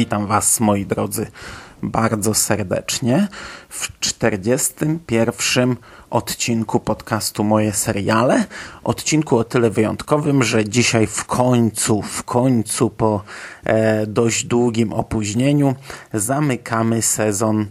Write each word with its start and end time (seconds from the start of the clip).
Witam 0.00 0.26
Was, 0.26 0.60
moi 0.60 0.86
drodzy, 0.86 1.26
bardzo 1.82 2.34
serdecznie 2.34 3.28
w 3.68 4.00
41 4.00 5.76
odcinku 6.10 6.80
podcastu 6.80 7.44
Moje 7.44 7.72
Seriale. 7.72 8.44
Odcinku 8.84 9.38
o 9.38 9.44
tyle 9.44 9.70
wyjątkowym, 9.70 10.42
że 10.42 10.64
dzisiaj 10.64 11.06
w 11.06 11.24
końcu, 11.24 12.02
w 12.02 12.22
końcu 12.22 12.90
po 12.90 13.22
e, 13.64 14.06
dość 14.06 14.44
długim 14.44 14.92
opóźnieniu 14.92 15.74
zamykamy 16.14 17.02
sezon 17.02 17.66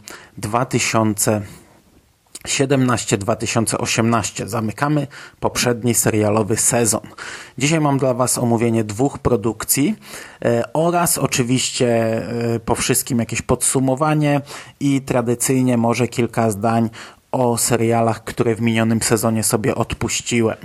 2000 2.46 3.20
17-2018. 3.20 4.48
Zamykamy 4.48 5.08
poprzedni 5.40 5.94
serialowy 5.94 6.58
sezon. 6.58 7.02
Dzisiaj 7.58 7.80
mam 7.80 7.98
dla 7.98 8.14
Was 8.14 8.38
omówienie 8.38 8.84
dwóch 8.84 9.20
produkcji 9.20 9.96
e, 10.46 10.64
oraz 10.74 11.18
oczywiście 11.18 11.88
e, 12.56 12.60
po 12.60 12.76
wszystkim 12.76 13.20
jakieś 13.20 13.42
podsumowanie 13.42 14.42
i 14.80 15.02
tradycyjnie 15.02 15.78
może 15.78 16.08
kilka 16.08 16.52
zdań 16.52 16.90
o 17.32 17.58
serialach, 17.58 18.24
które 18.24 18.56
w 18.56 18.62
minionym 18.62 19.02
sezonie 19.02 19.44
sobie 19.44 19.76
odpuściłem. 19.76 20.58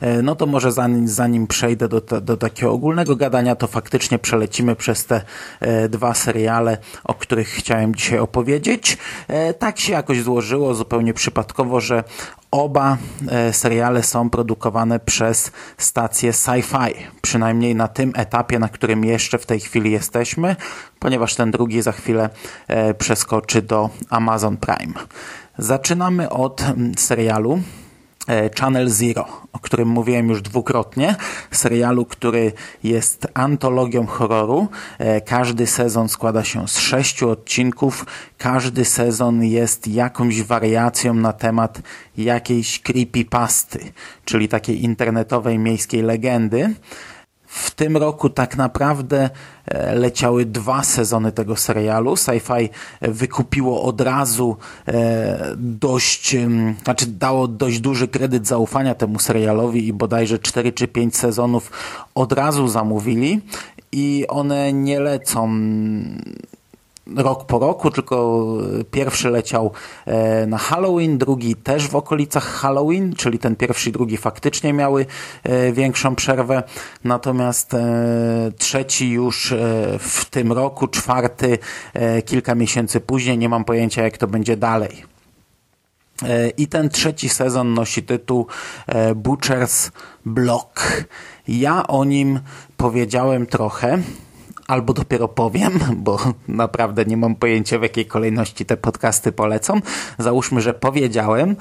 E, 0.00 0.22
no 0.22 0.34
to 0.34 0.46
może 0.46 0.72
zanim, 0.72 1.08
zanim 1.08 1.46
przejdę 1.46 1.88
do, 1.88 2.00
do 2.00 2.36
takiego 2.36 2.72
ogólnego 2.72 3.16
gadania, 3.16 3.56
to 3.56 3.66
faktycznie 3.66 4.18
przelecimy 4.18 4.76
przez 4.76 5.06
te 5.06 5.22
e, 5.60 5.88
dwa 5.88 6.14
seriale, 6.14 6.78
o 7.04 7.14
których 7.14 7.48
chciałem 7.48 7.94
dzisiaj 7.94 8.18
opowiedzieć. 8.18 8.98
E, 9.28 9.54
tak 9.54 9.78
się 9.78 9.92
jakoś 9.92 10.22
złożyło, 10.22 10.74
zupełnie 10.74 11.14
przypadkowo, 11.14 11.80
że 11.80 12.04
Oba 12.50 12.96
seriale 13.52 14.02
są 14.02 14.30
produkowane 14.30 15.00
przez 15.00 15.52
stację 15.78 16.32
Sci-Fi, 16.32 16.94
przynajmniej 17.22 17.74
na 17.74 17.88
tym 17.88 18.12
etapie, 18.16 18.58
na 18.58 18.68
którym 18.68 19.04
jeszcze 19.04 19.38
w 19.38 19.46
tej 19.46 19.60
chwili 19.60 19.90
jesteśmy, 19.90 20.56
ponieważ 20.98 21.34
ten 21.34 21.50
drugi 21.50 21.82
za 21.82 21.92
chwilę 21.92 22.30
przeskoczy 22.98 23.62
do 23.62 23.90
Amazon 24.10 24.56
Prime. 24.56 24.94
Zaczynamy 25.58 26.30
od 26.30 26.64
serialu 26.96 27.58
E, 27.58 27.87
Channel 28.60 28.88
Zero, 28.88 29.26
o 29.52 29.58
którym 29.58 29.88
mówiłem 29.88 30.28
już 30.28 30.42
dwukrotnie. 30.42 31.16
Serialu, 31.50 32.06
który 32.06 32.52
jest 32.84 33.26
antologią 33.34 34.06
horroru. 34.06 34.68
E, 34.98 35.20
każdy 35.20 35.66
sezon 35.66 36.08
składa 36.08 36.44
się 36.44 36.68
z 36.68 36.78
sześciu 36.78 37.30
odcinków. 37.30 38.06
Każdy 38.38 38.84
sezon 38.84 39.44
jest 39.44 39.88
jakąś 39.88 40.42
wariacją 40.42 41.14
na 41.14 41.32
temat 41.32 41.78
jakiejś 42.16 42.80
creepypasty, 42.82 43.92
czyli 44.24 44.48
takiej 44.48 44.84
internetowej 44.84 45.58
miejskiej 45.58 46.02
legendy. 46.02 46.74
W 47.62 47.70
tym 47.70 47.96
roku 47.96 48.30
tak 48.30 48.56
naprawdę 48.56 49.30
e, 49.66 49.94
leciały 49.94 50.44
dwa 50.44 50.82
sezony 50.82 51.32
tego 51.32 51.56
serialu. 51.56 52.14
Sci-Fi 52.14 52.68
wykupiło 53.02 53.82
od 53.82 54.00
razu 54.00 54.56
e, 54.88 55.54
dość, 55.56 56.36
znaczy 56.84 57.06
dało 57.06 57.48
dość 57.48 57.80
duży 57.80 58.08
kredyt 58.08 58.46
zaufania 58.46 58.94
temu 58.94 59.18
serialowi 59.18 59.86
i 59.86 59.92
bodajże 59.92 60.38
4 60.38 60.72
czy 60.72 60.88
5 60.88 61.16
sezonów 61.16 61.70
od 62.14 62.32
razu 62.32 62.68
zamówili 62.68 63.40
i 63.92 64.24
one 64.28 64.72
nie 64.72 65.00
lecą 65.00 65.50
rok 67.16 67.46
po 67.46 67.58
roku, 67.58 67.90
tylko 67.90 68.46
pierwszy 68.90 69.30
leciał 69.30 69.72
e, 70.06 70.46
na 70.46 70.58
Halloween, 70.58 71.18
drugi 71.18 71.56
też 71.56 71.88
w 71.88 71.96
okolicach 71.96 72.44
Halloween, 72.44 73.14
czyli 73.14 73.38
ten 73.38 73.56
pierwszy 73.56 73.88
i 73.88 73.92
drugi 73.92 74.16
faktycznie 74.16 74.72
miały 74.72 75.06
e, 75.42 75.72
większą 75.72 76.14
przerwę, 76.14 76.62
natomiast 77.04 77.74
e, 77.74 77.86
trzeci 78.58 79.10
już 79.10 79.54
w 79.98 80.24
tym 80.30 80.52
roku, 80.52 80.88
czwarty 80.88 81.58
kilka 82.24 82.54
miesięcy 82.54 83.00
później, 83.00 83.38
nie 83.38 83.48
mam 83.48 83.64
pojęcia 83.64 84.02
jak 84.02 84.18
to 84.18 84.26
będzie 84.26 84.56
dalej. 84.56 85.04
I 86.56 86.68
ten 86.68 86.88
trzeci 86.88 87.28
sezon 87.28 87.74
nosi 87.74 88.02
tytuł 88.02 88.46
Butcher's 89.14 89.90
Block. 90.26 91.04
Ja 91.48 91.86
o 91.86 92.04
nim 92.04 92.40
powiedziałem 92.76 93.46
trochę 93.46 93.98
albo 94.68 94.92
dopiero 94.92 95.28
powiem, 95.28 95.78
bo 95.96 96.18
naprawdę 96.48 97.04
nie 97.04 97.16
mam 97.16 97.34
pojęcia 97.34 97.78
w 97.78 97.82
jakiej 97.82 98.06
kolejności 98.06 98.66
te 98.66 98.76
podcasty 98.76 99.32
polecą. 99.32 99.80
Załóżmy, 100.18 100.60
że 100.60 100.74
powiedziałem 100.74 101.50
e, 101.50 101.54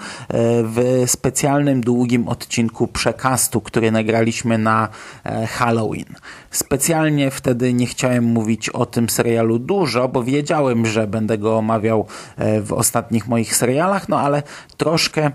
w 0.63 1.03
specjalnym 1.05 1.81
długim 1.81 2.27
odcinku 2.27 2.87
przekastu, 2.87 3.61
który 3.61 3.91
nagraliśmy 3.91 4.57
na 4.57 4.89
e, 5.23 5.47
Halloween. 5.47 6.05
Specjalnie 6.51 7.31
wtedy 7.31 7.73
nie 7.73 7.85
chciałem 7.85 8.23
mówić 8.23 8.69
o 8.69 8.85
tym 8.85 9.09
serialu 9.09 9.59
dużo, 9.59 10.07
bo 10.07 10.23
wiedziałem, 10.23 10.85
że 10.85 11.07
będę 11.07 11.37
go 11.37 11.57
omawiał 11.57 12.07
e, 12.37 12.61
w 12.61 12.73
ostatnich 12.73 13.27
moich 13.27 13.55
serialach, 13.55 14.09
no 14.09 14.19
ale 14.19 14.43
troszkę 14.77 15.31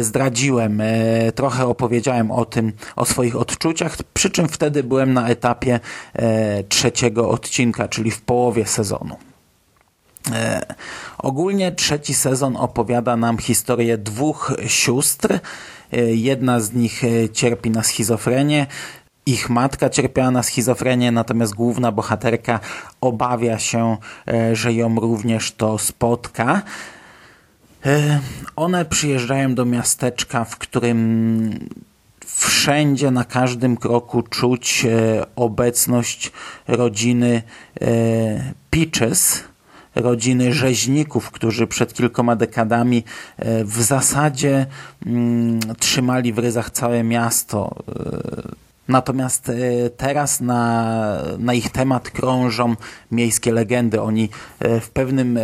zdradziłem, 0.00 0.82
trochę 1.34 1.66
opowiedziałem 1.66 2.30
o 2.30 2.44
tym, 2.44 2.72
o 2.96 3.04
swoich 3.04 3.36
odczuciach, 3.36 3.96
przy 4.14 4.30
czym 4.30 4.48
wtedy 4.48 4.82
byłem 4.82 5.14
na 5.14 5.28
etapie 5.28 5.80
trzeciego 6.68 6.97
trzeciego 6.98 7.30
odcinka, 7.30 7.88
czyli 7.88 8.10
w 8.10 8.20
połowie 8.20 8.66
sezonu. 8.66 9.16
E, 10.32 10.74
ogólnie 11.18 11.72
trzeci 11.72 12.14
sezon 12.14 12.56
opowiada 12.56 13.16
nam 13.16 13.38
historię 13.38 13.98
dwóch 13.98 14.52
sióstr. 14.66 15.38
E, 15.92 16.00
jedna 16.00 16.60
z 16.60 16.72
nich 16.72 17.04
e, 17.04 17.28
cierpi 17.28 17.70
na 17.70 17.82
schizofrenię, 17.82 18.66
ich 19.26 19.50
matka 19.50 19.90
cierpiała 19.90 20.30
na 20.30 20.42
schizofrenię, 20.42 21.12
natomiast 21.12 21.54
główna 21.54 21.92
bohaterka 21.92 22.60
obawia 23.00 23.58
się, 23.58 23.96
że 24.52 24.72
ją 24.72 24.94
również 25.00 25.52
to 25.52 25.78
spotka. 25.78 26.62
One 28.56 28.84
przyjeżdżają 28.84 29.54
do 29.54 29.64
miasteczka, 29.64 30.44
w 30.44 30.56
którym 30.56 31.68
wszędzie, 32.38 33.10
na 33.10 33.24
każdym 33.24 33.76
kroku 33.76 34.22
czuć 34.22 34.84
e, 34.84 35.26
obecność 35.36 36.32
rodziny 36.68 37.42
e, 37.80 37.86
Peaches, 38.70 39.44
rodziny 39.94 40.52
rzeźników, 40.52 41.30
którzy 41.30 41.66
przed 41.66 41.94
kilkoma 41.94 42.36
dekadami 42.36 43.04
e, 43.36 43.64
w 43.64 43.82
zasadzie 43.82 44.66
mm, 45.06 45.60
trzymali 45.78 46.32
w 46.32 46.38
ryzach 46.38 46.70
całe 46.70 47.04
miasto. 47.04 47.74
Natomiast 48.88 49.48
e, 49.48 49.90
teraz 49.90 50.40
na, 50.40 51.22
na 51.38 51.54
ich 51.54 51.70
temat 51.70 52.10
krążą 52.10 52.76
miejskie 53.10 53.52
legendy. 53.52 54.02
Oni 54.02 54.28
e, 54.60 54.80
w 54.80 54.90
pewnym 54.90 55.36
e, 55.36 55.40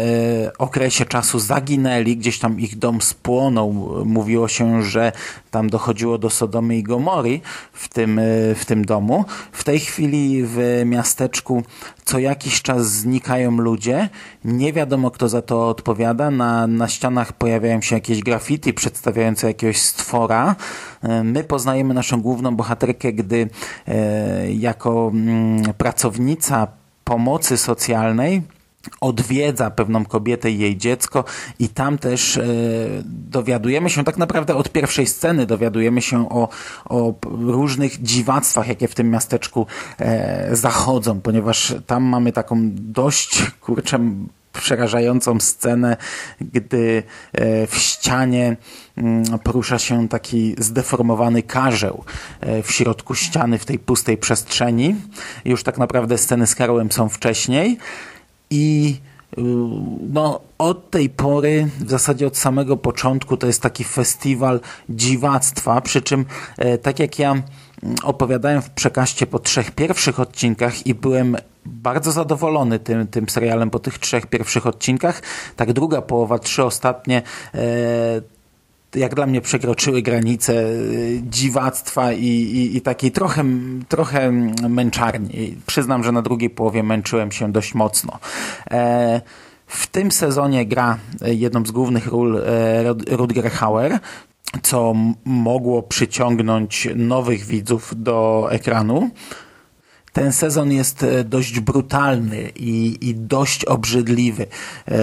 okresie 0.58 1.04
czasu 1.04 1.38
zaginęli, 1.38 2.16
gdzieś 2.16 2.38
tam 2.38 2.60
ich 2.60 2.78
dom 2.78 3.02
spłonął. 3.02 3.72
Mówiło 4.04 4.48
się, 4.48 4.82
że 4.82 5.12
tam 5.50 5.70
dochodziło 5.70 6.18
do 6.18 6.30
Sodomy 6.30 6.76
i 6.76 6.82
Gomory 6.82 7.40
w 7.72 7.88
tym, 7.88 8.20
w 8.56 8.64
tym 8.66 8.84
domu. 8.84 9.24
W 9.52 9.64
tej 9.64 9.80
chwili 9.80 10.42
w 10.46 10.82
miasteczku 10.86 11.62
co 12.04 12.18
jakiś 12.18 12.62
czas 12.62 12.90
znikają 12.90 13.50
ludzie. 13.50 14.08
Nie 14.44 14.72
wiadomo, 14.72 15.10
kto 15.10 15.28
za 15.28 15.42
to 15.42 15.68
odpowiada. 15.68 16.30
Na, 16.30 16.66
na 16.66 16.88
ścianach 16.88 17.32
pojawiają 17.32 17.80
się 17.80 17.94
jakieś 17.94 18.20
graffiti 18.20 18.72
przedstawiające 18.72 19.46
jakiegoś 19.46 19.78
stwora. 19.80 20.56
My 21.24 21.44
poznajemy 21.44 21.94
naszą 21.94 22.20
główną 22.20 22.56
bohaterkę, 22.56 23.12
gdy 23.12 23.48
e, 23.88 24.52
jako 24.52 25.10
mm, 25.14 25.62
pracownica 25.78 26.66
pomocy 27.04 27.56
socjalnej 27.56 28.42
odwiedza 29.00 29.70
pewną 29.70 30.04
kobietę 30.04 30.50
i 30.50 30.58
jej 30.58 30.76
dziecko 30.76 31.24
i 31.58 31.68
tam 31.68 31.98
też 31.98 32.36
e, 32.36 32.44
dowiadujemy 33.04 33.90
się, 33.90 34.04
tak 34.04 34.16
naprawdę 34.16 34.54
od 34.54 34.72
pierwszej 34.72 35.06
sceny 35.06 35.46
dowiadujemy 35.46 36.02
się 36.02 36.28
o, 36.28 36.48
o 36.84 37.14
różnych 37.30 38.02
dziwactwach, 38.02 38.68
jakie 38.68 38.88
w 38.88 38.94
tym 38.94 39.10
miasteczku 39.10 39.66
e, 39.98 40.56
zachodzą, 40.56 41.20
ponieważ 41.20 41.74
tam 41.86 42.02
mamy 42.02 42.32
taką 42.32 42.60
dość, 42.72 43.42
kurczę, 43.60 43.98
przerażającą 44.54 45.40
scenę, 45.40 45.96
gdy 46.40 47.02
e, 47.32 47.66
w 47.66 47.74
ścianie 47.74 48.56
mm, 48.96 49.24
porusza 49.38 49.78
się 49.78 50.08
taki 50.08 50.54
zdeformowany 50.58 51.42
karzeł 51.42 52.04
e, 52.40 52.62
w 52.62 52.72
środku 52.72 53.14
ściany, 53.14 53.58
w 53.58 53.64
tej 53.64 53.78
pustej 53.78 54.16
przestrzeni. 54.16 54.94
Już 55.44 55.62
tak 55.62 55.78
naprawdę 55.78 56.18
sceny 56.18 56.46
z 56.46 56.54
Karłem 56.54 56.92
są 56.92 57.08
wcześniej 57.08 57.78
i 58.54 58.96
y, 59.38 59.42
no, 60.12 60.40
od 60.58 60.90
tej 60.90 61.10
pory, 61.10 61.68
w 61.80 61.90
zasadzie 61.90 62.26
od 62.26 62.36
samego 62.36 62.76
początku, 62.76 63.36
to 63.36 63.46
jest 63.46 63.62
taki 63.62 63.84
festiwal 63.84 64.60
dziwactwa, 64.88 65.80
przy 65.80 66.02
czym 66.02 66.24
e, 66.58 66.78
tak 66.78 66.98
jak 66.98 67.18
ja 67.18 67.30
mm, 67.30 67.44
opowiadałem 68.02 68.62
w 68.62 68.70
przekaście 68.70 69.26
po 69.26 69.38
trzech 69.38 69.70
pierwszych 69.70 70.20
odcinkach 70.20 70.86
i 70.86 70.94
byłem 70.94 71.36
bardzo 71.66 72.12
zadowolony 72.12 72.78
tym, 72.78 73.06
tym 73.06 73.28
serialem 73.28 73.70
po 73.70 73.78
tych 73.78 73.98
trzech 73.98 74.26
pierwszych 74.26 74.66
odcinkach. 74.66 75.22
Tak 75.56 75.72
druga 75.72 76.02
połowa, 76.02 76.38
trzy 76.38 76.64
ostatnie 76.64 77.22
e, 77.54 78.33
jak 78.96 79.14
dla 79.14 79.26
mnie 79.26 79.40
przekroczyły 79.40 80.02
granice 80.02 80.52
e, 80.52 80.72
dziwactwa 81.22 82.12
i, 82.12 82.26
i, 82.26 82.76
i 82.76 82.80
takiej 82.80 83.10
trochę, 83.10 83.44
trochę 83.88 84.30
męczarni. 84.68 85.56
Przyznam, 85.66 86.04
że 86.04 86.12
na 86.12 86.22
drugiej 86.22 86.50
połowie 86.50 86.82
męczyłem 86.82 87.32
się 87.32 87.52
dość 87.52 87.74
mocno. 87.74 88.18
E, 88.70 89.20
w 89.66 89.86
tym 89.86 90.12
sezonie 90.12 90.66
gra 90.66 90.98
jedną 91.20 91.66
z 91.66 91.70
głównych 91.70 92.06
ról 92.06 92.42
Rutger 93.10 93.50
Hauer, 93.50 93.98
co 94.62 94.94
mogło 95.24 95.82
przyciągnąć 95.82 96.88
nowych 96.96 97.44
widzów 97.44 97.92
do 97.96 98.48
ekranu. 98.50 99.10
Ten 100.14 100.32
sezon 100.32 100.72
jest 100.72 101.02
e, 101.02 101.24
dość 101.24 101.60
brutalny 101.60 102.52
i, 102.56 102.98
i 103.08 103.14
dość 103.14 103.64
obrzydliwy. 103.64 104.46
E, 104.88 104.98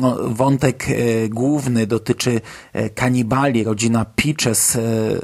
no, 0.00 0.16
wątek 0.28 0.86
e, 0.88 1.28
główny 1.28 1.86
dotyczy 1.86 2.40
kanibali. 2.94 3.64
Rodzina 3.64 4.04
Peaches 4.04 4.78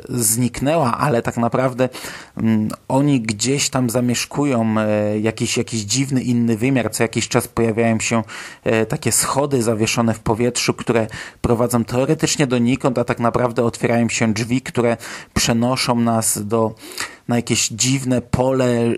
zniknęła, 0.09 0.99
ale 0.99 1.23
tak 1.23 1.37
naprawdę 1.37 1.89
mm, 2.37 2.69
oni 2.89 3.21
gdzieś 3.21 3.69
tam 3.69 3.91
zamieszkują 3.91 4.75
jakiś, 5.21 5.57
jakiś 5.57 5.81
dziwny 5.81 6.23
inny 6.23 6.57
wymiar. 6.57 6.91
Co 6.91 7.03
jakiś 7.03 7.29
czas 7.29 7.49
pojawiają 7.49 8.01
się 8.01 8.23
takie 8.89 9.13
schody 9.13 9.63
zawieszone 9.63 10.15
w 10.15 10.21
powietrzu, 10.21 10.75
które 10.75 11.07
prowadzą 11.41 11.85
teoretycznie 11.85 12.47
donikąd, 12.47 12.99
a 12.99 13.05
tak 13.05 13.21
naprawdę 13.21 13.65
otwierają 13.65 14.09
się 14.09 14.33
drzwi, 14.33 14.63
które 14.63 14.97
przenoszą 15.35 16.01
nas 16.01 16.47
do 16.47 16.75
na 17.29 17.37
jakieś 17.37 17.69
dziwne 17.69 18.21
pole 18.21 18.95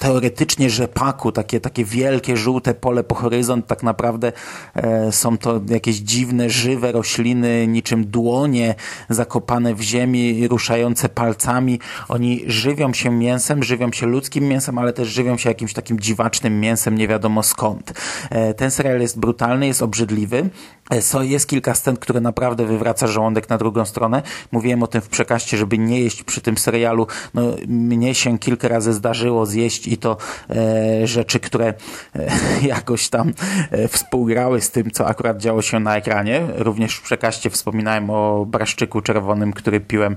teoretycznie 0.00 0.70
rzepaku, 0.70 1.32
takie, 1.32 1.60
takie 1.60 1.84
wielkie, 1.84 2.36
żółte 2.36 2.74
pole 2.74 3.04
po 3.04 3.14
horyzont, 3.14 3.66
tak 3.66 3.82
naprawdę 3.82 4.32
e, 4.74 5.12
są 5.12 5.38
to 5.38 5.60
jakieś 5.68 5.96
dziwne, 5.96 6.50
żywe 6.50 6.92
rośliny, 6.92 7.66
niczym 7.66 8.06
dłonie 8.06 8.74
zakopane 9.08 9.74
w 9.74 9.80
ziemi, 9.80 10.48
ruszające 10.48 11.08
palcami. 11.08 11.80
Oni 12.08 12.42
żywią 12.46 12.92
się 12.92 13.10
mięsem, 13.10 13.62
żywią 13.62 13.92
się 13.92 14.06
ludzkim 14.06 14.44
mięsem, 14.44 14.78
ale 14.78 14.92
też 14.92 15.08
żywią 15.08 15.36
się 15.36 15.48
jakimś 15.48 15.72
takim 15.72 16.00
dziwacznym 16.00 16.60
mięsem, 16.60 16.98
nie 16.98 17.08
wiadomo 17.08 17.42
skąd. 17.42 17.92
E, 18.30 18.54
ten 18.54 18.70
serial 18.70 19.00
jest 19.00 19.18
brutalny, 19.18 19.66
jest 19.66 19.82
obrzydliwy. 19.82 20.50
E, 20.90 21.26
jest 21.26 21.48
kilka 21.48 21.74
scen, 21.74 21.96
które 21.96 22.20
naprawdę 22.20 22.66
wywraca 22.66 23.06
żołądek 23.06 23.48
na 23.48 23.58
drugą 23.58 23.84
stronę. 23.84 24.22
Mówiłem 24.52 24.82
o 24.82 24.86
tym 24.86 25.00
w 25.00 25.08
przekaście, 25.08 25.56
żeby 25.56 25.78
nie 25.78 26.00
jeść 26.00 26.22
przy 26.22 26.40
tym 26.40 26.58
serialu. 26.58 27.06
No, 27.34 27.42
mnie 27.68 28.14
się 28.14 28.38
kilka 28.38 28.68
razy 28.68 28.92
zdarzyło 28.92 29.46
zjeść 29.46 29.89
i 29.90 29.98
to 29.98 30.16
e, 30.50 31.06
rzeczy, 31.06 31.40
które 31.40 31.74
e, 32.14 32.30
jakoś 32.74 33.08
tam 33.08 33.32
e, 33.70 33.88
współgrały 33.88 34.60
z 34.60 34.70
tym, 34.70 34.90
co 34.90 35.06
akurat 35.06 35.38
działo 35.38 35.62
się 35.62 35.80
na 35.80 35.96
ekranie. 35.96 36.46
Również 36.56 36.96
w 36.96 37.02
przekaście 37.02 37.50
wspominałem 37.50 38.10
o 38.10 38.46
braszczyku 38.46 39.00
czerwonym, 39.00 39.52
który 39.52 39.80
piłem 39.80 40.16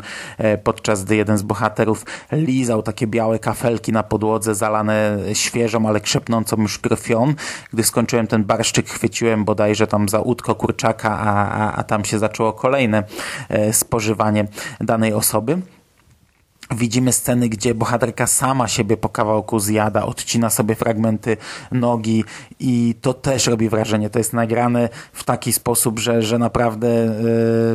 podczas 0.64 1.04
gdy 1.04 1.16
jeden 1.16 1.38
z 1.38 1.42
bohaterów 1.42 2.06
lizał 2.32 2.84
takie 2.84 3.08
białe 3.08 3.40
kafelki 3.40 3.92
na 3.92 4.04
podłodze 4.04 4.56
zalane 4.56 5.18
świeżą, 5.34 5.88
ale 5.88 6.02
krzepnącą 6.02 6.62
już 6.62 6.80
krwią. 6.80 7.34
Gdy 7.74 7.84
skończyłem 7.84 8.28
ten 8.28 8.44
barszczyk, 8.44 8.90
chwyciłem 8.90 9.46
bodajże 9.46 9.88
tam 9.88 10.10
za 10.10 10.20
łódko 10.20 10.56
kurczaka, 10.56 11.20
a, 11.20 11.50
a, 11.50 11.74
a 11.76 11.84
tam 11.84 12.06
się 12.06 12.20
zaczęło 12.20 12.54
kolejne 12.54 13.04
spożywanie 13.72 14.48
danej 14.82 15.14
osoby. 15.14 15.62
Widzimy 16.76 17.14
sceny, 17.14 17.50
gdzie 17.50 17.76
bohaterka 17.76 18.28
sama 18.28 18.68
siebie 18.68 18.98
po 18.98 19.10
kawałku 19.10 19.60
zjada, 19.60 20.06
odcina 20.06 20.50
sobie 20.50 20.76
fragmenty 20.76 21.38
nogi 21.72 22.24
i 22.60 22.96
to 23.02 23.14
też 23.14 23.48
robi 23.48 23.70
wrażenie. 23.70 24.10
To 24.10 24.20
jest 24.20 24.34
nagrane 24.34 24.90
w 25.14 25.24
taki 25.24 25.54
sposób, 25.54 26.00
że, 26.00 26.22
że 26.22 26.40
naprawdę 26.40 26.88
e, 26.88 27.14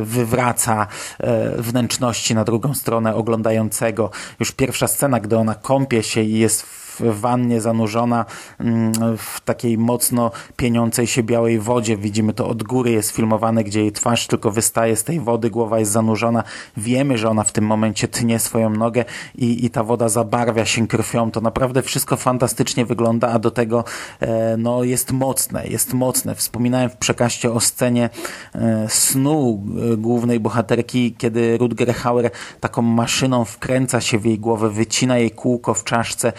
wywraca 0.03 0.87
e, 1.19 1.61
wnętrzności 1.61 2.35
na 2.35 2.43
drugą 2.43 2.73
stronę 2.73 3.15
oglądającego. 3.15 4.09
Już 4.39 4.51
pierwsza 4.51 4.87
scena, 4.87 5.19
gdy 5.19 5.37
ona 5.37 5.55
kąpie 5.55 6.03
się 6.03 6.21
i 6.21 6.39
jest 6.39 6.61
w 6.61 6.78
w 6.99 7.19
wannie 7.19 7.61
zanurzona 7.61 8.25
mm, 8.59 8.91
w 9.17 9.41
takiej 9.41 9.77
mocno 9.77 10.31
pieniącej 10.55 11.07
się 11.07 11.23
białej 11.23 11.59
wodzie. 11.59 11.97
Widzimy 11.97 12.33
to 12.33 12.47
od 12.47 12.63
góry, 12.63 12.91
jest 12.91 13.11
filmowane, 13.11 13.63
gdzie 13.63 13.81
jej 13.81 13.91
twarz 13.91 14.27
tylko 14.27 14.51
wystaje 14.51 14.95
z 14.95 15.03
tej 15.03 15.19
wody, 15.19 15.49
głowa 15.49 15.79
jest 15.79 15.91
zanurzona. 15.91 16.43
Wiemy, 16.77 17.17
że 17.17 17.29
ona 17.29 17.43
w 17.43 17.51
tym 17.51 17.65
momencie 17.65 18.07
tnie 18.07 18.39
swoją 18.39 18.69
nogę 18.69 19.05
i, 19.35 19.65
i 19.65 19.69
ta 19.69 19.83
woda 19.83 20.09
zabarwia 20.09 20.65
się 20.65 20.87
krwią. 20.87 21.31
To 21.31 21.41
naprawdę 21.41 21.81
wszystko 21.81 22.17
fantastycznie 22.17 22.85
wygląda, 22.85 23.29
a 23.29 23.39
do 23.39 23.51
tego 23.51 23.83
e, 24.19 24.57
no, 24.57 24.83
jest 24.83 25.11
mocne, 25.11 25.67
jest 25.67 25.93
mocne. 25.93 26.35
Wspominałem 26.35 26.89
w 26.89 26.97
przekaście 26.97 27.51
o 27.51 27.59
scenie 27.59 28.09
e, 28.55 28.85
snu 28.89 29.63
e, 29.93 29.97
głównej 29.97 30.39
bohaterki, 30.39 31.15
kiedy 31.17 31.57
Rutger 31.57 31.93
Hauer 31.93 32.31
taką 32.59 32.81
maszyną 32.81 33.45
wkręca 33.45 34.01
się 34.01 34.19
w 34.19 34.25
jej 34.25 34.39
głowę, 34.39 34.69
wycina 34.69 35.17
jej 35.17 35.31
kółko 35.31 35.73
w 35.73 35.83
czaszce, 35.83 36.33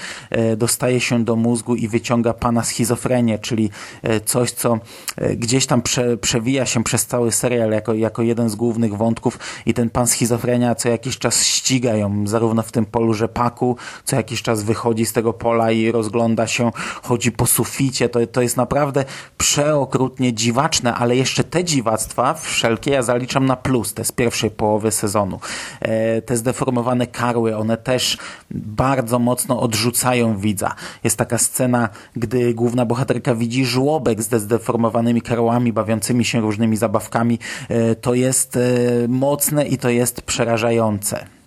dostaje 0.56 1.00
się 1.00 1.25
do 1.25 1.37
mózgu 1.37 1.75
i 1.75 1.88
wyciąga 1.88 2.35
pana 2.35 2.64
schizofrenię, 2.64 3.38
czyli 3.38 3.70
e, 4.02 4.20
coś, 4.20 4.50
co 4.50 4.79
e, 5.17 5.37
gdzieś 5.37 5.67
tam 5.67 5.82
prze, 5.82 6.17
przewija 6.17 6.67
się 6.67 6.85
przez 6.85 7.06
cały 7.06 7.32
serial 7.32 7.70
jako, 7.70 7.94
jako 7.94 8.23
jeden 8.23 8.50
z 8.50 8.55
głównych 8.55 8.97
wątków 8.97 9.38
i 9.67 9.75
ten 9.75 9.91
pan 9.91 10.06
schizofrenia 10.06 10.75
co 10.75 10.88
jakiś 10.88 11.19
czas 11.19 11.44
ściga 11.44 11.94
ją, 11.94 12.26
zarówno 12.26 12.62
w 12.62 12.73
tym 12.73 12.87
polu 12.87 13.14
rzepaku, 13.14 13.76
co 14.05 14.17
jakiś 14.17 14.43
czas 14.43 14.62
wychodzi 14.62 15.06
z 15.06 15.12
tego 15.12 15.32
pola 15.32 15.70
i 15.70 15.91
rozgląda 15.91 16.47
się, 16.47 16.70
chodzi 17.02 17.32
po 17.32 17.47
suficie. 17.47 18.08
To, 18.08 18.26
to 18.26 18.43
jest 18.43 18.56
naprawdę 18.56 19.05
przeokrutnie 19.38 20.32
dziwaczne, 20.32 20.94
ale 20.94 21.17
jeszcze 21.17 21.44
te 21.44 21.64
dziwactwa 21.64 22.35
wszelkie 22.35 22.91
ja 22.91 23.02
zaliczam 23.02 23.47
na 23.47 23.56
plus, 23.56 23.94
te 23.94 24.05
z 24.05 24.12
pierwszej 24.12 24.50
połowy 24.50 24.91
sezonu. 24.91 25.41
E, 25.81 26.23
te 26.23 26.37
zdeformowane 26.37 27.06
karły, 27.06 27.56
one 27.56 27.76
też 27.76 28.19
bardzo 28.50 29.19
mocno 29.19 29.61
odrzucają 29.61 30.38
widza. 30.41 30.75
Jest 31.05 31.17
taka 31.17 31.39
scena, 31.39 31.88
gdy 32.17 32.55
główna 32.55 32.87
bohaterka 32.87 33.35
widzi 33.35 33.64
żłobek 33.64 34.23
z 34.23 34.43
zdeformowanymi 34.43 35.23
karłami, 35.23 35.73
bawiącymi 35.73 36.25
się 36.25 36.41
różnymi 36.41 36.76
zabawkami. 36.76 37.38
E, 37.69 37.95
to 37.95 38.14
jest 38.14 38.57
e, 38.57 38.61
mocne 39.09 39.67
i 39.67 39.79
to 39.79 39.91
jest 39.91 40.23
przerażające 40.23 41.39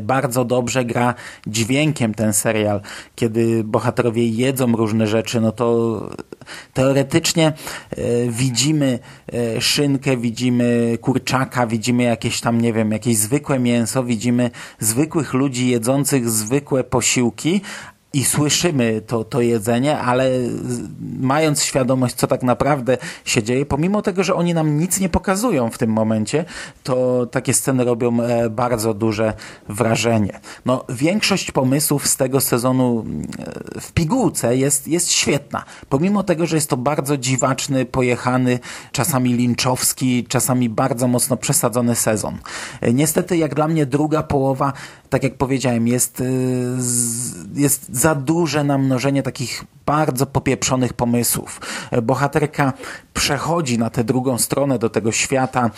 bardzo 0.00 0.44
dobrze 0.44 0.84
gra 0.84 1.14
dźwiękiem 1.46 2.14
ten 2.14 2.32
serial. 2.32 2.80
Kiedy 3.14 3.64
bohaterowie 3.64 4.28
jedzą 4.28 4.72
różne 4.72 5.06
rzeczy, 5.06 5.40
no 5.40 5.52
to 5.52 6.00
teoretycznie 6.72 7.52
widzimy 8.28 8.98
szynkę, 9.60 10.16
widzimy 10.16 10.98
kurczaka, 11.00 11.66
widzimy 11.66 12.02
jakieś 12.02 12.40
tam, 12.40 12.60
nie 12.60 12.72
wiem, 12.72 12.92
jakieś 12.92 13.16
zwykłe 13.16 13.58
mięso, 13.58 14.04
widzimy 14.04 14.50
zwykłych 14.78 15.34
ludzi 15.34 15.68
jedzących 15.68 16.30
zwykłe 16.30 16.84
posiłki, 16.84 17.60
i 18.12 18.24
słyszymy 18.24 19.02
to, 19.06 19.24
to 19.24 19.40
jedzenie, 19.40 19.98
ale 19.98 20.30
mając 21.20 21.62
świadomość, 21.62 22.14
co 22.14 22.26
tak 22.26 22.42
naprawdę 22.42 22.98
się 23.24 23.42
dzieje, 23.42 23.66
pomimo 23.66 24.02
tego, 24.02 24.24
że 24.24 24.34
oni 24.34 24.54
nam 24.54 24.78
nic 24.78 25.00
nie 25.00 25.08
pokazują 25.08 25.70
w 25.70 25.78
tym 25.78 25.90
momencie, 25.90 26.44
to 26.82 27.26
takie 27.26 27.54
sceny 27.54 27.84
robią 27.84 28.20
e, 28.20 28.50
bardzo 28.50 28.94
duże 28.94 29.34
wrażenie. 29.68 30.40
No, 30.64 30.84
większość 30.88 31.50
pomysłów 31.50 32.06
z 32.06 32.16
tego 32.16 32.40
sezonu 32.40 33.04
e, 33.76 33.80
w 33.80 33.92
pigułce 33.92 34.56
jest, 34.56 34.88
jest 34.88 35.10
świetna. 35.10 35.64
Pomimo 35.88 36.22
tego, 36.22 36.46
że 36.46 36.56
jest 36.56 36.70
to 36.70 36.76
bardzo 36.76 37.16
dziwaczny, 37.16 37.86
pojechany, 37.86 38.58
czasami 38.92 39.34
linczowski, 39.34 40.24
czasami 40.24 40.68
bardzo 40.68 41.08
mocno 41.08 41.36
przesadzony 41.36 41.94
sezon. 41.94 42.38
E, 42.80 42.92
niestety, 42.92 43.36
jak 43.36 43.54
dla 43.54 43.68
mnie 43.68 43.86
druga 43.86 44.22
połowa 44.22 44.72
tak 45.10 45.22
jak 45.22 45.34
powiedziałem, 45.34 45.88
jest, 45.88 46.22
jest 47.54 47.86
za 48.06 48.14
duże 48.14 48.64
namnożenie 48.64 49.22
takich 49.22 49.64
bardzo 49.86 50.26
popieprzonych 50.26 50.92
pomysłów. 50.92 51.60
Bohaterka 52.02 52.72
przechodzi 53.14 53.78
na 53.78 53.90
tę 53.90 54.04
drugą 54.04 54.38
stronę, 54.38 54.78
do 54.78 54.90
tego 54.90 55.12
świata, 55.12 55.70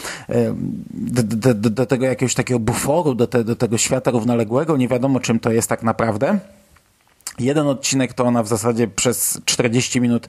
do, 0.91 1.23
do, 1.55 1.71
do 1.71 1.87
tego 1.87 2.07
jakiegoś 2.07 2.35
takiego 2.35 2.61
buforu, 2.61 3.15
do, 3.15 3.27
te, 3.27 3.45
do 3.45 3.57
tego 3.57 3.79
świata 3.79 4.11
równoległego. 4.11 4.77
Nie 4.77 4.89
wiadomo, 4.89 5.21
czym 5.21 5.41
to 5.41 5.51
jest 5.51 5.69
tak 5.69 5.83
naprawdę 5.83 6.39
Jeden 7.39 7.67
odcinek 7.67 8.13
to 8.13 8.25
ona 8.25 8.43
w 8.43 8.49
zasadzie 8.49 8.89
przez 8.89 9.41
40 9.45 10.01
minut 10.01 10.27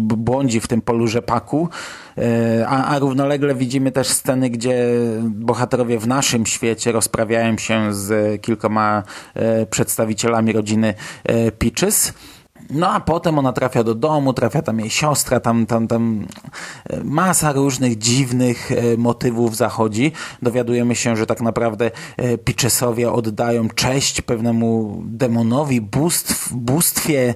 błądzi 0.00 0.60
w 0.60 0.68
tym 0.68 0.82
polu 0.82 1.06
rzepaku, 1.06 1.68
e, 2.18 2.66
a, 2.68 2.84
a 2.84 2.98
równolegle 2.98 3.54
widzimy 3.54 3.92
też 3.92 4.08
sceny, 4.08 4.50
gdzie 4.50 4.86
bohaterowie 5.22 5.98
w 5.98 6.06
naszym 6.06 6.46
świecie 6.46 6.92
rozprawiają 6.92 7.58
się 7.58 7.94
z 7.94 8.42
kilkoma 8.42 9.02
e, 9.34 9.66
przedstawicielami 9.66 10.52
rodziny 10.52 10.94
e, 11.24 11.52
Peaches. 11.52 12.12
No 12.70 12.90
a 12.90 13.00
potem 13.00 13.38
ona 13.38 13.52
trafia 13.52 13.84
do 13.84 13.94
domu, 13.94 14.32
trafia 14.32 14.62
tam 14.62 14.80
jej 14.80 14.90
siostra, 14.90 15.40
tam, 15.40 15.66
tam, 15.66 15.88
tam 15.88 16.26
e, 16.90 17.04
masa 17.04 17.52
różnych 17.52 17.98
dziwnych 17.98 18.72
e, 18.72 18.96
motywów 18.96 19.56
zachodzi. 19.56 20.12
Dowiadujemy 20.42 20.96
się, 20.96 21.16
że 21.16 21.26
tak 21.26 21.40
naprawdę 21.40 21.90
e, 22.16 22.38
Pitchesowie 22.38 23.12
oddają 23.12 23.68
cześć 23.68 24.20
pewnemu 24.20 25.02
demonowi, 25.06 25.80
bóstw, 25.80 26.52
bóstwie, 26.52 27.34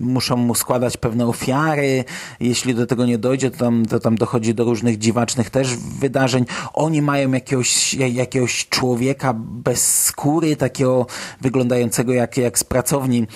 muszą 0.00 0.36
mu 0.36 0.54
składać 0.54 0.96
pewne 0.96 1.26
ofiary. 1.26 2.04
Jeśli 2.40 2.74
do 2.74 2.86
tego 2.86 3.06
nie 3.06 3.18
dojdzie, 3.18 3.50
to 3.50 3.58
tam, 3.58 3.86
to 3.86 4.00
tam 4.00 4.16
dochodzi 4.16 4.54
do 4.54 4.64
różnych 4.64 4.98
dziwacznych 4.98 5.50
też 5.50 5.76
wydarzeń. 5.76 6.44
Oni 6.72 7.02
mają 7.02 7.32
jakiegoś, 7.32 7.94
jakiegoś 7.94 8.68
człowieka 8.68 9.34
bez 9.36 10.04
skóry, 10.04 10.56
takiego 10.56 11.06
wyglądającego 11.40 12.12
jak, 12.12 12.36
jak 12.36 12.58
z 12.58 12.64
pracowni 12.64 13.26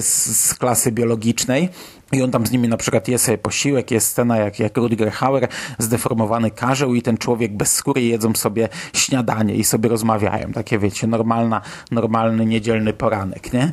z, 0.00 0.36
z 0.36 0.54
klasy 0.54 0.92
biologicznej. 0.92 1.68
I 2.12 2.22
on 2.22 2.30
tam 2.30 2.46
z 2.46 2.50
nimi 2.50 2.68
na 2.68 2.76
przykład 2.76 3.08
je 3.08 3.18
sobie 3.18 3.38
posiłek, 3.38 3.90
jest 3.90 4.06
scena 4.06 4.36
jak, 4.36 4.58
jak 4.58 4.76
Rudiger 4.76 5.10
Hauer, 5.12 5.48
zdeformowany 5.78 6.50
karzeł 6.50 6.94
i 6.94 7.02
ten 7.02 7.18
człowiek 7.18 7.56
bez 7.56 7.72
skóry 7.72 8.02
jedzą 8.02 8.34
sobie 8.34 8.68
śniadanie 8.92 9.54
i 9.54 9.64
sobie 9.64 9.88
rozmawiają. 9.88 10.52
Takie 10.52 10.78
wiecie, 10.78 11.06
normalna, 11.06 11.60
normalny 11.90 12.46
niedzielny 12.46 12.92
poranek, 12.92 13.52
nie? 13.52 13.72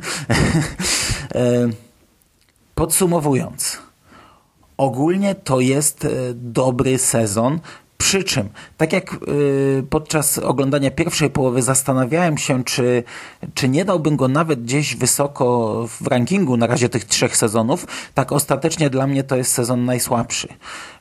E, 1.34 1.68
podsumowując, 2.74 3.78
ogólnie 4.76 5.34
to 5.34 5.60
jest 5.60 6.04
e, 6.04 6.08
dobry 6.34 6.98
sezon, 6.98 7.60
przy 7.98 8.24
czym, 8.24 8.48
tak 8.76 8.92
jak 8.92 9.14
y, 9.14 9.84
podczas 9.90 10.38
oglądania 10.38 10.90
pierwszej 10.90 11.30
połowy 11.30 11.62
zastanawiałem 11.62 12.38
się, 12.38 12.64
czy, 12.64 13.02
czy 13.54 13.68
nie 13.68 13.84
dałbym 13.84 14.16
go 14.16 14.28
nawet 14.28 14.62
gdzieś 14.62 14.96
wysoko 14.96 15.86
w 16.00 16.06
rankingu 16.06 16.56
na 16.56 16.66
razie 16.66 16.88
tych 16.88 17.04
trzech 17.04 17.36
sezonów, 17.36 17.86
tak 18.14 18.32
ostatecznie 18.32 18.90
dla 18.90 19.06
mnie 19.06 19.24
to 19.24 19.36
jest 19.36 19.52
sezon 19.52 19.84
najsłabszy. 19.84 20.48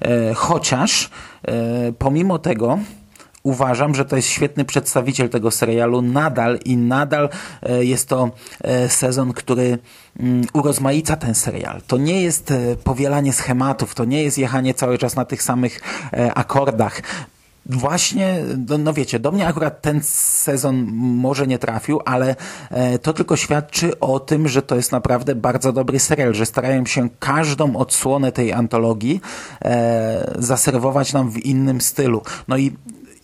E, 0.01 0.34
chociaż 0.34 1.10
e, 1.48 1.54
pomimo 1.98 2.39
tego 2.39 2.80
uważam, 3.48 3.96
że 3.96 4.06
to 4.06 4.16
jest 4.16 4.27
świetny 4.27 4.66
przedstawiciel 4.66 5.30
tego 5.30 5.51
serialu 5.51 6.01
nadal 6.01 6.60
i 6.66 6.77
nadal 6.77 7.30
e, 7.63 7.86
jest 7.86 8.10
to 8.10 8.32
e, 8.62 8.89
sezon, 8.89 9.34
który 9.34 9.77
mm, 10.20 10.46
urozmaica 10.54 11.16
ten 11.16 11.36
serial. 11.36 11.82
To 11.88 11.98
nie 11.98 12.22
jest 12.22 12.51
e, 12.51 12.75
powielanie 12.84 13.34
schematów, 13.34 13.96
to 13.96 14.06
nie 14.06 14.24
jest 14.24 14.38
jechanie 14.38 14.74
cały 14.74 14.98
czas 14.98 15.16
na 15.16 15.25
tych 15.25 15.44
samych 15.44 15.80
akordach 16.36 17.01
właśnie, 17.70 18.44
no, 18.70 18.77
no, 18.77 18.94
wiecie, 18.94 19.20
do 19.20 19.32
mnie 19.32 19.48
akurat 19.48 19.82
ten 19.82 20.00
sezon 20.04 20.88
może 20.94 21.48
nie 21.48 21.60
trafił, 21.60 22.00
ale 22.06 22.36
to 23.01 23.13
tylko 23.13 23.36
świadczy 23.36 24.00
o 24.00 24.20
tym, 24.20 24.48
że 24.48 24.62
to 24.62 24.75
jest 24.75 24.92
naprawdę 24.92 25.36
bardzo 25.36 25.74
dobry 25.74 26.00
serial, 26.00 26.34
że 26.34 26.46
starają 26.46 26.86
się 26.86 27.10
każdą 27.20 27.75
odsłonę 27.75 28.32
tej 28.32 28.54
antologii 28.54 29.22
zaserwować 30.39 31.13
nam 31.13 31.32
w 31.32 31.38
innym 31.38 31.82
stylu. 31.82 32.22
No 32.48 32.58
i 32.58 32.72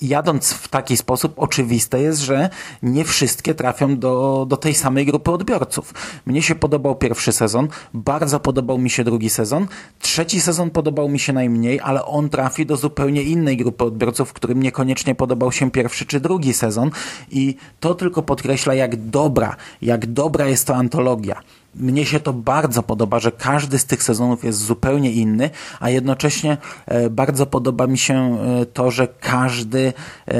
jadąc 0.03 0.53
w 0.53 0.67
taki 0.67 0.97
sposób, 0.97 1.33
oczywiste 1.37 2.01
jest, 2.01 2.19
że 2.19 2.49
nie 2.83 3.05
wszystkie 3.05 3.55
trafią 3.55 3.97
do, 3.97 4.45
do 4.49 4.57
tej 4.57 4.73
samej 4.73 5.05
grupy 5.05 5.31
odbiorców. 5.31 5.93
Mnie 6.25 6.41
się 6.41 6.55
podobał 6.55 6.95
pierwszy 6.95 7.31
sezon, 7.31 7.67
bardzo 7.93 8.39
podobał 8.39 8.77
mi 8.77 8.89
się 8.89 9.03
drugi 9.03 9.29
sezon, 9.29 9.67
trzeci 9.99 10.41
sezon 10.41 10.69
podobał 10.69 11.09
mi 11.09 11.19
się 11.19 11.33
najmniej, 11.33 11.79
ale 11.83 12.05
on 12.05 12.29
trafi 12.29 12.65
do 12.65 12.77
zupełnie 12.77 13.23
innej 13.23 13.57
grupy 13.57 13.83
odbiorców, 13.83 14.33
którym 14.33 14.63
niekoniecznie 14.63 15.15
podobał 15.15 15.51
się 15.51 15.71
pierwszy 15.71 16.05
czy 16.05 16.19
drugi 16.19 16.53
sezon 16.53 16.91
i 17.31 17.55
to 17.79 17.95
tylko 17.95 18.21
podkreśla, 18.21 18.73
jak 18.73 18.95
dobra, 18.95 19.55
jak 19.81 20.05
dobra 20.05 20.47
jest 20.47 20.67
to 20.67 20.75
antologia 20.75 21.41
mnie 21.75 22.05
się 22.05 22.19
to 22.19 22.33
bardzo 22.33 22.83
podoba, 22.83 23.19
że 23.19 23.31
każdy 23.31 23.79
z 23.79 23.85
tych 23.85 24.03
sezonów 24.03 24.43
jest 24.43 24.59
zupełnie 24.59 25.11
inny, 25.11 25.49
a 25.79 25.89
jednocześnie 25.89 26.57
e, 26.85 27.09
bardzo 27.09 27.45
podoba 27.45 27.87
mi 27.87 27.97
się 27.97 28.37
e, 28.61 28.65
to, 28.65 28.91
że 28.91 29.07
każdy 29.07 29.93
e, 30.27 30.33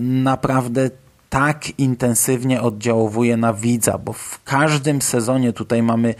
naprawdę 0.00 0.90
tak 1.30 1.78
intensywnie 1.78 2.62
oddziałuje 2.62 3.36
na 3.36 3.54
widza, 3.54 3.98
bo 3.98 4.12
w 4.12 4.42
każdym 4.44 5.02
sezonie 5.02 5.52
tutaj 5.52 5.82
mamy 5.82 6.14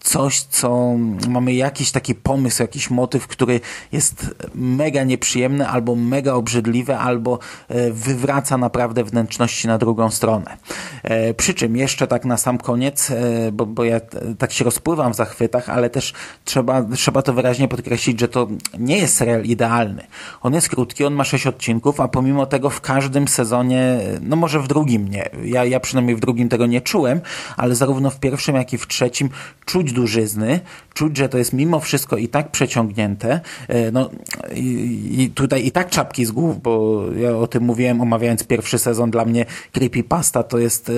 coś, 0.00 0.40
co 0.40 0.96
mamy 1.28 1.54
jakiś 1.54 1.90
taki 1.90 2.14
pomysł, 2.14 2.62
jakiś 2.62 2.90
motyw, 2.90 3.26
który 3.26 3.60
jest 3.92 4.34
mega 4.54 5.04
nieprzyjemny, 5.04 5.68
albo 5.68 5.96
mega 5.96 6.32
obrzydliwy, 6.32 6.96
albo 6.96 7.38
e, 7.68 7.90
wywraca 7.90 8.58
naprawdę 8.58 9.04
wnętrzności 9.04 9.68
na 9.68 9.78
drugą 9.78 10.10
stronę. 10.10 10.56
E, 11.02 11.34
przy 11.34 11.54
czym 11.54 11.76
jeszcze 11.76 12.06
tak 12.06 12.24
na 12.24 12.36
sam 12.36 12.58
koniec, 12.58 13.10
e, 13.10 13.52
bo, 13.52 13.66
bo 13.66 13.84
ja 13.84 14.00
tak 14.38 14.52
się 14.52 14.64
rozpływam 14.64 15.12
w 15.12 15.16
zachwytach, 15.16 15.68
ale 15.68 15.90
też 15.90 16.12
trzeba, 16.44 16.82
trzeba 16.82 17.22
to 17.22 17.32
wyraźnie 17.32 17.68
podkreślić, 17.68 18.20
że 18.20 18.28
to 18.28 18.48
nie 18.78 18.98
jest 18.98 19.16
serial 19.16 19.44
idealny. 19.44 20.06
On 20.40 20.54
jest 20.54 20.68
krótki, 20.68 21.04
on 21.04 21.14
ma 21.14 21.24
sześć 21.24 21.46
odcinków, 21.46 22.00
a 22.00 22.08
pomimo 22.08 22.46
tego 22.46 22.70
w 22.70 22.80
każdym 22.80 23.28
sezonie, 23.28 23.98
no 24.20 24.36
może 24.36 24.60
w 24.60 24.68
drugim 24.68 25.08
nie, 25.08 25.30
ja, 25.44 25.64
ja 25.64 25.80
przynajmniej 25.80 26.16
w 26.16 26.20
drugim 26.20 26.48
tego 26.48 26.66
nie 26.66 26.80
czułem, 26.80 27.20
ale 27.56 27.74
zarówno 27.74 28.10
w 28.10 28.20
pierwszym, 28.20 28.56
jak 28.56 28.72
i 28.72 28.78
w 28.78 28.86
trzecim 28.86 29.30
czuć 29.64 29.89
dużyzny, 29.92 30.60
czuć, 30.94 31.16
że 31.16 31.28
to 31.28 31.38
jest 31.38 31.52
mimo 31.52 31.80
wszystko 31.80 32.16
i 32.16 32.28
tak 32.28 32.50
przeciągnięte. 32.50 33.40
E, 33.68 33.90
no 33.90 34.10
i, 34.54 35.30
tutaj 35.34 35.66
i 35.66 35.72
tak 35.72 35.90
czapki 35.90 36.24
z 36.24 36.30
głów, 36.30 36.62
bo 36.62 37.04
ja 37.16 37.36
o 37.36 37.46
tym 37.46 37.62
mówiłem 37.62 38.00
omawiając 38.00 38.44
pierwszy 38.44 38.78
sezon, 38.78 39.10
dla 39.10 39.24
mnie 39.24 39.46
Creepypasta 39.72 40.42
to 40.42 40.58
jest, 40.58 40.88
e, 40.88 40.92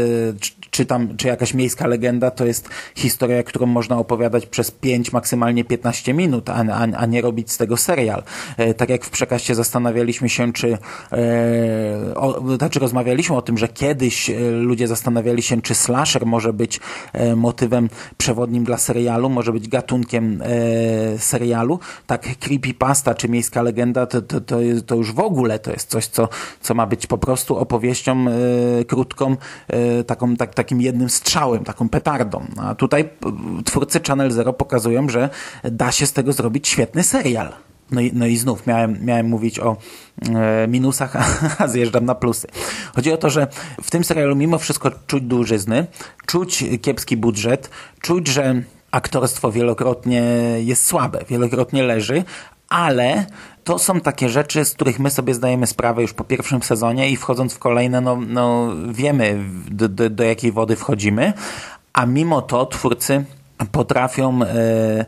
czy 0.73 0.87
tam, 0.87 1.17
czy 1.17 1.29
jakaś 1.29 1.55
miejska 1.55 1.87
legenda, 1.87 2.31
to 2.31 2.47
jest 2.47 2.69
historia, 2.95 3.43
którą 3.43 3.67
można 3.67 3.99
opowiadać 3.99 4.47
przez 4.47 4.71
5, 4.71 5.12
maksymalnie 5.12 5.64
15 5.64 6.14
minut, 6.14 6.50
a, 6.50 6.55
a, 6.55 6.81
a 6.97 7.07
nie 7.07 7.21
robić 7.21 7.52
z 7.52 7.57
tego 7.57 7.76
serial. 7.76 8.23
E, 8.57 8.75
tak 8.75 8.88
jak 8.88 9.05
w 9.05 9.11
przekaście 9.11 9.55
zastanawialiśmy 9.55 10.29
się, 10.29 10.52
czy 10.52 10.79
e, 11.12 12.14
o, 12.14 12.57
znaczy 12.57 12.79
rozmawialiśmy 12.79 13.37
o 13.37 13.43
tym, 13.43 13.59
że 13.59 13.69
kiedyś 13.69 14.31
ludzie 14.52 14.88
zastanawiali 14.88 15.43
się, 15.43 15.62
czy 15.62 15.75
slasher 15.75 16.26
może 16.26 16.52
być 16.52 16.81
motywem 17.37 17.88
przewodnim 18.17 18.64
dla 18.64 18.79
serialu, 18.79 19.31
może 19.31 19.52
być 19.52 19.69
gatunkiem 19.69 20.43
e, 20.43 21.19
serialu. 21.19 21.79
Tak 22.07 22.38
creepypasta 22.38 23.14
czy 23.14 23.29
miejska 23.29 23.62
legenda 23.62 24.07
to, 24.07 24.23
to, 24.23 24.41
to, 24.41 24.61
jest, 24.61 24.87
to 24.87 24.95
już 24.95 25.12
w 25.12 25.21
ogóle 25.21 25.59
to 25.59 25.73
jest 25.73 25.88
coś, 25.88 26.07
co, 26.07 26.29
co 26.61 26.75
ma 26.75 26.87
być 26.87 27.07
po 27.07 27.19
prostu 27.19 27.57
opowieścią 27.57 28.25
e, 28.81 28.85
krótką, 28.85 29.37
e, 29.69 30.05
taką, 30.05 30.37
tak, 30.37 30.62
takim 30.62 30.81
jednym 30.81 31.11
strzałem, 31.11 31.64
taką 31.64 31.88
petardą. 31.88 32.47
A 32.57 32.75
tutaj 32.75 33.09
twórcy 33.64 34.00
Channel 34.00 34.31
Zero 34.31 34.52
pokazują, 34.52 35.09
że 35.09 35.31
da 35.64 35.92
się 35.92 36.07
z 36.07 36.12
tego 36.12 36.33
zrobić 36.33 36.69
świetny 36.69 37.02
serial. 37.02 37.52
No 37.90 38.00
i, 38.00 38.11
no 38.14 38.26
i 38.26 38.37
znów 38.37 38.66
miałem, 38.66 39.04
miałem 39.04 39.26
mówić 39.26 39.61
o 39.61 39.76
e, 40.35 40.69
minusach, 40.69 41.16
a 41.62 41.69
zjeżdżam 41.69 42.04
na 42.04 42.14
plusy. 42.14 42.49
Chodzi 42.95 43.12
o 43.12 43.16
to, 43.16 43.31
że 43.31 43.47
w 43.83 43.90
tym 43.90 44.04
serialu 44.04 44.37
mimo 44.37 44.59
wszystko 44.59 44.90
czuć 45.07 45.23
dużyzny, 45.23 45.87
czuć 46.26 46.64
kiepski 46.83 47.16
budżet, 47.16 47.71
czuć, 48.00 48.28
że 48.28 48.62
aktorstwo 48.90 49.52
wielokrotnie 49.52 50.23
jest 50.59 50.87
słabe, 50.87 51.25
wielokrotnie 51.28 51.83
leży, 51.83 52.25
ale 52.69 53.26
to 53.64 53.78
są 53.78 54.00
takie 54.00 54.28
rzeczy, 54.28 54.64
z 54.64 54.75
których 54.75 54.99
my 54.99 55.11
sobie 55.11 55.35
zdajemy 55.35 55.66
sprawę 55.66 56.02
już 56.02 56.12
po 56.12 56.25
pierwszym 56.25 56.62
sezonie 56.62 57.11
i 57.11 57.16
wchodząc 57.16 57.54
w 57.54 57.59
kolejne, 57.59 58.00
no, 58.00 58.16
no 58.26 58.73
wiemy 58.88 59.45
do, 59.71 59.88
do, 59.88 60.11
do 60.11 60.25
jakiej 60.25 60.52
wody 60.52 60.76
wchodzimy, 60.76 61.33
a 61.92 62.07
mimo 62.07 62.42
to 62.42 62.66
twórcy 62.66 63.25
potrafią 63.73 64.42
e, 64.42 65.04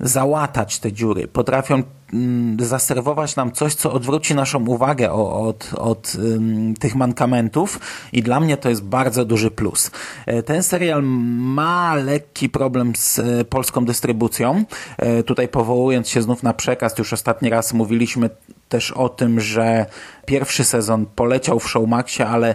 załatać 0.00 0.78
te 0.78 0.92
dziury, 0.92 1.28
potrafią 1.28 1.82
Mm, 2.12 2.56
zaserwować 2.60 3.36
nam 3.36 3.52
coś, 3.52 3.74
co 3.74 3.92
odwróci 3.92 4.34
naszą 4.34 4.66
uwagę 4.66 5.12
od, 5.12 5.70
od 5.76 6.16
tych 6.80 6.94
mankamentów 6.94 7.80
i 8.12 8.22
dla 8.22 8.40
mnie 8.40 8.56
to 8.56 8.68
jest 8.68 8.84
bardzo 8.84 9.24
duży 9.24 9.50
plus. 9.50 9.90
E, 10.26 10.42
ten 10.42 10.62
serial 10.62 11.02
ma 11.38 11.94
lekki 11.94 12.48
problem 12.48 12.92
z 12.96 13.18
e, 13.18 13.44
polską 13.44 13.84
dystrybucją. 13.84 14.64
E, 14.98 15.22
tutaj 15.22 15.48
powołując 15.48 16.08
się 16.08 16.22
znów 16.22 16.42
na 16.42 16.54
przekaz, 16.54 16.98
już 16.98 17.12
ostatni 17.12 17.50
raz 17.50 17.72
mówiliśmy 17.72 18.30
też 18.68 18.90
o 18.90 19.08
tym, 19.08 19.40
że 19.40 19.86
pierwszy 20.26 20.64
sezon 20.64 21.06
poleciał 21.06 21.60
w 21.60 21.68
Showmaxie, 21.68 22.26
ale 22.26 22.54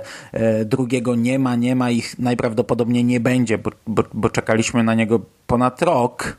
drugiego 0.65 1.15
nie 1.15 1.39
ma, 1.39 1.55
nie 1.55 1.75
ma 1.75 1.89
ich 1.89 2.19
najprawdopodobniej 2.19 3.05
nie 3.05 3.19
będzie, 3.19 3.57
bo, 3.57 3.71
bo, 3.87 4.03
bo 4.13 4.29
czekaliśmy 4.29 4.83
na 4.83 4.93
niego 4.93 5.19
ponad 5.47 5.81
rok 5.81 6.37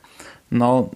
no, 0.50 0.88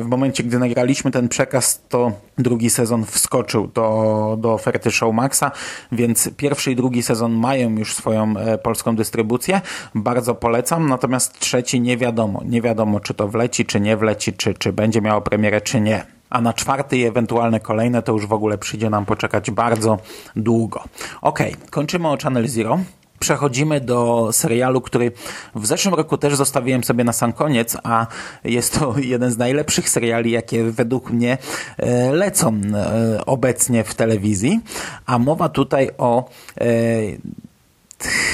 w 0.00 0.04
momencie, 0.06 0.44
gdy 0.44 0.58
nagraliśmy 0.58 1.10
ten 1.10 1.28
przekaz, 1.28 1.82
to 1.88 2.12
drugi 2.38 2.70
sezon 2.70 3.04
wskoczył 3.04 3.66
do, 3.66 4.36
do 4.40 4.52
oferty 4.52 4.90
Showmaxa, 4.90 5.44
więc 5.92 6.30
pierwszy 6.36 6.72
i 6.72 6.76
drugi 6.76 7.02
sezon 7.02 7.32
mają 7.32 7.70
już 7.70 7.94
swoją 7.94 8.34
polską 8.62 8.96
dystrybucję. 8.96 9.60
Bardzo 9.94 10.34
polecam, 10.34 10.88
natomiast 10.88 11.38
trzeci 11.38 11.80
nie 11.80 11.96
wiadomo. 11.96 12.42
Nie 12.44 12.62
wiadomo, 12.62 13.00
czy 13.00 13.14
to 13.14 13.28
wleci, 13.28 13.66
czy 13.66 13.80
nie 13.80 13.96
wleci, 13.96 14.32
czy, 14.32 14.54
czy 14.54 14.72
będzie 14.72 15.00
miało 15.00 15.20
premierę, 15.20 15.60
czy 15.60 15.80
nie 15.80 16.14
a 16.30 16.40
na 16.40 16.52
czwarty 16.52 16.96
i 16.96 17.04
ewentualne 17.04 17.60
kolejne 17.60 18.02
to 18.02 18.12
już 18.12 18.26
w 18.26 18.32
ogóle 18.32 18.58
przyjdzie 18.58 18.90
nam 18.90 19.04
poczekać 19.04 19.50
bardzo 19.50 19.98
długo. 20.36 20.84
Ok, 21.22 21.38
kończymy 21.70 22.08
o 22.08 22.16
Channel 22.22 22.48
Zero. 22.48 22.78
Przechodzimy 23.24 23.80
do 23.80 24.28
serialu, 24.32 24.80
który 24.80 25.12
w 25.54 25.66
zeszłym 25.66 25.94
roku 25.94 26.18
też 26.18 26.34
zostawiłem 26.34 26.84
sobie 26.84 27.04
na 27.04 27.12
sam 27.12 27.32
koniec, 27.32 27.76
a 27.82 28.06
jest 28.44 28.78
to 28.78 28.94
jeden 29.14 29.30
z 29.30 29.38
najlepszych 29.38 29.88
seriali, 29.88 30.30
jakie 30.30 30.64
według 30.64 31.10
mnie 31.10 31.38
e, 31.78 32.12
lecą 32.12 32.60
e, 32.74 33.26
obecnie 33.26 33.84
w 33.84 33.94
telewizji. 33.94 34.60
A 35.06 35.18
mowa 35.18 35.48
tutaj 35.48 35.90
o 35.98 36.28
e, 36.60 36.64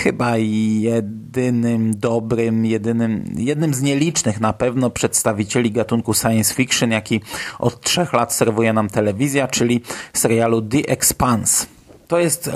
chyba 0.03 0.37
jedynym 0.37 1.97
dobrym, 1.97 2.67
jedynym, 2.67 3.25
jednym 3.37 3.75
z 3.75 3.83
nielicznych 3.83 4.41
na 4.41 4.53
pewno 4.53 4.91
przedstawicieli 4.91 5.71
gatunku 5.71 6.15
science 6.15 6.55
fiction, 6.55 6.91
jaki 6.91 7.21
od 7.59 7.81
trzech 7.81 8.13
lat 8.13 8.35
serwuje 8.35 8.73
nam 8.73 8.89
telewizja, 8.89 9.49
czyli 9.49 9.83
serialu 10.13 10.63
The 10.63 10.79
Expanse. 10.79 11.80
To 12.11 12.19
jest 12.19 12.51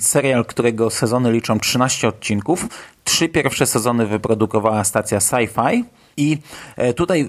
serial, 0.00 0.44
którego 0.44 0.90
sezony 0.90 1.32
liczą 1.32 1.60
13 1.60 2.08
odcinków. 2.08 2.68
Trzy 3.04 3.28
pierwsze 3.28 3.66
sezony 3.66 4.06
wyprodukowała 4.06 4.84
stacja 4.84 5.18
Sci-Fi 5.18 5.84
i 6.16 6.38
e, 6.76 6.92
tutaj 6.92 7.28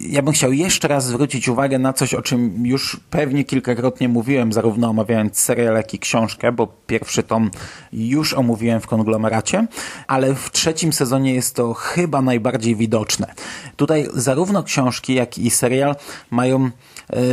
ja 0.00 0.22
bym 0.22 0.34
chciał 0.34 0.52
jeszcze 0.52 0.88
raz 0.88 1.06
zwrócić 1.06 1.48
uwagę 1.48 1.78
na 1.78 1.92
coś, 1.92 2.14
o 2.14 2.22
czym 2.22 2.66
już 2.66 3.00
pewnie 3.10 3.44
kilkakrotnie 3.44 4.08
mówiłem, 4.08 4.52
zarówno 4.52 4.88
omawiając 4.90 5.38
serial, 5.38 5.74
jak 5.74 5.94
i 5.94 5.98
książkę, 5.98 6.52
bo 6.52 6.66
pierwszy 6.86 7.22
tom 7.22 7.50
już 7.92 8.34
omówiłem 8.34 8.80
w 8.80 8.86
konglomeracie, 8.86 9.66
ale 10.06 10.34
w 10.34 10.50
trzecim 10.50 10.92
sezonie 10.92 11.34
jest 11.34 11.56
to 11.56 11.74
chyba 11.74 12.22
najbardziej 12.22 12.76
widoczne. 12.76 13.34
Tutaj 13.76 14.08
zarówno 14.14 14.62
książki, 14.62 15.14
jak 15.14 15.38
i 15.38 15.50
serial 15.50 15.96
mają 16.30 16.64
e, 16.64 16.70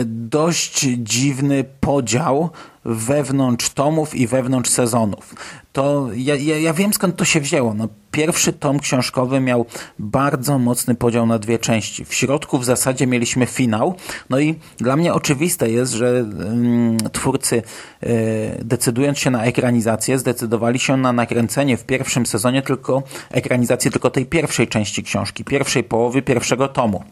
dość 0.06 0.80
dziwny 0.98 1.66
podział 1.80 2.50
wewnątrz 2.88 3.70
tomów 3.70 4.16
i 4.16 4.28
wewnątrz 4.28 4.70
sezonów. 4.70 5.36
To 5.74 6.08
ja, 6.16 6.36
ja, 6.36 6.58
ja 6.58 6.74
wiem 6.74 6.94
skąd 6.94 7.16
to 7.16 7.26
się 7.26 7.42
wzięło. 7.42 7.74
No, 7.74 7.88
pierwszy 8.12 8.54
tom 8.54 8.80
książkowy 8.80 9.40
miał 9.40 9.66
bardzo 10.00 10.60
mocny 10.60 10.96
podział 10.96 11.26
na 11.26 11.40
dwie 11.40 11.60
części. 11.60 12.06
W 12.06 12.14
środku 12.14 12.58
w 12.58 12.66
zasadzie 12.66 13.08
mieliśmy 13.08 13.46
finał. 13.46 13.96
No 14.30 14.40
i 14.40 14.56
dla 14.78 14.96
mnie 14.96 15.14
oczywiste 15.14 15.70
jest, 15.70 15.94
że 15.94 16.20
mm, 16.20 16.98
twórcy 16.98 17.62
y, 18.04 18.62
decydując 18.64 19.20
się 19.20 19.32
na 19.32 19.44
ekranizację, 19.44 20.20
zdecydowali 20.20 20.80
się 20.80 20.98
na 20.98 21.14
nakręcenie 21.14 21.78
w 21.78 21.86
pierwszym 21.86 22.26
sezonie 22.26 22.62
tylko 22.62 23.04
ekranizację 23.32 23.92
tylko 23.92 24.10
tej 24.10 24.26
pierwszej 24.26 24.68
części 24.68 25.04
książki, 25.04 25.44
pierwszej 25.44 25.84
połowy 25.84 26.22
pierwszego 26.22 26.68
tomu. 26.68 27.04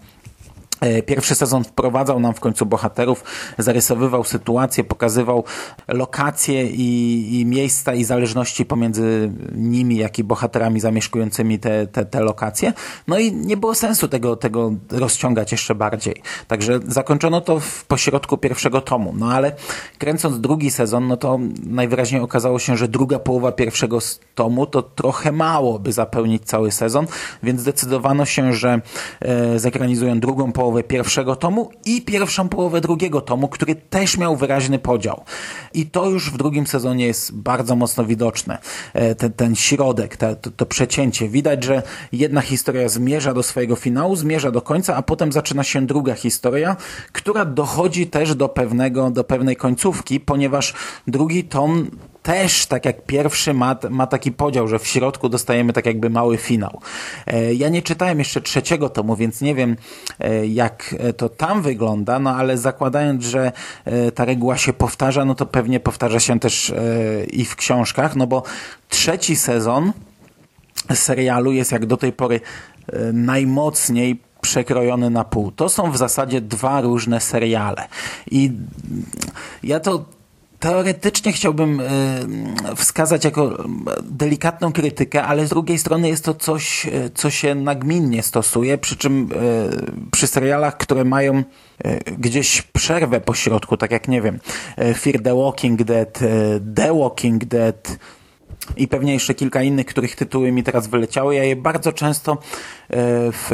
E, 0.82 1.02
pierwszy 1.02 1.36
sezon 1.36 1.64
wprowadzał 1.64 2.20
nam 2.20 2.34
w 2.34 2.40
końcu 2.40 2.66
bohaterów, 2.66 3.24
zarysowywał 3.58 4.24
sytuację, 4.24 4.84
pokazywał 4.84 5.44
lokacje 5.88 6.68
i, 6.68 7.40
i, 7.40 7.46
miejsca 7.46 7.94
i 7.94 8.04
zależności 8.04 8.66
pomiędzy 8.66 9.32
nimi, 9.56 9.98
jak 9.98 10.20
i 10.20 10.24
bohaterami 10.24 10.80
zamieszkującymi 10.80 11.60
te, 11.60 11.88
te, 11.88 12.06
te 12.06 12.22
lokacje. 12.22 12.74
No 13.08 13.20
i 13.20 13.32
nie 13.34 13.58
było 13.58 13.76
sensu 13.76 14.08
tego, 14.08 14.36
tego 14.36 14.74
rozciągać 14.92 15.52
jeszcze 15.52 15.76
bardziej. 15.76 16.22
Także 16.48 16.80
zakończono 16.88 17.42
to 17.42 17.60
w 17.60 17.86
pośrodku 17.86 18.38
pierwszego 18.38 18.82
tomu. 18.82 19.14
No 19.18 19.32
ale 19.32 19.52
kręcąc 19.98 20.40
drugi 20.40 20.72
sezon, 20.72 21.08
no 21.08 21.18
to 21.18 21.40
najwyraźniej 21.66 22.22
okazało 22.22 22.60
się, 22.60 22.78
że 22.78 22.88
druga 22.88 23.20
połowa 23.20 23.52
pierwszego 23.52 24.00
tomu 24.36 24.66
to 24.66 24.82
trochę 24.82 25.32
mało, 25.32 25.80
by 25.80 25.94
zapełnić 25.94 26.44
cały 26.46 26.72
sezon, 26.72 27.08
więc 27.44 27.62
zdecydowano 27.62 28.26
się, 28.26 28.54
że 28.54 28.82
e, 29.22 29.60
zekranizują 29.60 30.20
drugą 30.20 30.52
połowę 30.52 30.65
połowę 30.66 30.84
pierwszego 30.84 31.36
tomu 31.36 31.72
i 31.86 32.02
pierwszą 32.02 32.50
połowę 32.50 32.82
drugiego 32.82 33.22
tomu, 33.22 33.48
który 33.48 33.76
też 33.76 34.18
miał 34.18 34.36
wyraźny 34.36 34.80
podział. 34.80 35.24
I 35.74 35.86
to 35.86 36.10
już 36.10 36.32
w 36.32 36.38
drugim 36.38 36.68
sezonie 36.68 37.06
jest 37.08 37.36
bardzo 37.36 37.76
mocno 37.76 38.06
widoczne. 38.06 38.58
E, 38.94 39.16
ten, 39.16 39.34
ten 39.34 39.56
środek, 39.56 40.18
to, 40.18 40.36
to 40.36 40.66
przecięcie. 40.66 41.30
Widać, 41.30 41.64
że 41.64 41.84
jedna 42.12 42.42
historia 42.42 42.90
zmierza 42.90 43.34
do 43.34 43.44
swojego 43.44 43.76
finału, 43.76 44.16
zmierza 44.16 44.52
do 44.52 44.62
końca, 44.62 44.96
a 44.96 45.02
potem 45.02 45.32
zaczyna 45.32 45.64
się 45.64 45.86
druga 45.86 46.14
historia, 46.14 46.76
która 47.12 47.46
dochodzi 47.46 48.08
też 48.08 48.36
do 48.36 48.50
pewnego, 48.50 49.10
do 49.10 49.24
pewnej 49.24 49.56
końcówki, 49.56 50.20
ponieważ 50.20 50.74
drugi 51.08 51.44
tom 51.44 51.92
też, 52.26 52.66
tak 52.66 52.86
jak 52.86 53.06
pierwszy, 53.06 53.54
ma, 53.54 53.76
ma 53.90 54.08
taki 54.08 54.32
podział, 54.32 54.68
że 54.68 54.80
w 54.80 54.88
środku 54.88 55.30
dostajemy 55.30 55.74
tak 55.74 55.86
jakby 55.86 56.10
mały 56.10 56.38
finał. 56.38 56.82
E, 57.28 57.54
ja 57.54 57.70
nie 57.70 57.82
czytałem 57.82 58.20
jeszcze 58.20 58.42
trzeciego 58.42 58.90
tomu, 58.90 59.16
więc 59.16 59.42
nie 59.42 59.56
wiem, 59.56 59.76
e, 60.20 60.48
jak 60.48 60.96
to 61.18 61.30
tam 61.30 61.62
wygląda, 61.62 62.20
no 62.20 62.36
ale 62.36 62.58
zakładając, 62.58 63.24
że 63.24 63.52
e, 63.86 64.12
ta 64.12 64.26
reguła 64.26 64.58
się 64.58 64.74
powtarza, 64.74 65.26
no 65.26 65.36
to 65.36 65.46
pewnie 65.46 65.80
powtarza 65.80 66.20
się 66.20 66.40
też 66.40 66.74
i 67.32 67.46
w 67.46 67.56
książkach, 67.56 68.16
no 68.16 68.28
bo 68.28 68.44
trzeci 68.90 69.36
sezon 69.36 69.94
serialu 70.94 71.52
jest 71.52 71.72
jak 71.72 71.86
do 71.86 71.98
tej 71.98 72.14
pory 72.14 72.42
najmocniej 73.14 74.20
przekrojony 74.42 75.10
na 75.10 75.24
pół. 75.24 75.52
To 75.52 75.70
są 75.70 75.92
w 75.92 75.98
zasadzie 75.98 76.42
dwa 76.42 76.82
różne 76.82 77.22
seriale. 77.22 77.88
I 78.32 78.52
ja 79.64 79.80
to 79.80 80.06
teoretycznie 80.60 81.32
chciałbym 81.32 81.80
e, 81.80 81.86
wskazać 82.76 83.26
jako 83.26 83.64
delikatną 84.04 84.72
krytykę, 84.72 85.24
ale 85.24 85.46
z 85.46 85.50
drugiej 85.50 85.78
strony 85.78 86.08
jest 86.08 86.26
to 86.26 86.34
coś, 86.34 86.86
e, 86.86 86.92
co 87.14 87.30
się 87.30 87.56
nagminnie 87.56 88.24
stosuje, 88.24 88.78
przy 88.78 88.98
czym 88.98 89.30
e, 89.34 90.10
przy 90.12 90.28
serialach, 90.28 90.78
które 90.78 91.04
mają 91.04 91.44
gdzieś 92.18 92.62
przerwę 92.62 93.22
po 93.22 93.34
środku, 93.34 93.78
tak 93.78 93.92
jak 93.92 94.08
nie 94.08 94.22
wiem, 94.22 94.40
Fear 94.98 95.22
the 95.22 95.36
Walking 95.36 95.84
Dead, 95.84 96.20
The 96.76 97.00
Walking 97.00 97.46
Dead, 97.46 97.98
i 98.78 98.88
pewnie 98.88 99.14
jeszcze 99.14 99.34
kilka 99.34 99.64
innych, 99.64 99.86
których 99.86 100.16
tytuły 100.16 100.52
mi 100.52 100.64
teraz 100.64 100.88
wyleciały. 100.88 101.36
Ja 101.36 101.44
je 101.44 101.56
bardzo 101.56 101.94
często 101.94 102.32
e, 102.32 102.38
w 103.32 103.52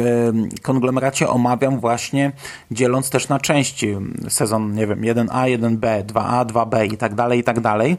konglomeracie 0.62 1.28
omawiam 1.28 1.80
właśnie 1.80 2.32
dzieląc 2.70 3.10
też 3.10 3.28
na 3.28 3.38
części. 3.38 3.96
Sezon, 4.28 4.74
nie 4.74 4.86
wiem, 4.86 5.00
1A, 5.00 5.58
1B, 5.58 6.04
2A, 6.04 6.46
2B 6.46 6.92
i 6.92 6.96
tak 6.96 7.14
dalej, 7.14 7.38
i 7.38 7.44
tak 7.44 7.60
dalej. 7.60 7.96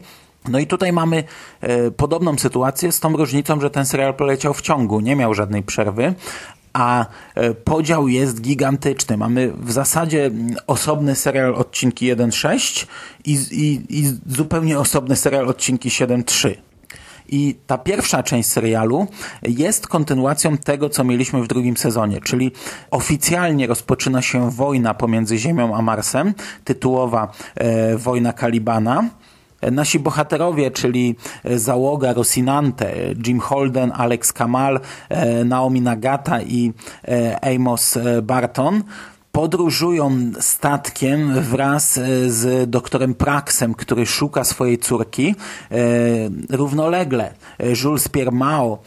No 0.48 0.58
i 0.58 0.66
tutaj 0.66 0.92
mamy 0.92 1.24
e, 1.60 1.90
podobną 1.90 2.38
sytuację 2.38 2.92
z 2.92 3.00
tą 3.00 3.16
różnicą, 3.16 3.60
że 3.60 3.70
ten 3.70 3.86
serial 3.86 4.14
poleciał 4.14 4.54
w 4.54 4.62
ciągu, 4.62 5.00
nie 5.00 5.16
miał 5.16 5.34
żadnej 5.34 5.62
przerwy, 5.62 6.14
a 6.72 7.06
e, 7.34 7.54
podział 7.54 8.08
jest 8.08 8.40
gigantyczny. 8.40 9.16
Mamy 9.16 9.52
w 9.52 9.72
zasadzie 9.72 10.30
osobny 10.66 11.14
serial 11.14 11.54
odcinki 11.54 12.16
1.6 12.16 12.86
i, 13.24 13.32
i, 13.32 13.98
i 13.98 14.18
zupełnie 14.26 14.78
osobny 14.78 15.16
serial 15.16 15.48
odcinki 15.48 15.88
7.3. 15.88 16.54
I 17.28 17.56
ta 17.66 17.78
pierwsza 17.78 18.22
część 18.22 18.48
serialu 18.48 19.06
jest 19.42 19.86
kontynuacją 19.86 20.58
tego, 20.58 20.88
co 20.88 21.04
mieliśmy 21.04 21.42
w 21.42 21.48
drugim 21.48 21.76
sezonie, 21.76 22.20
czyli 22.20 22.52
oficjalnie 22.90 23.66
rozpoczyna 23.66 24.22
się 24.22 24.50
wojna 24.50 24.94
pomiędzy 24.94 25.38
Ziemią 25.38 25.76
a 25.76 25.82
Marsem, 25.82 26.34
tytułowa 26.64 27.32
e, 27.54 27.96
Wojna 27.96 28.32
Kalibana. 28.32 29.04
Nasi 29.72 29.98
bohaterowie, 29.98 30.70
czyli 30.70 31.16
załoga 31.44 32.12
Rosinante, 32.12 32.94
Jim 33.26 33.40
Holden, 33.40 33.92
Alex 33.96 34.32
Kamal, 34.32 34.80
e, 35.08 35.44
Naomi 35.44 35.80
Nagata 35.80 36.42
i 36.42 36.72
e, 37.08 37.54
Amos 37.54 37.98
Barton, 38.22 38.82
podróżują 39.34 40.30
statkiem 40.40 41.40
wraz 41.40 41.98
e, 41.98 42.30
z 42.30 42.70
doktorem 42.70 43.14
Praxem, 43.14 43.74
który 43.74 44.06
szuka 44.06 44.44
swojej 44.44 44.78
córki. 44.78 45.34
E, 45.70 45.76
równolegle 46.50 47.34
e, 47.58 47.72
Jules 47.82 48.08
Pierre 48.08 48.30
Mao 48.30 48.78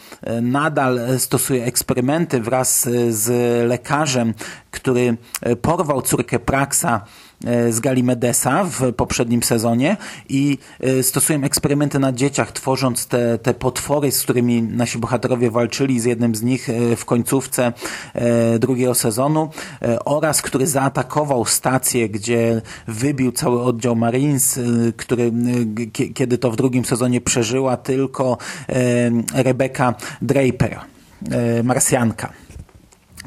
nadal 0.41 0.99
stosuje 1.17 1.65
eksperymenty 1.65 2.41
wraz 2.41 2.89
z 3.10 3.29
lekarzem, 3.67 4.33
który 4.71 5.17
porwał 5.62 6.01
córkę 6.01 6.39
Praxa 6.39 6.88
E, 6.97 7.27
z 7.69 7.80
Galimedesa 7.80 8.63
w 8.63 8.93
poprzednim 8.93 9.43
sezonie 9.43 9.97
i 10.30 10.58
e, 10.80 11.04
stosują 11.04 11.43
eksperymenty 11.43 12.00
na 12.00 12.12
dzieciach, 12.12 12.52
tworząc 12.52 13.08
te, 13.08 13.38
te 13.38 13.54
potwory, 13.54 14.12
z 14.12 14.23
którymi 14.23 14.62
nasi 14.62 14.97
bohaterowie 14.97 15.52
walczyli 15.52 16.00
z 16.00 16.06
jednym 16.06 16.36
z 16.36 16.41
nich 16.41 16.69
e, 16.69 16.95
w 16.95 17.06
końcówce 17.06 17.73
drugiego 18.60 18.95
sezonu 18.95 19.50
oraz 20.06 20.41
który 20.41 20.67
zaatakował 20.67 21.45
stację, 21.45 22.10
gdzie 22.10 22.62
wybił 22.88 23.32
cały 23.32 23.62
oddział 23.62 23.95
Marines, 23.95 24.60
który 24.97 25.32
kiedy 26.13 26.38
to 26.38 26.52
w 26.52 26.56
drugim 26.56 26.86
sezonie 26.86 27.21
przeżyła 27.21 27.78
tylko 27.78 28.38
Rebecca 29.34 29.95
Draper, 30.21 30.80
Marsjanka. 31.63 32.34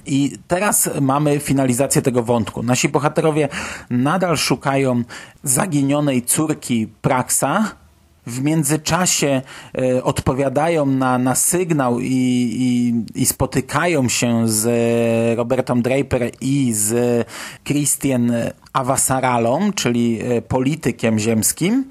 I 0.07 0.39
teraz 0.49 0.91
mamy 1.01 1.39
finalizację 1.39 2.03
tego 2.03 2.23
wątku. 2.23 2.63
Nasi 2.63 2.89
bohaterowie 2.89 3.49
nadal 3.91 4.37
szukają 4.37 5.03
zaginionej 5.43 6.23
córki 6.23 6.89
Praxa, 7.03 7.75
w 8.27 8.43
międzyczasie 8.43 9.43
e, 9.79 10.05
odpowiadają 10.05 10.87
na, 10.87 11.19
na 11.19 11.35
sygnał 11.35 12.01
i, 12.01 12.07
i, 12.07 12.95
i, 13.23 13.27
spotykają 13.27 14.09
się 14.09 14.49
z 14.49 14.69
Robertą 15.39 15.83
Draper 15.83 16.31
i 16.41 16.73
z 16.73 17.27
Christian 17.65 18.33
Avasaralą, 18.73 19.73
czyli 19.73 20.21
e, 20.23 20.43
politykiem 20.43 21.19
ziemskim 21.19 21.85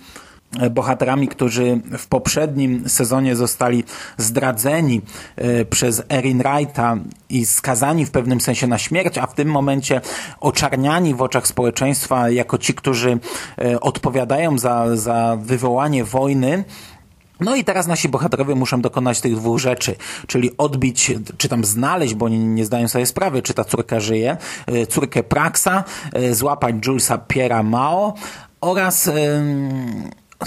bohaterami, 0.72 1.28
którzy 1.28 1.82
w 1.98 2.08
poprzednim 2.08 2.90
sezonie 2.90 3.36
zostali 3.36 3.84
zdradzeni 4.18 5.02
e, 5.36 5.66
przez 5.66 6.04
Erin 6.10 6.38
Wrighta 6.38 6.98
i 7.30 7.46
skazani 7.46 8.06
w 8.06 8.12
pewnym 8.12 8.42
sensie 8.42 8.68
na 8.68 8.78
śmierć, 8.78 9.18
a 9.18 9.28
w 9.28 9.34
tym 9.34 9.48
momencie 9.48 10.02
oczarniani 10.40 11.16
w 11.16 11.22
oczach 11.22 11.48
społeczeństwa 11.48 12.30
jako 12.30 12.58
ci, 12.58 12.74
którzy 12.74 13.20
e, 13.58 13.80
odpowiadają 13.80 14.58
za, 14.58 14.98
za 14.98 15.38
wywołanie 15.42 16.04
wojny, 16.04 16.64
no 17.40 17.56
i 17.56 17.64
teraz 17.64 17.88
nasi 17.88 18.10
bohaterowie 18.10 18.56
muszą 18.56 18.82
dokonać 18.82 19.22
tych 19.22 19.36
dwóch 19.36 19.60
rzeczy, 19.60 19.96
czyli 20.28 20.58
odbić, 20.58 21.12
czy 21.38 21.50
tam 21.50 21.66
znaleźć, 21.66 22.14
bo 22.14 22.26
oni 22.26 22.40
nie 22.40 22.66
zdają 22.66 22.88
sobie 22.88 23.06
sprawy, 23.06 23.42
czy 23.42 23.54
ta 23.54 23.64
córka 23.64 24.00
żyje, 24.00 24.38
e, 24.66 24.88
córkę 24.88 25.24
Praxa, 25.24 25.84
złapać 26.32 26.76
Julesa 26.88 27.18
Piera 27.18 27.64
Mao 27.64 28.14
oraz 28.62 29.10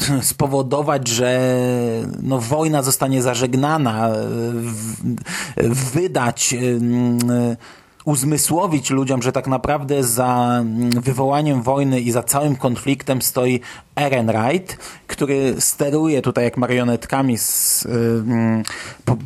spowodować, 0.22 1.09
że 1.09 1.40
no, 2.22 2.38
wojna 2.38 2.83
zostanie 2.83 3.22
zażegnana, 3.22 4.11
wydać, 5.94 6.55
uzmysłowić 8.05 8.90
ludziom, 8.90 9.22
że 9.22 9.33
tak 9.33 9.46
naprawdę 9.46 10.05
za 10.05 10.64
wywołaniem 11.02 11.62
wojny 11.62 12.00
i 12.00 12.12
za 12.12 12.22
całym 12.22 12.57
konfliktem 12.57 13.22
stoi 13.22 13.61
Ehrenreich, 13.96 14.78
który 15.07 15.55
steruje 15.59 16.22
tutaj 16.22 16.44
jak 16.44 16.57
marionetkami 16.57 17.38
z 17.38 17.88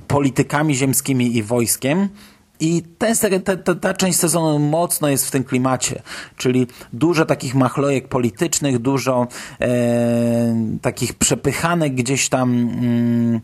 politykami 0.08 0.74
ziemskimi 0.74 1.36
i 1.36 1.42
wojskiem. 1.42 2.08
I 2.60 2.82
ten, 2.98 3.14
ta, 3.44 3.56
ta, 3.56 3.74
ta, 3.74 3.94
część 3.94 4.18
sezonu 4.18 4.58
mocno 4.58 5.08
jest 5.08 5.26
w 5.26 5.30
tym 5.30 5.44
klimacie, 5.44 6.02
czyli 6.36 6.66
dużo 6.92 7.24
takich 7.24 7.54
machlojek 7.54 8.08
politycznych, 8.08 8.78
dużo 8.78 9.26
e, 9.60 10.78
takich 10.82 11.14
przepychanek 11.14 11.94
gdzieś 11.94 12.28
tam 12.28 12.50
mm, 12.50 13.40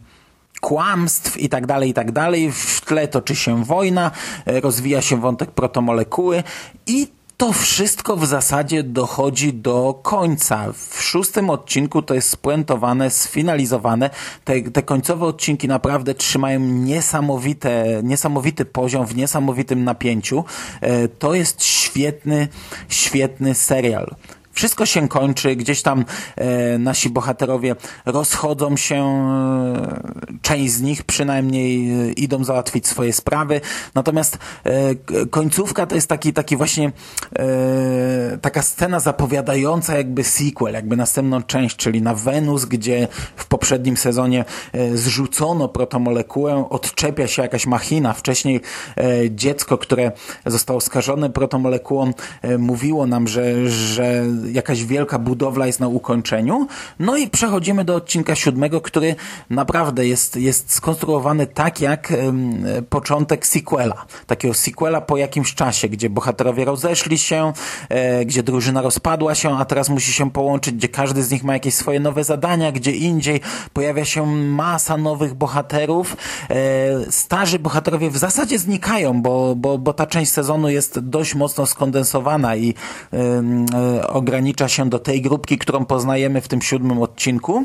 kłamstw 0.61 1.37
i 1.37 1.49
tak 1.49 1.67
dalej, 1.67 1.91
i 1.91 1.95
tak 1.95 2.13
dalej. 2.13 2.53
W 2.53 2.81
tle 2.81 3.09
toczy 3.09 3.37
się 3.37 3.65
wojna, 3.65 4.11
e, 4.47 4.61
rozwija 4.61 5.03
się 5.03 5.21
wątek 5.21 5.51
protomolekuły 5.51 6.43
i 6.87 7.09
to 7.37 7.53
wszystko 7.53 8.17
w 8.17 8.27
zasadzie 8.27 8.83
dochodzi 8.83 9.53
do 9.53 10.01
końca. 10.03 10.73
W 10.73 11.03
szóstym 11.03 11.51
odcinku 11.51 12.03
to 12.03 12.15
jest 12.15 12.31
spuentowane, 12.31 13.11
sfinalizowane. 13.11 14.11
Te, 14.45 14.63
te 14.63 14.83
końcowe 14.83 15.27
odcinki 15.27 15.69
naprawdę 15.69 16.15
trzymają 16.15 16.61
niesamowite, 16.61 18.01
niesamowity 18.03 18.65
poziom 18.65 19.07
w 19.07 19.17
niesamowitym 19.17 19.85
napięciu. 19.85 20.45
E, 20.81 21.09
to 21.09 21.35
jest 21.35 21.65
świetny, 21.65 22.49
świetny 22.89 23.55
serial. 23.55 24.15
Wszystko 24.53 24.87
się 24.87 25.09
kończy, 25.09 25.57
gdzieś 25.57 25.83
tam 25.83 26.05
e, 26.37 26.79
nasi 26.79 27.11
bohaterowie 27.11 27.77
rozchodzą 28.07 28.77
się, 28.77 28.97
e, 28.97 30.03
część 30.43 30.73
z 30.73 30.81
nich 30.83 31.03
przynajmniej 31.03 31.91
e, 31.91 32.13
idą 32.13 32.45
załatwić 32.45 32.87
swoje 32.87 33.13
sprawy, 33.13 33.61
natomiast 33.95 34.39
e, 34.65 34.95
końcówka 35.27 35.87
to 35.87 35.95
jest 35.95 36.09
taki, 36.09 36.33
taki 36.33 36.57
właśnie 36.57 36.93
e, 37.39 38.39
taka 38.41 38.63
scena 38.63 39.01
zapowiadająca 39.01 39.97
jakby 39.97 40.25
sequel, 40.25 40.75
jakby 40.75 40.97
następną 40.97 41.43
część, 41.43 41.77
czyli 41.77 42.03
na 42.03 42.15
Wenus, 42.15 42.65
gdzie 42.65 43.09
w 43.37 43.47
poprzednim 43.47 43.97
sezonie 43.97 44.45
e, 44.73 44.97
zrzucono 44.97 45.69
protomolekułę, 45.69 46.67
odczepia 46.71 47.27
się 47.27 47.43
jakaś 47.43 47.67
machina. 47.67 48.13
Wcześniej 48.13 48.61
dziecko, 49.31 49.79
które 49.79 50.13
zostało 50.47 50.81
skażone 50.81 51.31
protomolekułą, 51.31 52.13
mówiło 52.59 53.07
nam, 53.07 53.29
że, 53.29 53.69
że 53.71 54.25
jakaś 54.53 54.85
wielka 54.85 55.19
budowla 55.19 55.67
jest 55.67 55.81
na 55.81 55.89
ukończeniu. 55.89 56.67
No 56.99 57.17
i 57.17 57.29
przechodzimy 57.29 57.85
do 57.85 57.95
odcinka 57.95 58.35
siódmego, 58.35 58.81
który 58.81 59.15
naprawdę 59.51 60.07
jest, 60.07 60.37
jest 60.37 60.75
skonstruowany 60.75 61.47
tak 61.47 61.81
jak 61.81 62.13
początek 62.91 63.47
sequela. 63.47 64.07
Takiego 64.27 64.55
sequela 64.55 65.01
po 65.01 65.17
jakimś 65.17 65.55
czasie, 65.55 65.89
gdzie 65.89 66.11
bohaterowie 66.11 66.65
rozeszli 66.65 67.19
się, 67.19 67.53
e, 67.89 68.25
gdzie 68.25 68.43
drużyna 68.43 68.83
rozpadła 68.83 69.35
się, 69.35 69.59
a 69.59 69.65
teraz 69.65 69.89
musi 69.89 70.13
się 70.13 70.31
połączyć, 70.31 70.75
gdzie 70.75 70.89
każdy 70.89 71.23
z 71.23 71.31
nich 71.31 71.45
ma 71.45 71.53
jakieś 71.53 71.75
swoje 71.75 72.01
nowe 72.01 72.25
zadania, 72.25 72.73
gdzie 72.73 72.91
indziej 72.91 73.41
pojawia 73.73 74.05
się 74.05 74.27
masa 74.27 74.97
nowych 74.97 75.35
bohaterów. 75.35 76.17
E, 76.51 76.57
starzy 77.11 77.59
bohaterowie 77.59 78.11
w 78.11 78.17
zasadzie 78.17 78.59
znikają, 78.59 79.23
bo, 79.23 79.55
bo, 79.57 79.79
bo 79.79 79.93
ta 79.93 80.07
część 80.07 80.33
sezonu 80.33 80.69
jest 80.69 80.99
dość 80.99 81.35
mocno 81.35 81.67
skondensowana 81.67 82.57
i 82.57 82.75
e, 83.13 84.07
ogranicza 84.33 84.69
się 84.69 84.89
do 84.89 84.99
tej 84.99 85.23
grupki, 85.23 85.59
którą 85.59 85.85
poznajemy 85.85 86.41
w 86.41 86.49
tym 86.49 86.63
siódmym 86.63 87.03
odcinku. 87.03 87.65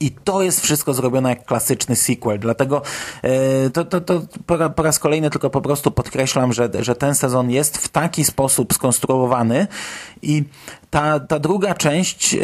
I 0.00 0.10
to 0.10 0.42
jest 0.42 0.60
wszystko 0.60 0.94
zrobione 0.94 1.28
jak 1.28 1.44
klasyczny 1.44 1.96
sequel. 1.96 2.38
Dlatego 2.38 2.82
e, 3.22 3.70
to, 3.70 3.84
to, 3.84 4.00
to 4.00 4.22
po 4.76 4.82
raz 4.82 4.98
kolejny 4.98 5.30
tylko 5.30 5.50
po 5.50 5.60
prostu 5.60 5.90
podkreślam, 5.90 6.52
że, 6.52 6.70
że 6.80 6.94
ten 6.94 7.14
sezon 7.14 7.50
jest 7.50 7.78
w 7.78 7.88
taki 7.88 8.24
sposób 8.24 8.74
skonstruowany 8.74 9.66
i 10.22 10.44
ta, 10.90 11.20
ta 11.20 11.38
druga 11.38 11.74
część 11.74 12.34
e, 12.34 12.38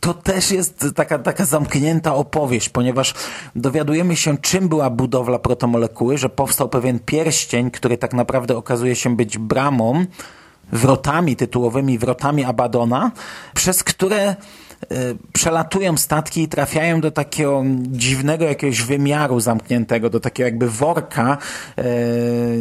to 0.00 0.14
też 0.14 0.50
jest 0.50 0.84
taka, 0.94 1.18
taka 1.18 1.44
zamknięta 1.44 2.14
opowieść, 2.14 2.68
ponieważ 2.68 3.14
dowiadujemy 3.56 4.16
się, 4.16 4.38
czym 4.38 4.68
była 4.68 4.90
budowla 4.90 5.38
protomolekuły, 5.38 6.18
że 6.18 6.28
powstał 6.28 6.68
pewien 6.68 6.98
pierścień, 6.98 7.70
który 7.70 7.98
tak 7.98 8.14
naprawdę 8.14 8.56
okazuje 8.56 8.96
się 8.96 9.16
być 9.16 9.38
bramą, 9.38 10.04
wrotami 10.72 11.36
tytułowymi, 11.36 11.98
wrotami 11.98 12.44
Abadona, 12.44 13.10
przez 13.54 13.84
które 13.84 14.36
przelatują 15.32 15.96
statki 15.96 16.42
i 16.42 16.48
trafiają 16.48 17.00
do 17.00 17.10
takiego 17.10 17.64
dziwnego 17.82 18.44
jakiegoś 18.44 18.82
wymiaru 18.82 19.40
zamkniętego, 19.40 20.10
do 20.10 20.20
takiego 20.20 20.46
jakby 20.46 20.70
worka. 20.70 21.38
E, 21.76 21.84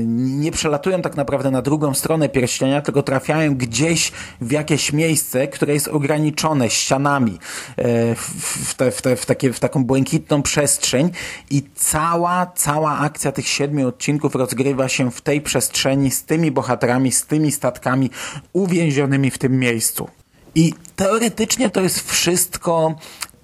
nie 0.05 0.51
przelatują 0.51 1.01
tak 1.01 1.15
naprawdę 1.15 1.51
na 1.51 1.61
drugą 1.61 1.93
stronę 1.93 2.29
pierścienia, 2.29 2.81
tylko 2.81 3.03
trafiają 3.03 3.55
gdzieś 3.55 4.11
w 4.41 4.51
jakieś 4.51 4.93
miejsce, 4.93 5.47
które 5.47 5.73
jest 5.73 5.87
ograniczone 5.87 6.69
ścianami 6.69 7.39
e, 7.77 8.15
w, 8.15 8.75
te, 8.75 8.91
w, 8.91 9.01
te, 9.01 9.15
w, 9.15 9.25
takie, 9.25 9.53
w 9.53 9.59
taką 9.59 9.85
błękitną 9.85 10.41
przestrzeń 10.41 11.11
i 11.51 11.63
cała, 11.75 12.51
cała 12.55 12.97
akcja 12.97 13.31
tych 13.31 13.47
siedmiu 13.47 13.87
odcinków 13.87 14.35
rozgrywa 14.35 14.89
się 14.89 15.11
w 15.11 15.21
tej 15.21 15.41
przestrzeni 15.41 16.11
z 16.11 16.23
tymi 16.23 16.51
bohaterami, 16.51 17.11
z 17.11 17.25
tymi 17.25 17.51
statkami 17.51 18.09
uwięzionymi 18.53 19.31
w 19.31 19.37
tym 19.37 19.59
miejscu. 19.59 20.18
I 20.59 20.73
teoretycznie 20.95 21.69
to 21.69 21.81
jest 21.81 22.11
wszystko 22.11 22.95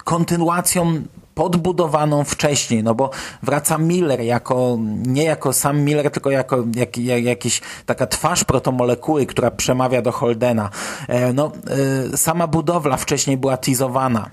kontynuacją 0.04 1.01
podbudowaną 1.36 2.23
wcześniej, 2.23 2.84
no 2.84 2.95
bo 2.95 3.10
wraca 3.43 3.78
Miller 3.78 4.21
jako, 4.21 4.78
nie 5.06 5.23
jako 5.23 5.54
sam 5.54 5.82
Miller, 5.82 6.12
tylko 6.12 6.32
jako 6.32 6.63
jak, 6.75 6.97
jak, 6.97 7.23
jakiś 7.23 7.62
taka 7.86 8.08
twarz 8.08 8.43
protomolekuły, 8.43 9.25
która 9.25 9.51
przemawia 9.51 10.01
do 10.01 10.12
Holdena. 10.12 10.69
E, 11.08 11.34
no, 11.34 11.51
e, 12.13 12.17
sama 12.17 12.47
budowla 12.47 12.97
wcześniej 12.97 13.38
była 13.38 13.58
teasowana. 13.58 14.30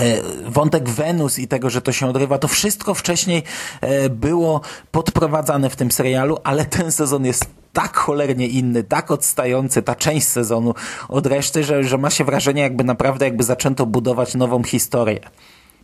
E, 0.00 0.22
wątek 0.50 0.88
Wenus 0.88 1.38
i 1.38 1.48
tego, 1.48 1.70
że 1.70 1.82
to 1.82 1.92
się 1.92 2.06
odrywa, 2.06 2.38
to 2.38 2.48
wszystko 2.48 2.94
wcześniej 2.94 3.42
było 4.10 4.60
podprowadzane 4.90 5.70
w 5.70 5.76
tym 5.76 5.90
serialu, 5.90 6.38
ale 6.44 6.64
ten 6.64 6.92
sezon 6.92 7.24
jest 7.24 7.46
tak 7.72 7.96
cholernie 7.96 8.46
inny, 8.46 8.84
tak 8.84 9.10
odstający, 9.10 9.82
ta 9.82 9.94
część 9.94 10.26
sezonu 10.26 10.74
od 11.08 11.26
reszty, 11.26 11.64
że, 11.64 11.84
że 11.84 11.98
ma 11.98 12.10
się 12.10 12.24
wrażenie, 12.24 12.62
jakby 12.62 12.84
naprawdę 12.84 13.24
jakby 13.24 13.44
zaczęto 13.44 13.86
budować 13.86 14.34
nową 14.34 14.64
historię. 14.64 15.20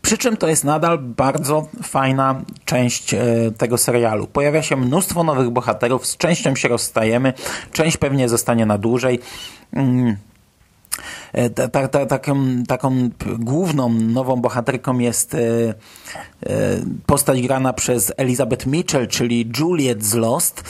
Przy 0.02 0.18
czym 0.18 0.36
to 0.36 0.48
jest 0.48 0.64
nadal 0.64 0.98
bardzo 0.98 1.68
fajna 1.82 2.42
część 2.64 3.14
e, 3.14 3.18
tego 3.58 3.78
serialu. 3.78 4.26
Pojawia 4.26 4.62
się 4.62 4.76
mnóstwo 4.76 5.24
nowych 5.24 5.50
bohaterów, 5.50 6.06
z 6.06 6.16
częścią 6.16 6.56
się 6.56 6.68
rozstajemy, 6.68 7.32
część 7.72 7.96
pewnie 7.96 8.28
zostanie 8.28 8.66
na 8.66 8.78
dłużej. 8.78 9.20
Mm. 9.72 10.16
E, 11.32 11.50
ta, 11.50 11.68
ta, 11.68 11.88
ta, 11.88 12.06
taką, 12.06 12.62
taką 12.68 13.08
główną 13.38 13.88
nową 13.88 14.36
bohaterką 14.36 14.98
jest 14.98 15.34
e, 15.34 15.38
e, 15.38 15.74
postać 17.06 17.42
grana 17.42 17.72
przez 17.72 18.12
Elizabeth 18.16 18.66
Mitchell, 18.66 19.08
czyli 19.08 19.50
Juliet 19.58 20.04
z 20.04 20.14
Lost. 20.14 20.64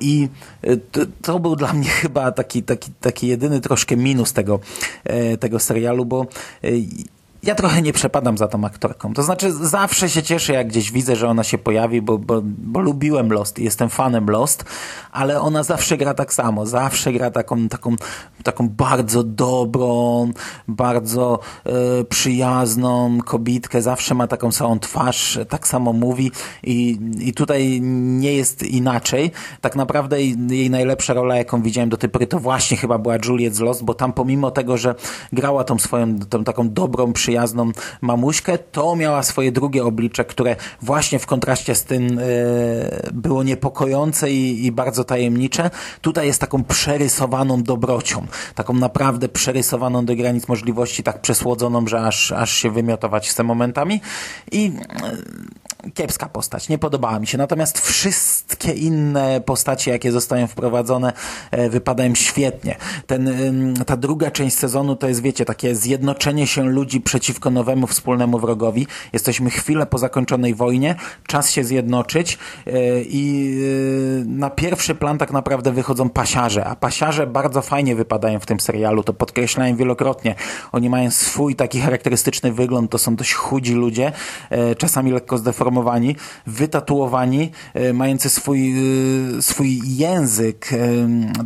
I 0.00 0.28
to, 0.92 1.00
to 1.22 1.40
był 1.40 1.56
dla 1.56 1.72
mnie 1.72 1.88
chyba 2.02 2.32
taki, 2.32 2.62
taki, 2.62 2.90
taki 3.00 3.26
jedyny 3.26 3.60
troszkę 3.60 3.96
minus 3.96 4.32
tego, 4.32 4.60
tego 5.40 5.58
serialu, 5.58 6.04
bo 6.04 6.26
ja 7.42 7.54
trochę 7.54 7.82
nie 7.82 7.92
przepadam 7.92 8.38
za 8.38 8.48
tą 8.48 8.64
aktorką. 8.64 9.14
To 9.14 9.22
znaczy, 9.22 9.52
zawsze 9.52 10.10
się 10.10 10.22
cieszę, 10.22 10.52
jak 10.52 10.68
gdzieś 10.68 10.92
widzę, 10.92 11.16
że 11.16 11.28
ona 11.28 11.44
się 11.44 11.58
pojawi, 11.58 12.02
bo, 12.02 12.18
bo, 12.18 12.40
bo 12.44 12.80
lubiłem 12.80 13.32
Lost 13.32 13.58
i 13.58 13.64
jestem 13.64 13.88
fanem 13.88 14.30
Lost, 14.30 14.64
ale 15.12 15.40
ona 15.40 15.62
zawsze 15.62 15.96
gra 15.96 16.14
tak 16.14 16.34
samo. 16.34 16.66
Zawsze 16.66 17.12
gra 17.12 17.30
taką, 17.30 17.68
taką, 17.68 17.96
taką 18.42 18.68
bardzo 18.68 19.22
dobrą, 19.22 20.30
bardzo 20.68 21.38
e, 21.64 22.04
przyjazną 22.04 23.18
kobitkę. 23.24 23.82
Zawsze 23.82 24.14
ma 24.14 24.26
taką 24.26 24.52
samą 24.52 24.78
twarz, 24.78 25.38
tak 25.48 25.68
samo 25.68 25.92
mówi 25.92 26.30
i, 26.62 26.98
i 27.20 27.32
tutaj 27.34 27.80
nie 27.82 28.34
jest 28.34 28.62
inaczej. 28.62 29.30
Tak 29.60 29.76
naprawdę 29.76 30.22
jej 30.22 30.70
najlepsza 30.70 31.14
rola, 31.14 31.36
jaką 31.36 31.62
widziałem 31.62 31.90
do 31.90 31.96
tej 31.96 32.10
pory, 32.10 32.26
to 32.26 32.38
właśnie 32.38 32.76
chyba 32.76 32.98
była 32.98 33.16
Juliet 33.24 33.54
z 33.54 33.60
Lost, 33.60 33.84
bo 33.84 33.94
tam 33.94 34.12
pomimo 34.12 34.50
tego, 34.50 34.76
że 34.76 34.94
grała 35.32 35.64
tą 35.64 35.78
swoją, 35.78 36.18
tą 36.18 36.44
taką 36.44 36.70
dobrą, 36.70 37.12
przyjazną 37.12 37.31
przyjazną 37.32 37.72
mamuśkę, 38.00 38.58
to 38.58 38.96
miała 38.96 39.22
swoje 39.22 39.52
drugie 39.52 39.84
oblicze, 39.84 40.24
które 40.24 40.56
właśnie 40.82 41.18
w 41.18 41.26
kontraście 41.26 41.74
z 41.74 41.84
tym 41.84 42.18
e, 42.18 42.22
było 43.12 43.42
niepokojące 43.42 44.30
i, 44.30 44.66
i 44.66 44.72
bardzo 44.72 45.04
tajemnicze. 45.04 45.70
Tutaj 46.00 46.26
jest 46.26 46.40
taką 46.40 46.64
przerysowaną 46.64 47.62
dobrocią, 47.62 48.26
taką 48.54 48.74
naprawdę 48.74 49.28
przerysowaną 49.28 50.04
do 50.04 50.16
granic 50.16 50.48
możliwości, 50.48 51.02
tak 51.02 51.20
przesłodzoną, 51.20 51.86
że 51.86 52.00
aż, 52.00 52.32
aż 52.32 52.52
się 52.52 52.70
wymiotować 52.70 53.28
chce 53.28 53.42
momentami 53.42 54.00
i 54.52 54.72
e, 55.02 55.16
kiepska 55.94 56.28
postać, 56.28 56.68
nie 56.68 56.78
podobała 56.78 57.18
mi 57.18 57.26
się. 57.26 57.38
Natomiast 57.38 57.80
wszystkie 57.80 58.72
inne 58.72 59.40
postacie, 59.40 59.90
jakie 59.90 60.12
zostają 60.12 60.46
wprowadzone, 60.46 61.12
e, 61.50 61.70
wypadają 61.70 62.14
świetnie. 62.14 62.76
Ten, 63.06 63.74
ta 63.86 63.96
druga 63.96 64.30
część 64.30 64.56
sezonu 64.56 64.96
to 64.96 65.08
jest, 65.08 65.22
wiecie, 65.22 65.44
takie 65.44 65.74
zjednoczenie 65.74 66.46
się 66.46 66.64
ludzi 66.64 67.00
przeciwko 67.00 67.50
nowemu 67.50 67.86
wspólnemu 67.86 68.38
wrogowi. 68.38 68.86
Jesteśmy 69.12 69.50
chwilę 69.50 69.86
po 69.86 69.98
zakończonej 69.98 70.54
wojnie, 70.54 70.94
czas 71.26 71.50
się 71.50 71.64
zjednoczyć 71.64 72.38
e, 72.66 72.70
i 73.02 73.56
e, 74.22 74.24
na 74.24 74.50
pierwszy 74.50 74.94
plan 74.94 75.18
tak 75.18 75.32
naprawdę 75.32 75.72
wychodzą 75.72 76.10
pasiarze, 76.10 76.64
a 76.64 76.76
pasiarze 76.76 77.26
bardzo 77.26 77.62
fajnie 77.62 77.96
wypadają 77.96 78.40
w 78.40 78.46
tym 78.46 78.60
serialu, 78.60 79.02
to 79.02 79.12
podkreślałem 79.12 79.76
wielokrotnie. 79.76 80.34
Oni 80.72 80.90
mają 80.90 81.10
swój 81.10 81.54
taki 81.56 81.80
charakterystyczny 81.80 82.52
wygląd, 82.52 82.90
to 82.90 82.98
są 82.98 83.16
dość 83.16 83.34
chudzi 83.34 83.74
ludzie, 83.74 84.12
czasami 84.78 85.12
lekko 85.12 85.38
zdeformowani, 85.38 85.71
wytatuowani, 86.46 87.50
mający 87.94 88.28
swój, 88.28 88.74
swój 89.40 89.80
język, 89.84 90.70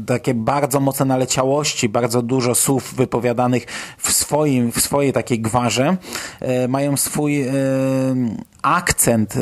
takie 0.06 0.34
bardzo 0.34 0.80
mocne 0.80 1.06
naleciałości, 1.06 1.88
bardzo 1.88 2.22
dużo 2.22 2.54
słów 2.54 2.94
wypowiadanych 2.94 3.66
w 3.98 4.12
swoim, 4.12 4.72
w 4.72 4.80
swojej 4.80 5.12
takiej 5.12 5.40
gwarze, 5.40 5.96
e, 6.40 6.68
mają 6.68 6.96
swój 6.96 7.42
e, 7.42 7.52
akcent 8.66 9.36
e, 9.36 9.40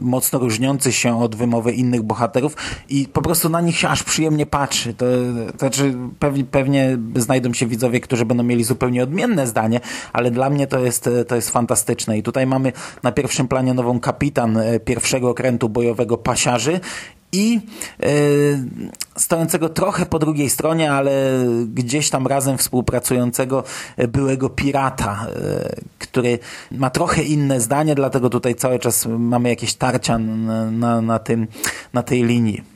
mocno 0.00 0.38
różniący 0.38 0.92
się 0.92 1.22
od 1.22 1.36
wymowy 1.36 1.72
innych 1.72 2.02
bohaterów 2.02 2.56
i 2.88 3.08
po 3.08 3.22
prostu 3.22 3.48
na 3.48 3.60
nich 3.60 3.78
się 3.78 3.88
aż 3.88 4.02
przyjemnie 4.02 4.46
patrzy. 4.46 4.94
To, 4.94 5.06
to 5.52 5.58
znaczy 5.58 5.94
pewnie, 6.18 6.44
pewnie 6.44 6.98
znajdą 7.16 7.52
się 7.52 7.66
widzowie, 7.66 8.00
którzy 8.00 8.24
będą 8.24 8.44
mieli 8.44 8.64
zupełnie 8.64 9.02
odmienne 9.02 9.46
zdanie, 9.46 9.80
ale 10.12 10.30
dla 10.30 10.50
mnie 10.50 10.66
to 10.66 10.78
jest, 10.78 11.10
to 11.28 11.36
jest 11.36 11.50
fantastyczne. 11.50 12.18
I 12.18 12.22
tutaj 12.22 12.46
mamy 12.46 12.72
na 13.02 13.12
pierwszym 13.12 13.48
planie 13.48 13.74
nową 13.74 14.00
kapitan 14.00 14.58
pierwszego 14.84 15.30
okrętu 15.30 15.68
bojowego 15.68 16.18
pasiarzy 16.18 16.80
i 17.34 17.60
e, 18.02 18.08
stojącego 19.16 19.68
trochę 19.68 20.06
po 20.06 20.18
drugiej 20.18 20.50
stronie, 20.50 20.92
ale 20.92 21.12
gdzieś 21.66 22.10
tam 22.10 22.26
razem 22.26 22.58
współpracującego 22.58 23.64
byłego 24.08 24.50
pirata, 24.50 25.26
e, 25.28 25.76
który 25.98 26.38
ma 26.70 26.90
trochę 26.90 27.22
inne 27.22 27.60
zdanie, 27.60 27.94
dlatego 27.94 28.30
tutaj 28.30 28.54
cały 28.54 28.78
czas 28.78 29.06
mamy 29.06 29.48
jakieś 29.48 29.74
tarcia 29.74 30.18
na, 30.18 31.00
na, 31.00 31.18
tym, 31.18 31.46
na 31.92 32.02
tej 32.02 32.24
linii. 32.24 32.73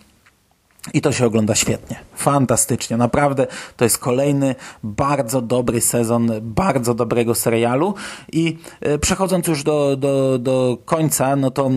I 0.94 1.00
to 1.00 1.12
się 1.12 1.26
ogląda 1.26 1.54
świetnie. 1.54 1.96
Fantastycznie. 2.14 2.96
Naprawdę 2.96 3.46
to 3.76 3.84
jest 3.84 3.98
kolejny 3.98 4.54
bardzo 4.82 5.40
dobry 5.40 5.80
sezon 5.80 6.30
bardzo 6.42 6.94
dobrego 6.94 7.34
serialu. 7.34 7.94
I 8.32 8.58
e, 8.80 8.98
przechodząc 8.98 9.46
już 9.46 9.62
do, 9.62 9.96
do, 9.96 10.38
do 10.38 10.78
końca, 10.84 11.36
no 11.36 11.50
to 11.50 11.66
e, 11.66 11.70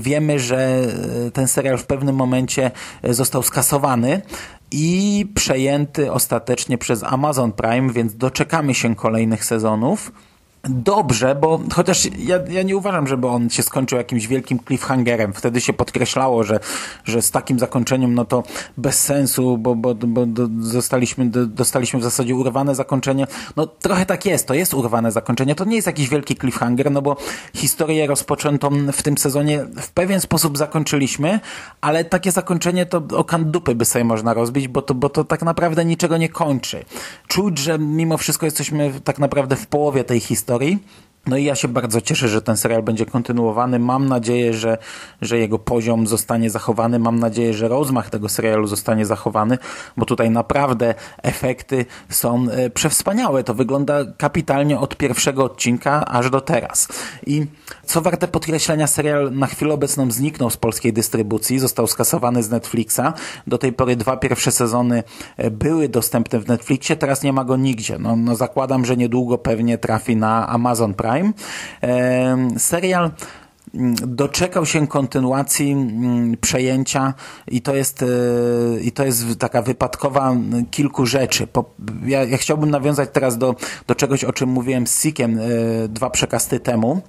wiemy, 0.00 0.38
że 0.38 0.82
e, 1.26 1.30
ten 1.30 1.48
serial 1.48 1.78
w 1.78 1.86
pewnym 1.86 2.16
momencie 2.16 2.70
został 3.04 3.42
skasowany 3.42 4.22
i 4.70 5.26
przejęty 5.34 6.12
ostatecznie 6.12 6.78
przez 6.78 7.02
Amazon 7.02 7.52
Prime, 7.52 7.92
więc 7.92 8.16
doczekamy 8.16 8.74
się 8.74 8.96
kolejnych 8.96 9.44
sezonów 9.44 10.12
dobrze, 10.68 11.34
bo 11.34 11.60
chociaż 11.72 12.08
ja, 12.18 12.38
ja 12.48 12.62
nie 12.62 12.76
uważam, 12.76 13.06
żeby 13.06 13.26
on 13.26 13.50
się 13.50 13.62
skończył 13.62 13.98
jakimś 13.98 14.26
wielkim 14.26 14.58
cliffhangerem. 14.66 15.32
Wtedy 15.32 15.60
się 15.60 15.72
podkreślało, 15.72 16.44
że, 16.44 16.60
że 17.04 17.22
z 17.22 17.30
takim 17.30 17.58
zakończeniem 17.58 18.14
no 18.14 18.24
to 18.24 18.42
bez 18.76 19.00
sensu, 19.00 19.58
bo, 19.58 19.74
bo, 19.74 19.94
bo 19.94 20.26
zostaliśmy, 20.60 21.26
dostaliśmy 21.46 22.00
w 22.00 22.02
zasadzie 22.02 22.34
urwane 22.34 22.74
zakończenie. 22.74 23.26
No 23.56 23.66
trochę 23.66 24.06
tak 24.06 24.26
jest, 24.26 24.46
to 24.46 24.54
jest 24.54 24.74
urwane 24.74 25.12
zakończenie. 25.12 25.54
To 25.54 25.64
nie 25.64 25.76
jest 25.76 25.86
jakiś 25.86 26.08
wielki 26.08 26.36
cliffhanger, 26.36 26.90
no 26.90 27.02
bo 27.02 27.16
historię 27.54 28.06
rozpoczętą 28.06 28.70
w 28.92 29.02
tym 29.02 29.18
sezonie 29.18 29.66
w 29.80 29.90
pewien 29.90 30.20
sposób 30.20 30.58
zakończyliśmy, 30.58 31.40
ale 31.80 32.04
takie 32.04 32.32
zakończenie 32.32 32.86
to 32.86 33.02
o 33.16 33.24
dupy 33.38 33.74
by 33.74 33.84
sobie 33.84 34.04
można 34.04 34.34
rozbić, 34.34 34.68
bo 34.68 34.82
to, 34.82 34.94
bo 34.94 35.08
to 35.08 35.24
tak 35.24 35.42
naprawdę 35.42 35.84
niczego 35.84 36.16
nie 36.16 36.28
kończy. 36.28 36.84
Czuć, 37.28 37.58
że 37.58 37.78
mimo 37.78 38.18
wszystko 38.18 38.46
jesteśmy 38.46 38.92
tak 39.04 39.18
naprawdę 39.18 39.56
w 39.56 39.66
połowie 39.66 40.04
tej 40.04 40.20
historii, 40.20 40.53
historii. 40.54 40.78
No 41.26 41.36
i 41.36 41.44
ja 41.44 41.54
się 41.54 41.68
bardzo 41.68 42.00
cieszę, 42.00 42.28
że 42.28 42.42
ten 42.42 42.56
serial 42.56 42.82
będzie 42.82 43.06
kontynuowany. 43.06 43.78
Mam 43.78 44.06
nadzieję, 44.08 44.54
że, 44.54 44.78
że 45.22 45.38
jego 45.38 45.58
poziom 45.58 46.06
zostanie 46.06 46.50
zachowany. 46.50 46.98
Mam 46.98 47.18
nadzieję, 47.18 47.54
że 47.54 47.68
rozmach 47.68 48.10
tego 48.10 48.28
serialu 48.28 48.66
zostanie 48.66 49.06
zachowany, 49.06 49.58
bo 49.96 50.06
tutaj 50.06 50.30
naprawdę 50.30 50.94
efekty 51.22 51.86
są 52.08 52.46
e, 52.50 52.70
przewspaniałe. 52.70 53.44
To 53.44 53.54
wygląda 53.54 53.94
kapitalnie 54.18 54.78
od 54.78 54.96
pierwszego 54.96 55.44
odcinka 55.44 56.04
aż 56.04 56.30
do 56.30 56.40
teraz. 56.40 56.88
I 57.26 57.46
co 57.84 58.00
warte 58.00 58.28
podkreślenia, 58.28 58.86
serial 58.86 59.32
na 59.32 59.46
chwilę 59.46 59.74
obecną 59.74 60.10
zniknął 60.10 60.50
z 60.50 60.56
polskiej 60.56 60.92
dystrybucji, 60.92 61.58
został 61.58 61.86
skasowany 61.86 62.42
z 62.42 62.50
Netflixa. 62.50 63.02
Do 63.46 63.58
tej 63.58 63.72
pory 63.72 63.96
dwa 63.96 64.16
pierwsze 64.16 64.50
sezony 64.50 65.02
e, 65.36 65.50
były 65.50 65.88
dostępne 65.88 66.40
w 66.40 66.48
Netflixie, 66.48 66.96
teraz 66.96 67.22
nie 67.22 67.32
ma 67.32 67.44
go 67.44 67.56
nigdzie. 67.56 67.98
No, 67.98 68.16
no 68.16 68.36
zakładam, 68.36 68.84
że 68.84 68.96
niedługo 68.96 69.38
pewnie 69.38 69.78
trafi 69.78 70.16
na 70.16 70.48
Amazon 70.48 70.94
Prime. 70.94 71.13
Serial 72.58 73.10
mm, 73.74 73.94
doczekał 74.06 74.66
się 74.66 74.86
kontynuacji 74.86 75.72
mm, 75.72 76.36
przejęcia 76.40 77.14
i 77.48 77.62
to 77.62 77.74
jest, 77.74 78.02
e, 78.02 78.06
i 78.80 78.92
to 78.92 79.04
jest 79.04 79.38
taka 79.38 79.62
wypadkowa 79.62 80.36
kilku 80.70 81.06
rzeczy. 81.06 81.48
Ja, 82.06 82.24
ja 82.24 82.36
chciałbym 82.36 82.70
nawiązać 82.70 83.08
teraz 83.12 83.38
do, 83.38 83.54
do 83.86 83.94
czegoś, 83.94 84.24
o 84.24 84.32
czym 84.32 84.48
mówiłem 84.48 84.86
z 84.86 85.02
Sikiem 85.02 85.38
e, 85.38 85.42
dwa 85.88 86.10
przekasty 86.10 86.60
temu 86.60 87.02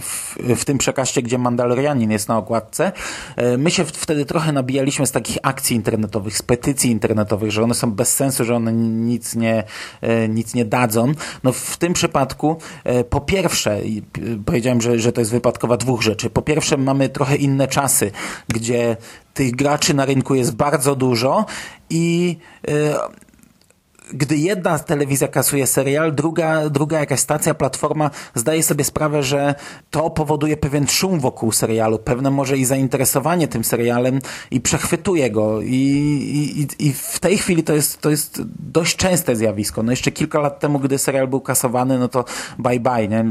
w, 0.00 0.36
w, 0.56 0.64
tym 0.64 0.78
przekaście, 0.78 1.22
gdzie 1.22 1.38
Mandalorianin 1.38 2.10
jest 2.10 2.28
na 2.28 2.38
okładce. 2.38 2.92
E, 3.36 3.56
my 3.58 3.70
się 3.70 3.84
wtedy 3.84 4.24
trochę 4.24 4.52
nabijaliśmy 4.52 5.06
z 5.06 5.12
takich 5.12 5.38
akcji 5.42 5.76
internetowych, 5.76 6.38
z 6.38 6.42
petycji 6.42 6.90
internetowych, 6.90 7.50
że 7.50 7.62
one 7.62 7.74
są 7.74 7.92
bez 7.92 8.14
sensu, 8.14 8.44
że 8.44 8.56
one 8.56 8.72
nic 8.72 9.34
nie, 9.34 9.64
e, 10.00 10.28
nic 10.28 10.54
nie 10.54 10.64
dadzą. 10.64 11.12
No 11.42 11.52
w 11.52 11.76
tym 11.76 11.92
przypadku 11.92 12.56
e, 12.84 13.04
po 13.04 13.20
pierwsze, 13.20 13.80
powiedziałem, 14.46 14.80
że, 14.80 14.98
że 14.98 15.12
to 15.12 15.20
jest 15.20 15.30
wypadkowa 15.30 15.76
dwóch 15.76 16.02
rzeczy. 16.02 16.30
Po 16.30 16.42
pierwsze 16.42 16.76
mamy 16.76 17.08
trochę 17.08 17.36
inne 17.36 17.68
czasy, 17.68 18.10
gdzie 18.48 18.96
tych 19.34 19.56
graczy 19.56 19.94
na 19.94 20.04
rynku 20.04 20.34
jest 20.34 20.54
bardzo 20.54 20.96
dużo 20.96 21.44
i 21.90 22.36
gdy 24.12 24.36
jedna 24.36 24.78
telewizja 24.78 25.28
kasuje 25.28 25.66
serial, 25.66 26.14
druga, 26.14 26.70
druga 26.70 27.00
jakaś 27.00 27.20
stacja, 27.20 27.54
platforma 27.54 28.10
zdaje 28.34 28.62
sobie 28.62 28.84
sprawę, 28.84 29.22
że 29.22 29.54
to 29.90 30.10
powoduje 30.10 30.56
pewien 30.56 30.86
szum 30.86 31.20
wokół 31.20 31.52
serialu, 31.52 31.98
pewne 31.98 32.30
może 32.30 32.58
i 32.58 32.64
zainteresowanie 32.64 33.48
tym 33.48 33.64
serialem 33.64 34.18
i 34.50 34.60
przechwytuje 34.60 35.30
go 35.30 35.62
i, 35.62 35.76
i, 36.78 36.86
i 36.86 36.92
w 36.92 37.20
tej 37.20 37.38
chwili 37.38 37.62
to 37.62 37.72
jest, 37.72 38.00
to 38.00 38.10
jest 38.10 38.42
dość 38.72 38.96
częste 38.96 39.36
zjawisko. 39.36 39.82
No 39.82 39.92
jeszcze 39.92 40.10
kilka 40.12 40.40
lat 40.40 40.60
temu, 40.60 40.78
gdy 40.78 40.98
serial 40.98 41.28
był 41.28 41.40
kasowany, 41.40 41.98
no 41.98 42.08
to 42.08 42.24
bye 42.58 42.80
bye, 42.80 43.08
nie? 43.08 43.24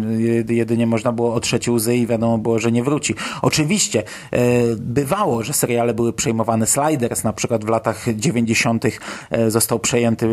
Jedynie 0.55 0.87
można 0.87 1.11
było 1.11 1.33
otrzeć 1.33 1.69
łzy 1.69 1.95
i 1.95 2.07
wiadomo 2.07 2.37
było, 2.37 2.59
że 2.59 2.71
nie 2.71 2.83
wróci. 2.83 3.15
Oczywiście 3.41 4.03
e, 4.31 4.39
bywało, 4.75 5.43
że 5.43 5.53
seriale 5.53 5.93
były 5.93 6.13
przejmowane 6.13 6.67
Sliders, 6.67 7.23
na 7.23 7.33
przykład 7.33 7.65
w 7.65 7.69
latach 7.69 8.05
90. 8.15 8.85
E, 9.29 9.51
został 9.51 9.79
przejęty 9.79 10.27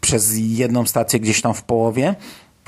przez 0.00 0.34
jedną 0.36 0.86
stację 0.86 1.20
gdzieś 1.20 1.40
tam 1.40 1.54
w 1.54 1.62
połowie. 1.62 2.14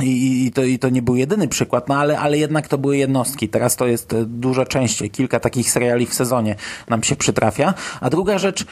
I, 0.03 0.47
i, 0.47 0.53
to, 0.53 0.65
I 0.65 0.79
to 0.79 0.89
nie 0.89 1.03
był 1.03 1.17
jedyny 1.17 1.49
przykład, 1.49 1.89
no 1.89 1.95
ale, 1.95 2.19
ale 2.19 2.39
jednak 2.39 2.69
to 2.69 2.79
były 2.79 2.97
jednostki. 2.97 3.49
Teraz 3.49 3.77
to 3.77 3.87
jest 3.87 4.13
e, 4.13 4.25
dużo 4.25 4.65
częściej. 4.67 5.11
Kilka 5.11 5.41
takich 5.41 5.71
seriali 5.71 6.07
w 6.07 6.15
sezonie 6.15 6.57
nam 6.89 7.03
się 7.03 7.17
przytrafia. 7.17 7.75
A 8.01 8.11
druga 8.11 8.39
rzecz, 8.39 8.63
e, 8.63 8.67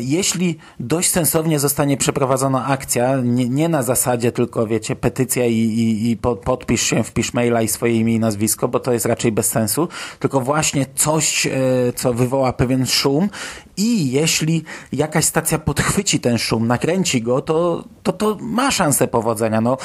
jeśli 0.00 0.58
dość 0.80 1.10
sensownie 1.10 1.58
zostanie 1.58 1.96
przeprowadzona 1.96 2.66
akcja, 2.66 3.16
nie, 3.16 3.48
nie 3.48 3.68
na 3.68 3.82
zasadzie 3.82 4.32
tylko, 4.32 4.66
wiecie, 4.66 4.96
petycja 4.96 5.46
i, 5.46 5.54
i, 5.54 6.10
i 6.10 6.16
podpisz 6.16 6.82
się, 6.82 7.04
wpisz 7.04 7.34
maila 7.34 7.62
i 7.62 7.68
swoje 7.68 7.94
imię 7.96 8.14
i 8.14 8.20
nazwisko, 8.20 8.68
bo 8.68 8.80
to 8.80 8.92
jest 8.92 9.06
raczej 9.06 9.32
bez 9.32 9.46
sensu, 9.46 9.88
tylko 10.18 10.40
właśnie 10.40 10.86
coś, 10.94 11.46
e, 11.46 11.50
co 11.94 12.14
wywoła 12.14 12.52
pewien 12.52 12.86
szum 12.86 13.28
i 13.76 14.10
jeśli 14.10 14.64
jakaś 14.92 15.24
stacja 15.24 15.58
podchwyci 15.58 16.20
ten 16.20 16.38
szum, 16.38 16.66
nakręci 16.66 17.22
go, 17.22 17.40
to, 17.40 17.84
to, 18.02 18.12
to 18.12 18.36
ma 18.40 18.70
szansę 18.70 19.08
powodzenia. 19.08 19.60
No, 19.60 19.76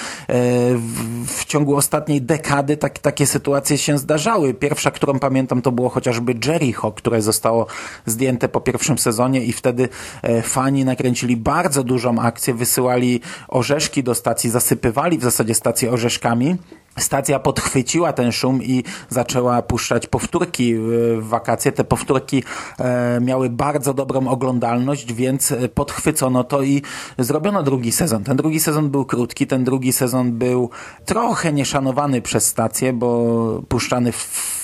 w, 1.28 1.46
ciągu 1.46 1.76
ostatniej 1.76 2.22
dekady 2.22 2.78
tak, 2.78 3.00
takie 3.00 3.28
sytuacje 3.28 3.78
się 3.78 3.98
zdarzały. 3.98 4.54
Pierwsza, 4.54 4.92
którą 4.92 5.20
pamiętam, 5.20 5.62
to 5.62 5.72
było 5.72 5.90
chociażby 5.90 6.36
Jericho, 6.46 6.92
które 6.92 7.22
zostało 7.22 7.68
zdjęte 8.06 8.50
po 8.50 8.62
pierwszym 8.62 8.98
sezonie 8.98 9.46
i 9.46 9.54
wtedy 9.54 9.90
e, 10.22 10.42
fani 10.42 10.86
nakręcili 10.86 11.38
bardzo 11.38 11.84
dużą 11.84 12.20
akcję, 12.20 12.54
wysyłali 12.54 13.22
orzeszki 13.48 14.04
do 14.04 14.16
stacji, 14.16 14.50
zasypywali 14.50 15.18
w 15.18 15.24
zasadzie 15.24 15.54
stację 15.54 15.92
orzeszkami 15.92 16.58
stacja 16.98 17.40
podchwyciła 17.40 18.14
ten 18.14 18.32
szum 18.32 18.64
i 18.64 18.84
zaczęła 19.10 19.62
puszczać 19.62 20.08
powtórki 20.08 20.76
w 20.76 21.18
wakacje. 21.20 21.72
Te 21.72 21.84
powtórki 21.84 22.44
e, 22.80 23.20
miały 23.22 23.50
bardzo 23.50 23.94
dobrą 23.94 24.28
oglądalność, 24.28 25.14
więc 25.14 25.54
podchwycono 25.74 26.44
to 26.44 26.62
i 26.64 26.82
zrobiono 27.18 27.64
drugi 27.64 27.92
sezon. 27.92 28.24
Ten 28.24 28.38
drugi 28.38 28.60
sezon 28.60 28.90
był 28.90 29.06
krótki, 29.06 29.48
ten 29.48 29.64
drugi 29.64 29.94
sezon 29.94 30.32
był 30.32 30.70
trochę 31.06 31.54
nieszanowany 31.54 32.22
przez 32.22 32.46
stację, 32.46 32.94
bo 32.94 33.62
puszczany 33.68 34.12
w 34.12 34.63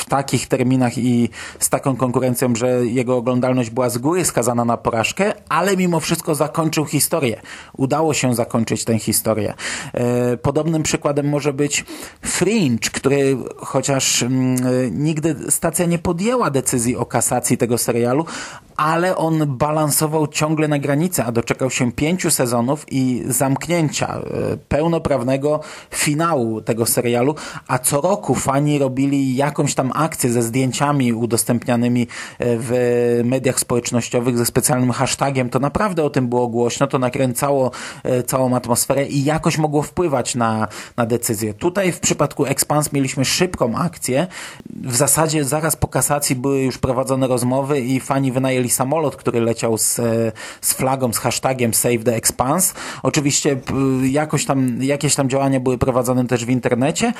w 0.00 0.04
takich 0.04 0.48
terminach 0.48 0.98
i 0.98 1.28
z 1.58 1.68
taką 1.68 1.96
konkurencją, 1.96 2.56
że 2.56 2.86
jego 2.86 3.16
oglądalność 3.16 3.70
była 3.70 3.90
z 3.90 3.98
góry 3.98 4.24
skazana 4.24 4.64
na 4.64 4.76
porażkę, 4.76 5.32
ale 5.48 5.76
mimo 5.76 6.00
wszystko 6.00 6.34
zakończył 6.34 6.84
historię. 6.84 7.40
Udało 7.76 8.14
się 8.14 8.34
zakończyć 8.34 8.84
tę 8.84 8.98
historię. 8.98 9.54
E, 9.94 10.36
podobnym 10.36 10.82
przykładem 10.82 11.28
może 11.28 11.52
być 11.52 11.84
Fringe, 12.22 12.90
który 12.90 13.36
chociaż 13.56 14.22
mm, 14.22 14.56
nigdy 15.04 15.36
stacja 15.48 15.86
nie 15.86 15.98
podjęła 15.98 16.50
decyzji 16.50 16.96
o 16.96 17.06
kasacji 17.06 17.58
tego 17.58 17.78
serialu, 17.78 18.24
ale 18.80 19.16
on 19.16 19.56
balansował 19.56 20.26
ciągle 20.26 20.68
na 20.68 20.78
granicy, 20.78 21.22
a 21.24 21.32
doczekał 21.32 21.70
się 21.70 21.92
pięciu 21.92 22.30
sezonów 22.30 22.86
i 22.90 23.22
zamknięcia 23.28 24.08
e, 24.08 24.56
pełnoprawnego 24.56 25.60
finału 25.90 26.60
tego 26.60 26.86
serialu, 26.86 27.34
a 27.68 27.78
co 27.78 28.00
roku 28.00 28.34
fani 28.34 28.78
robili 28.78 29.36
jakąś 29.36 29.74
tam 29.74 29.89
akcję 29.94 30.30
ze 30.30 30.42
zdjęciami 30.42 31.12
udostępnianymi 31.12 32.02
e, 32.02 32.06
w 32.38 33.20
mediach 33.24 33.60
społecznościowych 33.60 34.38
ze 34.38 34.46
specjalnym 34.46 34.90
hashtagiem, 34.90 35.50
to 35.50 35.58
naprawdę 35.58 36.04
o 36.04 36.10
tym 36.10 36.28
było 36.28 36.48
głośno, 36.48 36.86
to 36.86 36.98
nakręcało 36.98 37.70
e, 38.02 38.22
całą 38.22 38.56
atmosferę 38.56 39.06
i 39.06 39.24
jakoś 39.24 39.58
mogło 39.58 39.82
wpływać 39.82 40.34
na, 40.34 40.68
na 40.96 41.06
decyzję. 41.06 41.54
Tutaj 41.54 41.92
w 41.92 42.00
przypadku 42.00 42.46
Expans 42.46 42.92
mieliśmy 42.92 43.24
szybką 43.24 43.76
akcję. 43.76 44.26
W 44.84 44.96
zasadzie 44.96 45.44
zaraz 45.44 45.76
po 45.76 45.88
kasacji 45.88 46.36
były 46.36 46.60
już 46.60 46.78
prowadzone 46.78 47.26
rozmowy 47.26 47.80
i 47.80 48.00
fani 48.00 48.32
wynajęli 48.32 48.70
samolot, 48.70 49.16
który 49.16 49.40
leciał 49.40 49.78
z, 49.78 49.98
e, 49.98 50.32
z 50.60 50.72
flagą, 50.72 51.12
z 51.12 51.18
hashtagiem 51.18 51.74
Save 51.74 52.04
the 52.04 52.16
Expanse. 52.16 52.74
Oczywiście 53.02 53.60
jakoś 54.02 54.44
tam, 54.44 54.82
jakieś 54.82 55.14
tam 55.14 55.28
działania 55.28 55.60
były 55.60 55.78
prowadzone 55.78 56.26
też 56.26 56.44
w 56.44 56.50
internecie, 56.50 57.12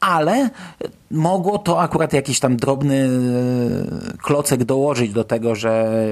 ale 0.00 0.50
mogło 1.10 1.58
to 1.58 1.80
akurat 1.80 2.12
jakiś 2.16 2.40
tam 2.40 2.56
drobny 2.56 3.08
e, 4.14 4.18
klocek 4.18 4.64
dołożyć 4.64 5.12
do 5.12 5.24
tego, 5.24 5.54
że, 5.54 6.02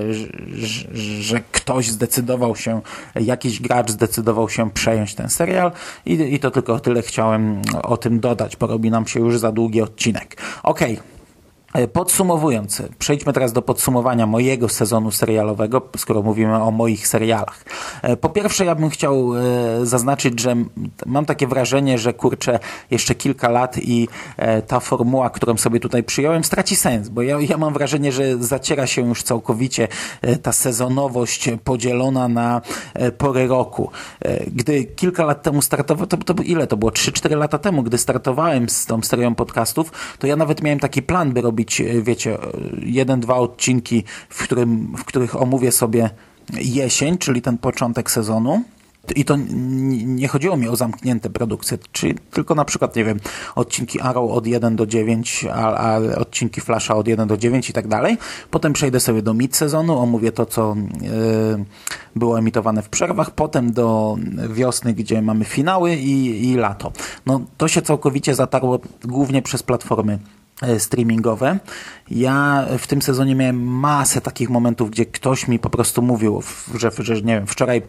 że, 0.53 0.89
że 1.21 1.41
ktoś 1.53 1.91
zdecydował 1.91 2.57
się, 2.57 2.81
jakiś 3.15 3.61
gracz 3.61 3.91
zdecydował 3.91 4.49
się 4.49 4.71
przejąć 4.71 5.15
ten 5.15 5.29
serial 5.29 5.73
i, 6.07 6.13
i 6.13 6.39
to 6.41 6.51
tylko 6.51 6.81
tyle 6.81 7.03
chciałem 7.03 7.63
o 7.83 7.97
tym 7.97 8.21
dodać, 8.21 8.57
bo 8.57 8.67
robi 8.67 8.91
nam 8.91 9.07
się 9.07 9.21
już 9.21 9.39
za 9.39 9.53
długi 9.53 9.83
odcinek. 9.83 10.37
Okej. 10.63 10.93
Okay. 10.93 11.14
E, 11.75 11.89
podsumowując, 11.89 12.83
przejdźmy 12.99 13.33
teraz 13.33 13.53
do 13.53 13.63
podsumowania 13.63 14.27
mojego 14.27 14.69
sezonu 14.69 15.11
serialowego, 15.11 15.83
skoro 15.97 16.23
mówimy 16.23 16.63
o 16.63 16.71
moich 16.71 17.09
serialach. 17.09 17.65
E, 18.03 18.17
po 18.17 18.29
pierwsze, 18.29 18.65
ja 18.65 18.75
bym 18.75 18.91
chciał 18.91 19.37
e, 19.37 19.87
zaznaczyć, 19.87 20.41
że 20.41 20.57
mam 21.07 21.27
takie 21.27 21.47
wrażenie, 21.47 21.99
że 21.99 22.13
kurczę, 22.13 22.59
jeszcze 22.91 23.15
kilka 23.15 23.49
lat 23.49 23.79
i 23.79 24.09
ta 24.67 24.81
formuła, 24.81 25.31
którą 25.31 25.57
sobie 25.57 25.81
tutaj 25.81 26.03
przyjąłem, 26.03 26.45
straci 26.45 26.77
sens, 26.77 27.09
bo 27.09 27.23
ja, 27.23 27.41
ja 27.41 27.59
mam 27.59 27.75
wrażenie, 27.75 28.13
że 28.13 28.37
zaciera 28.39 28.87
się 28.87 29.09
już 29.09 29.23
całkowicie 29.23 29.89
ta 30.43 30.53
sezonowość 30.53 31.51
podzielona 31.65 32.29
na 32.29 32.61
pory 33.19 33.47
roku. 33.47 33.91
Gdy 34.47 34.85
kilka 34.85 35.25
lat 35.25 35.43
temu 35.43 35.63
startowałem, 35.63 36.09
to, 36.09 36.35
to 36.35 36.43
ile 36.43 36.67
to 36.67 36.77
było? 36.77 36.91
3-4 36.91 37.37
lata 37.37 37.59
temu, 37.59 37.83
gdy 37.83 37.99
startowałem 37.99 38.69
z 38.69 38.87
tą 38.87 39.03
serią 39.03 39.35
podcastów, 39.35 39.91
to 40.19 40.27
ja 40.27 40.37
nawet 40.37 40.63
miałem 40.63 40.81
taki 40.81 41.03
plan, 41.03 41.33
by 41.33 41.41
robić 41.41 41.64
zrobić, 41.65 41.81
e, 41.81 42.03
wiecie, 42.03 42.39
jeden, 42.83 43.21
dwa 43.21 43.37
odcinki, 43.37 44.05
w, 44.29 44.43
którym, 44.45 44.95
w 44.97 45.05
których 45.05 45.43
omówię 45.43 45.73
sobie 45.73 46.11
jesień, 46.55 47.19
czyli 47.19 47.43
ten 47.43 47.59
początek 47.59 48.11
sezonu. 48.11 48.63
I 49.17 49.25
to 49.25 49.37
nie 50.07 50.29
chodziło 50.29 50.57
mi 50.57 50.69
o 50.69 50.77
zamknięte 50.77 51.31
produkcje, 51.31 51.79
czyli 51.93 52.15
tylko 52.31 52.55
na 52.55 52.65
przykład, 52.65 52.97
nie 52.97 53.05
wiem, 53.05 53.21
odcinki 53.55 54.01
Arrow 54.01 54.31
od 54.31 54.47
1 54.47 54.77
do 54.77 54.87
9, 54.87 55.47
a, 55.53 55.75
a 55.75 55.99
odcinki 55.99 56.61
Flasha 56.61 56.95
od 56.95 57.09
1 57.09 57.29
do 57.29 57.37
9 57.37 57.71
i 57.71 57.73
tak 57.73 57.89
dalej. 57.89 58.19
Potem 58.51 58.73
przejdę 58.73 59.01
sobie 59.01 59.23
do 59.23 59.35
mid-sezonu, 59.35 59.99
omówię 59.99 60.33
to, 60.33 60.47
co 60.47 60.77
yy, 61.01 61.65
było 62.17 62.39
emitowane 62.39 62.83
w 62.83 62.89
przerwach, 62.89 63.31
potem 63.31 63.73
do 63.73 64.17
wiosny, 64.51 64.95
gdzie 64.95 65.23
mamy 65.23 65.45
finały 65.45 65.95
i, 65.97 66.49
i 66.51 66.57
lato. 66.57 66.93
No, 67.27 67.41
to 67.57 67.69
się 67.69 67.83
całkowicie 67.83 68.35
zatarło 68.35 68.79
głównie 69.05 69.43
przez 69.43 69.63
platformy 69.63 70.19
E, 70.19 70.44
streamingowe. 70.79 71.59
Ja 72.11 72.67
w 72.79 72.87
tym 72.87 73.03
sezonie 73.03 73.35
miałem 73.35 73.67
masę 73.67 74.21
takich 74.21 74.51
momentów, 74.51 74.91
gdzie 74.91 75.07
ktoś 75.07 75.49
mi 75.49 75.59
po 75.59 75.71
prostu 75.71 76.03
mówił, 76.03 76.43
że, 76.75 76.91
że 76.99 77.15
nie 77.15 77.35
wiem, 77.35 77.47
wczoraj 77.47 77.79
e, 77.79 77.83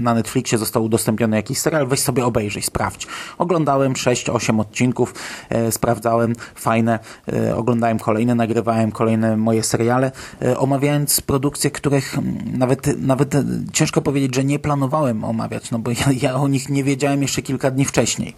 na 0.00 0.14
Netflixie 0.14 0.58
został 0.58 0.84
udostępniony 0.84 1.36
jakiś 1.36 1.58
serial, 1.58 1.86
weź 1.86 2.00
sobie 2.00 2.24
obejrzyj, 2.24 2.62
sprawdź. 2.62 3.06
Oglądałem 3.38 3.92
6-8 3.92 4.60
odcinków, 4.60 5.14
e, 5.48 5.72
sprawdzałem, 5.72 6.32
fajne, 6.54 6.98
e, 7.32 7.56
oglądałem 7.56 7.98
kolejne, 7.98 8.34
nagrywałem 8.34 8.92
kolejne 8.92 9.36
moje 9.36 9.62
seriale, 9.62 10.12
e, 10.42 10.58
omawiając 10.58 11.20
produkcje, 11.20 11.70
których 11.70 12.16
nawet, 12.52 13.02
nawet 13.02 13.34
ciężko 13.72 14.02
powiedzieć, 14.02 14.34
że 14.34 14.44
nie 14.44 14.58
planowałem 14.58 15.24
omawiać, 15.24 15.70
no 15.70 15.78
bo 15.78 15.90
ja, 15.90 16.06
ja 16.22 16.34
o 16.34 16.48
nich 16.48 16.68
nie 16.68 16.84
wiedziałem 16.84 17.22
jeszcze 17.22 17.42
kilka 17.42 17.70
dni 17.70 17.84
wcześniej. 17.84 18.34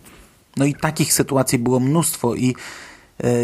No 0.57 0.65
i 0.65 0.75
takich 0.75 1.13
sytuacji 1.13 1.59
było 1.59 1.81
mnóstwo 1.81 2.35
i 2.35 2.55
E, 2.55 2.94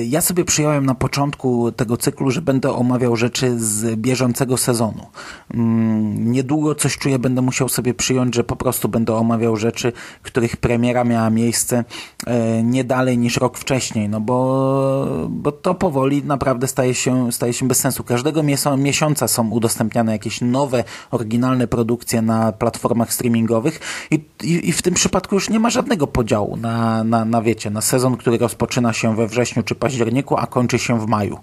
ja 0.07 0.21
sobie 0.21 0.45
przyjąłem 0.45 0.87
na 0.87 0.95
początku 0.95 1.73
tego 1.73 1.97
cyklu, 1.97 2.31
że 2.31 2.43
będę 2.43 2.73
omawiał 2.73 3.17
rzeczy 3.17 3.59
z 3.59 3.97
bieżącego 3.97 4.57
sezonu. 4.57 5.07
Mm, 5.55 6.33
niedługo 6.33 6.75
coś 6.75 6.99
czuję, 6.99 7.19
będę 7.19 7.43
musiał 7.43 7.69
sobie 7.69 7.95
przyjąć, 7.95 8.35
że 8.35 8.45
po 8.45 8.57
prostu 8.57 8.89
będę 8.89 9.15
omawiał 9.15 9.57
rzeczy, 9.57 9.93
których 10.23 10.57
premiera 10.57 11.05
miała 11.05 11.31
miejsce 11.31 11.85
e, 12.27 12.63
nie 12.63 12.85
dalej 12.85 13.19
niż 13.19 13.37
rok 13.37 13.59
wcześniej, 13.59 14.09
no 14.09 14.21
bo, 14.21 15.27
bo 15.29 15.53
to 15.53 15.75
powoli 15.75 16.23
naprawdę 16.23 16.67
staje 16.67 16.95
się, 16.95 17.33
staje 17.33 17.53
się 17.53 17.69
bez 17.69 17.79
sensu. 17.79 18.05
Każdego 18.05 18.43
miesiąca 18.77 19.29
są 19.29 19.51
udostępniane 19.51 20.13
jakieś 20.13 20.41
nowe, 20.41 20.85
oryginalne 21.11 21.67
produkcje 21.67 22.23
na 22.23 22.53
platformach 22.53 23.13
streamingowych 23.13 23.81
i, 24.11 24.15
i, 24.43 24.69
i 24.69 24.73
w 24.73 24.83
tym 24.83 24.95
przypadku 24.95 25.35
już 25.35 25.51
nie 25.51 25.61
ma 25.61 25.71
żadnego 25.71 26.07
podziału 26.07 26.57
na, 26.57 27.05
na, 27.05 27.25
na 27.25 27.43
wiecie, 27.43 27.71
na 27.71 27.81
sezon, 27.81 28.17
który 28.17 28.39
rozpoczyna 28.39 28.93
się 28.93 29.17
we 29.17 29.27
wrześniu 29.27 29.60
wrześniu 29.61 29.63
czy 29.63 29.75
październiku, 29.75 30.37
a 30.37 30.47
kończy 30.47 30.79
się 30.79 31.01
w 31.01 31.07
maju. 31.07 31.39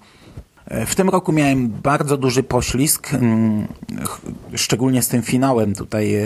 E, 0.66 0.86
w 0.86 0.96
tym 0.96 1.10
roku 1.10 1.32
miałem 1.32 1.70
bardzo 1.70 2.18
duży 2.18 2.44
poślizg, 2.44 3.14
mm, 3.14 3.68
szczególnie 4.56 5.02
z 5.02 5.08
tym 5.08 5.22
finałem 5.22 5.76
tutaj 5.76 6.16
e, 6.16 6.26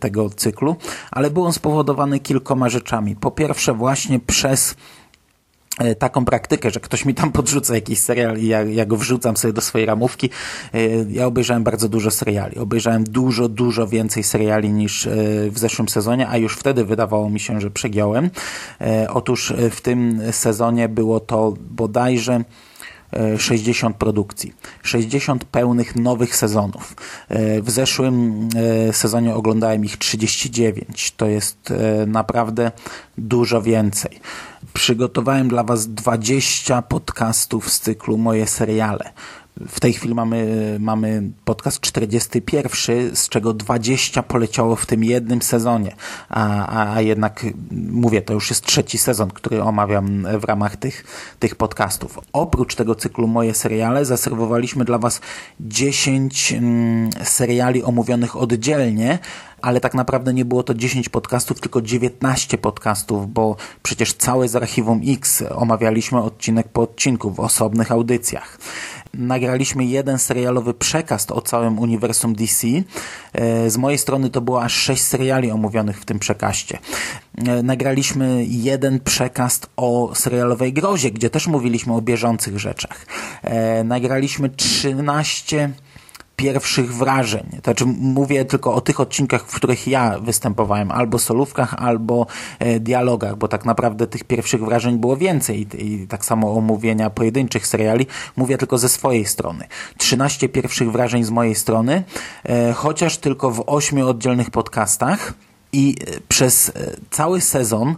tego 0.00 0.30
cyklu, 0.30 0.76
ale 1.10 1.30
był 1.30 1.44
on 1.44 1.52
spowodowany 1.52 2.20
kilkoma 2.20 2.68
rzeczami. 2.68 3.16
Po 3.16 3.30
pierwsze 3.30 3.74
właśnie 3.74 4.20
przez 4.20 4.76
taką 5.98 6.24
praktykę, 6.24 6.70
że 6.70 6.80
ktoś 6.80 7.04
mi 7.04 7.14
tam 7.14 7.32
podrzuca 7.32 7.74
jakiś 7.74 7.98
serial 7.98 8.38
i 8.38 8.46
ja, 8.46 8.62
ja, 8.62 8.86
go 8.86 8.96
wrzucam 8.96 9.36
sobie 9.36 9.52
do 9.52 9.60
swojej 9.60 9.86
ramówki. 9.86 10.30
Ja 11.08 11.26
obejrzałem 11.26 11.64
bardzo 11.64 11.88
dużo 11.88 12.10
seriali. 12.10 12.58
Obejrzałem 12.58 13.04
dużo, 13.04 13.48
dużo 13.48 13.86
więcej 13.86 14.22
seriali 14.22 14.70
niż 14.72 15.08
w 15.50 15.58
zeszłym 15.58 15.88
sezonie, 15.88 16.28
a 16.28 16.36
już 16.36 16.56
wtedy 16.56 16.84
wydawało 16.84 17.30
mi 17.30 17.40
się, 17.40 17.60
że 17.60 17.70
przegiąłem. 17.70 18.30
Otóż 19.08 19.52
w 19.70 19.80
tym 19.80 20.20
sezonie 20.30 20.88
było 20.88 21.20
to 21.20 21.54
bodajże 21.70 22.44
60 23.38 23.96
produkcji, 23.96 24.54
60 24.82 25.44
pełnych 25.44 25.96
nowych 25.96 26.36
sezonów. 26.36 26.96
W 27.62 27.70
zeszłym 27.70 28.48
sezonie 28.92 29.34
oglądałem 29.34 29.84
ich 29.84 29.96
39. 29.96 31.12
To 31.16 31.26
jest 31.26 31.72
naprawdę 32.06 32.72
dużo 33.18 33.62
więcej. 33.62 34.20
Przygotowałem 34.86 35.48
dla 35.48 35.64
Was 35.64 35.88
20 35.88 36.82
podcastów 36.82 37.72
z 37.72 37.80
cyklu 37.80 38.18
Moje 38.18 38.46
seriale. 38.46 39.12
W 39.68 39.80
tej 39.80 39.92
chwili 39.92 40.14
mamy, 40.14 40.76
mamy 40.80 41.22
podcast 41.44 41.80
41, 41.80 43.16
z 43.16 43.28
czego 43.28 43.52
20 43.54 44.22
poleciało 44.22 44.76
w 44.76 44.86
tym 44.86 45.04
jednym 45.04 45.42
sezonie, 45.42 45.94
a, 46.28 46.66
a, 46.66 46.94
a 46.94 47.00
jednak 47.00 47.46
mówię, 47.70 48.22
to 48.22 48.32
już 48.32 48.50
jest 48.50 48.64
trzeci 48.64 48.98
sezon, 48.98 49.30
który 49.30 49.62
omawiam 49.62 50.26
w 50.40 50.44
ramach 50.44 50.76
tych, 50.76 51.04
tych 51.38 51.54
podcastów. 51.54 52.18
Oprócz 52.32 52.74
tego 52.74 52.94
cyklu 52.94 53.26
Moje 53.26 53.54
seriale 53.54 54.04
zaserwowaliśmy 54.04 54.84
dla 54.84 54.98
Was 54.98 55.20
10 55.60 56.52
mm, 56.52 57.10
seriali 57.24 57.82
omówionych 57.82 58.36
oddzielnie, 58.36 59.18
ale 59.66 59.80
tak 59.80 59.94
naprawdę 59.94 60.34
nie 60.34 60.44
było 60.44 60.62
to 60.62 60.74
10 60.74 61.08
podcastów, 61.08 61.60
tylko 61.60 61.82
19 61.82 62.58
podcastów, 62.58 63.32
bo 63.32 63.56
przecież 63.82 64.14
całe 64.14 64.48
z 64.48 64.56
Archiwum 64.56 65.00
X 65.06 65.42
omawialiśmy 65.50 66.22
odcinek 66.22 66.68
po 66.68 66.82
odcinku 66.82 67.30
w 67.30 67.40
osobnych 67.40 67.92
audycjach 67.92 68.58
nagraliśmy 69.16 69.84
jeden 69.84 70.18
serialowy 70.18 70.74
przekaz 70.74 71.30
o 71.30 71.40
całym 71.40 71.78
uniwersum 71.78 72.34
DC. 72.34 72.66
E, 73.32 73.70
z 73.70 73.76
mojej 73.76 73.98
strony 73.98 74.30
to 74.30 74.40
było 74.40 74.62
aż 74.62 74.74
sześć 74.74 75.02
seriali 75.02 75.50
omówionych 75.50 76.00
w 76.00 76.04
tym 76.04 76.18
przekaście. 76.18 76.78
E, 77.38 77.62
nagraliśmy 77.62 78.44
jeden 78.44 79.00
przekaz 79.00 79.60
o 79.76 80.14
serialowej 80.14 80.72
grozie, 80.72 81.10
gdzie 81.10 81.30
też 81.30 81.46
mówiliśmy 81.46 81.94
o 81.94 82.02
bieżących 82.02 82.58
rzeczach. 82.58 83.06
E, 83.42 83.84
nagraliśmy 83.84 84.50
13 84.50 85.70
pierwszych 86.36 86.94
wrażeń. 86.94 87.46
To 87.50 87.64
znaczy 87.64 87.86
mówię 87.86 88.44
tylko 88.44 88.74
o 88.74 88.80
tych 88.80 89.00
odcinkach, 89.00 89.42
w 89.42 89.54
których 89.54 89.86
ja 89.86 90.18
występowałem, 90.18 90.90
albo 90.90 91.18
solówkach, 91.18 91.74
albo 91.74 92.26
e, 92.58 92.80
dialogach, 92.80 93.36
bo 93.36 93.48
tak 93.48 93.64
naprawdę 93.64 94.06
tych 94.06 94.24
pierwszych 94.24 94.64
wrażeń 94.64 94.98
było 94.98 95.16
więcej 95.16 95.66
i, 95.84 96.06
tak 96.08 96.24
samo 96.24 96.56
omówienia 96.56 97.10
pojedynczych 97.10 97.66
seriali. 97.66 98.06
Mówię 98.36 98.58
tylko 98.58 98.78
ze 98.78 98.88
swojej 98.88 99.24
strony. 99.24 99.64
13 99.98 100.48
pierwszych 100.48 100.92
wrażeń 100.92 101.24
z 101.24 101.30
mojej 101.30 101.54
strony, 101.54 102.04
e, 102.44 102.72
chociaż 102.72 103.18
tylko 103.18 103.50
w 103.50 103.62
ośmiu 103.66 104.08
oddzielnych 104.08 104.50
podcastach 104.50 105.34
i 105.72 105.96
e, 106.00 106.20
przez 106.28 106.72
cały 107.10 107.40
sezon 107.40 107.96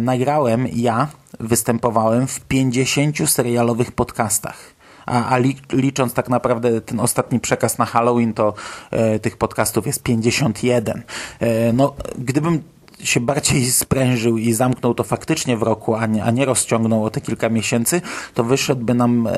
nagrałem 0.00 0.68
ja, 0.72 1.08
występowałem 1.40 2.26
w 2.26 2.40
50 2.40 3.30
serialowych 3.30 3.92
podcastach 3.92 4.77
a, 5.08 5.28
a 5.28 5.38
licząc 5.72 6.14
tak 6.14 6.28
naprawdę 6.28 6.80
ten 6.80 7.00
ostatni 7.00 7.40
przekaz 7.40 7.78
na 7.78 7.84
Halloween, 7.84 8.34
to 8.34 8.54
e, 8.90 9.18
tych 9.18 9.36
podcastów 9.36 9.86
jest 9.86 10.02
51. 10.02 11.02
E, 11.40 11.72
no, 11.72 11.94
gdybym 12.18 12.62
się 13.04 13.20
bardziej 13.20 13.70
sprężył 13.70 14.38
i 14.38 14.52
zamknął 14.52 14.94
to 14.94 15.04
faktycznie 15.04 15.56
w 15.56 15.62
roku, 15.62 15.94
a 15.94 16.06
nie, 16.06 16.24
a 16.24 16.30
nie 16.30 16.44
rozciągnął 16.44 17.04
o 17.04 17.10
te 17.10 17.20
kilka 17.20 17.48
miesięcy, 17.48 18.00
to 18.34 18.44
wyszedłby 18.44 18.94
nam 18.94 19.26
e, 19.26 19.30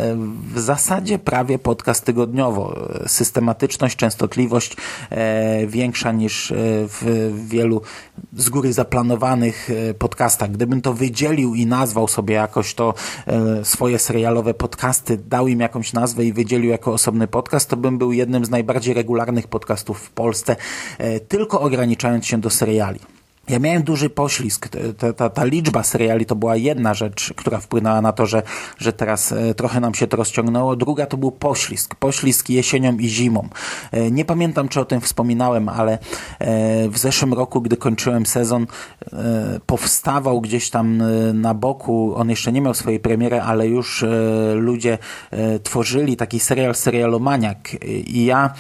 w 0.55 0.61
zasadzie 0.61 1.19
prawie 1.19 1.59
podcast 1.59 2.05
tygodniowo. 2.05 2.89
Systematyczność, 3.07 3.97
częstotliwość 3.97 4.77
e, 5.11 5.67
większa 5.67 6.13
niż 6.13 6.51
e, 6.51 6.55
w 6.89 7.33
wielu 7.49 7.83
z 8.37 8.49
góry 8.49 8.73
zaplanowanych 8.73 9.69
podcastach. 9.99 10.51
Gdybym 10.51 10.83
to 10.83 10.95
wydzielił 10.95 11.55
i 11.55 11.67
nazwał 11.67 12.09
sobie 12.09 12.35
jakoś 12.35 12.75
to 12.75 12.95
swoje 13.63 13.99
serialowe 13.99 14.55
podcasty, 14.55 15.17
dał 15.17 15.49
im 15.49 15.61
jakąś 15.61 15.93
nazwę 15.93 16.25
i 16.25 16.33
wydzielił 16.33 16.71
jako 16.71 16.93
osobny 16.93 17.27
podcast, 17.27 17.69
to 17.69 17.77
bym 17.77 17.99
był 17.99 18.13
jednym 18.13 18.45
z 18.45 18.51
najbardziej 18.51 18.95
regularnych 18.95 19.49
podcastów 19.49 20.01
w 20.01 20.11
Polsce, 20.11 20.57
tylko 21.29 21.61
ograniczając 21.61 22.27
się 22.27 22.41
do 22.41 22.51
seriali. 22.51 23.01
Ja 23.51 23.59
miałem 23.59 23.83
duży 23.83 24.11
poślizg. 24.11 24.69
Ta, 24.99 25.13
ta, 25.13 25.31
ta, 25.31 25.45
liczba 25.45 25.83
seriali 25.83 26.27
to 26.27 26.37
była 26.37 26.57
jedna 26.57 26.95
rzecz, 26.95 27.33
która 27.37 27.59
wpłynęła 27.59 28.01
na 28.01 28.13
to, 28.13 28.27
że, 28.27 28.43
że 28.79 28.93
teraz 28.93 29.33
e, 29.33 29.55
trochę 29.55 29.81
nam 29.81 29.95
się 29.95 30.07
to 30.07 30.17
rozciągnęło. 30.17 30.77
Druga 30.77 31.07
to 31.07 31.17
był 31.17 31.31
poślizg. 31.31 31.95
Poślizg 31.95 32.51
jesienią 32.51 32.97
i 32.97 33.09
zimą. 33.09 33.49
E, 33.93 34.11
nie 34.11 34.25
pamiętam, 34.25 34.69
czy 34.69 34.81
o 34.81 34.85
tym 34.85 35.01
wspominałem, 35.01 35.69
ale 35.69 35.93
e, 36.39 36.89
w 36.89 36.99
zeszłym 36.99 37.35
roku, 37.35 37.61
gdy 37.61 37.77
kończyłem 37.77 38.27
sezon, 38.27 38.67
powstawał 39.67 40.41
gdzieś 40.41 40.71
tam 40.71 41.03
na 41.35 41.55
boku, 41.55 42.15
on 42.17 42.31
jeszcze 42.31 42.53
nie 42.53 42.61
miał 42.61 42.75
swojej 42.75 43.01
premiery, 43.01 43.41
ale 43.41 43.69
już 43.69 44.05
ludzie 44.55 44.99
tworzyli 45.63 46.17
taki 46.17 46.41
serial 46.41 46.75
Serialomaniak 46.75 47.85
i 48.07 48.25
ja 48.25 48.55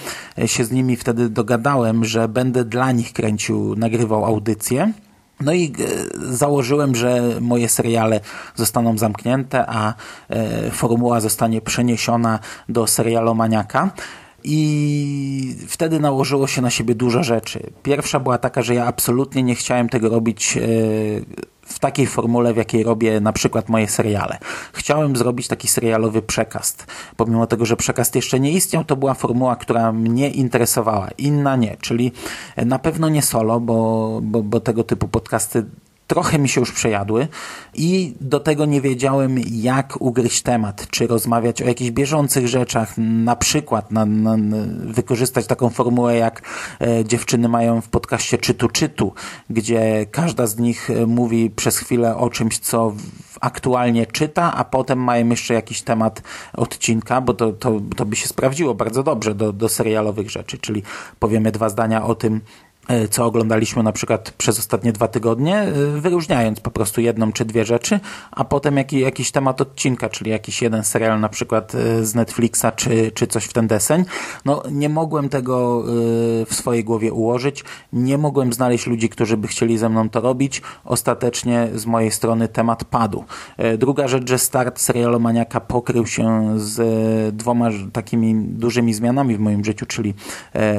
się 0.47 0.64
z 0.64 0.70
nimi 0.72 0.97
wtedy 0.97 1.28
dogadałem, 1.28 2.05
że 2.05 2.28
będę 2.28 2.64
dla 2.64 2.93
nich 2.93 3.12
kręcił, 3.12 3.76
nagrywał 3.76 4.24
audycję 4.24 4.80
no 5.41 5.53
i 5.53 5.64
e, 5.64 6.35
założyłem, 6.37 6.95
że 6.95 7.22
moje 7.41 7.68
seriale 7.68 8.20
zostaną 8.55 8.99
zamknięte, 8.99 9.64
a 9.68 9.95
e, 10.28 10.70
formuła 10.70 11.20
zostanie 11.20 11.61
przeniesiona 11.61 12.39
do 12.68 12.87
serialomaniaka. 12.87 13.91
I 14.45 15.57
wtedy 15.68 16.01
nałożyło 16.01 16.47
się 16.47 16.62
na 16.62 16.70
siebie 16.70 16.95
dużo 16.95 17.22
rzeczy. 17.22 17.70
Pierwsza 17.83 18.20
była 18.20 18.39
taka, 18.39 18.62
że 18.62 18.74
ja 18.74 18.87
absolutnie 18.87 19.43
nie 19.43 19.55
chciałem 19.55 19.89
tego 19.89 20.09
robić 20.09 20.57
e, 20.57 20.61
w 21.73 21.79
takiej 21.79 22.07
formule, 22.07 22.55
w 22.55 22.57
jakiej 22.57 22.83
robię 22.83 23.21
na 23.21 23.33
przykład 23.33 23.68
moje 23.68 23.89
seriale. 23.89 24.39
Chciałem 24.73 25.16
zrobić 25.16 25.49
taki 25.49 25.68
serialowy 25.68 26.23
przekaz. 26.23 26.77
Pomimo 27.16 27.47
tego, 27.47 27.66
że 27.66 27.77
przekaz 27.77 28.14
jeszcze 28.14 28.41
nie 28.41 28.53
istniał, 28.53 28.85
to 28.85 28.97
była 28.97 29.14
formuła, 29.14 29.57
która 29.57 29.93
mnie 29.93 30.31
interesowała, 30.31 31.09
inna 31.18 31.57
nie, 31.57 31.77
czyli 31.81 32.12
na 32.57 32.79
pewno 32.79 33.09
nie 33.09 33.23
solo, 33.23 33.61
bo, 33.61 34.21
bo, 34.23 34.43
bo 34.43 34.61
tego 34.61 34.85
typu 34.85 35.09
podcasty 35.09 35.64
trochę 36.11 36.39
mi 36.39 36.49
się 36.49 36.61
już 36.61 36.73
przejadły 36.73 37.29
i 37.75 38.15
do 38.21 38.41
tego 38.41 38.65
nie 38.65 38.81
wiedziałem, 38.81 39.39
jak 39.51 40.01
ugryźć 40.01 40.43
temat, 40.43 40.87
czy 40.91 41.07
rozmawiać 41.07 41.63
o 41.63 41.65
jakichś 41.65 41.91
bieżących 41.91 42.49
rzeczach, 42.49 42.95
na 42.99 43.37
przykład 43.37 43.91
na, 43.91 44.07
na, 44.07 44.37
wykorzystać 44.77 45.47
taką 45.47 45.71
formułę, 45.71 46.17
jak 46.17 46.43
e, 46.81 47.05
dziewczyny 47.05 47.49
mają 47.49 47.81
w 47.81 47.89
podcaście 47.89 48.39
Czytu 48.39 48.69
Czytu, 48.69 49.13
gdzie 49.51 50.07
każda 50.11 50.47
z 50.47 50.59
nich 50.59 50.91
e, 50.91 51.07
mówi 51.07 51.51
przez 51.51 51.79
chwilę 51.79 52.17
o 52.17 52.31
czymś, 52.31 52.59
co 52.59 52.93
aktualnie 53.41 54.07
czyta, 54.07 54.55
a 54.55 54.65
potem 54.65 54.99
mają 54.99 55.29
jeszcze 55.29 55.55
jakiś 55.55 55.83
temat 55.83 56.23
odcinka, 56.53 57.21
bo 57.21 57.35
to, 57.35 57.53
to, 57.53 57.81
to 57.97 58.05
by 58.07 58.17
się 58.17 58.29
sprawdziło 58.29 58.75
bardzo 58.75 59.03
dobrze 59.03 59.35
do, 59.35 59.53
do 59.53 59.69
serialowych 59.69 60.31
rzeczy, 60.31 60.59
czyli 60.59 60.83
powiemy 61.19 61.53
dwa 61.53 61.69
zdania 61.69 62.05
o 62.05 62.15
tym, 62.15 62.41
co 63.11 63.24
oglądaliśmy 63.24 63.82
na 63.82 63.93
przykład 63.93 64.30
przez 64.30 64.59
ostatnie 64.59 64.93
dwa 64.93 65.09
tygodnie, 65.09 65.57
e, 65.57 65.72
wyróżniając 66.01 66.61
po 66.61 66.70
prostu 66.70 67.01
jedną 67.01 67.32
czy 67.32 67.45
dwie 67.45 67.64
rzeczy, 67.64 68.01
a 68.30 68.45
potem 68.45 68.76
jaki, 68.76 69.01
jakiś 69.01 69.30
temat 69.30 69.61
odcinka, 69.61 70.09
czyli 70.09 70.30
jakiś 70.30 70.62
jeden 70.62 70.84
serial 70.84 71.20
na 71.20 71.28
przykład 71.28 71.74
e, 71.74 72.05
z 72.05 72.14
Netflixa, 72.14 72.66
czy, 72.76 73.11
czy 73.14 73.26
coś 73.26 73.45
w 73.45 73.53
ten 73.53 73.66
deseń. 73.66 74.05
No, 74.45 74.62
nie 74.70 74.88
mogłem 74.88 75.28
tego 75.28 75.84
w 76.47 76.55
swojej 76.55 76.84
głowie 76.84 77.12
ułożyć, 77.12 77.64
nie 77.93 78.18
mogłem 78.18 78.53
znaleźć 78.53 78.86
ludzi, 78.86 79.09
którzy 79.09 79.36
by 79.36 79.49
chcieli 79.49 79.78
ze 79.78 79.88
mną 79.88 80.09
to 80.09 80.20
robić. 80.20 80.62
Ostatecznie 80.84 81.68
z 81.74 81.86
mojej 81.86 82.11
strony 82.11 82.49
temat 82.49 82.84
padł. 82.84 83.24
Druga 83.78 84.09
rzecz, 84.09 84.28
że 84.28 84.38
start 84.38 84.80
serialomaniaka 84.80 85.61
pokrył 85.61 86.07
się 86.07 86.55
z 86.57 87.36
dwoma 87.36 87.68
takimi 87.93 88.34
dużymi 88.34 88.95
zmianami 88.95 89.36
w 89.36 89.41
moim 89.41 89.64
życiu, 89.64 89.86
czyli 89.86 90.14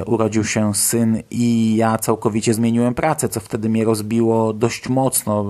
urodził 0.05 0.43
się 0.43 0.75
syn 0.75 1.23
i 1.31 1.75
ja 1.75 1.97
całkowicie 2.01 2.53
zmieniłem 2.53 2.93
pracę, 2.93 3.29
co 3.29 3.39
wtedy 3.39 3.69
mnie 3.69 3.85
rozbiło 3.85 4.53
dość 4.53 4.89
mocno 4.89 5.45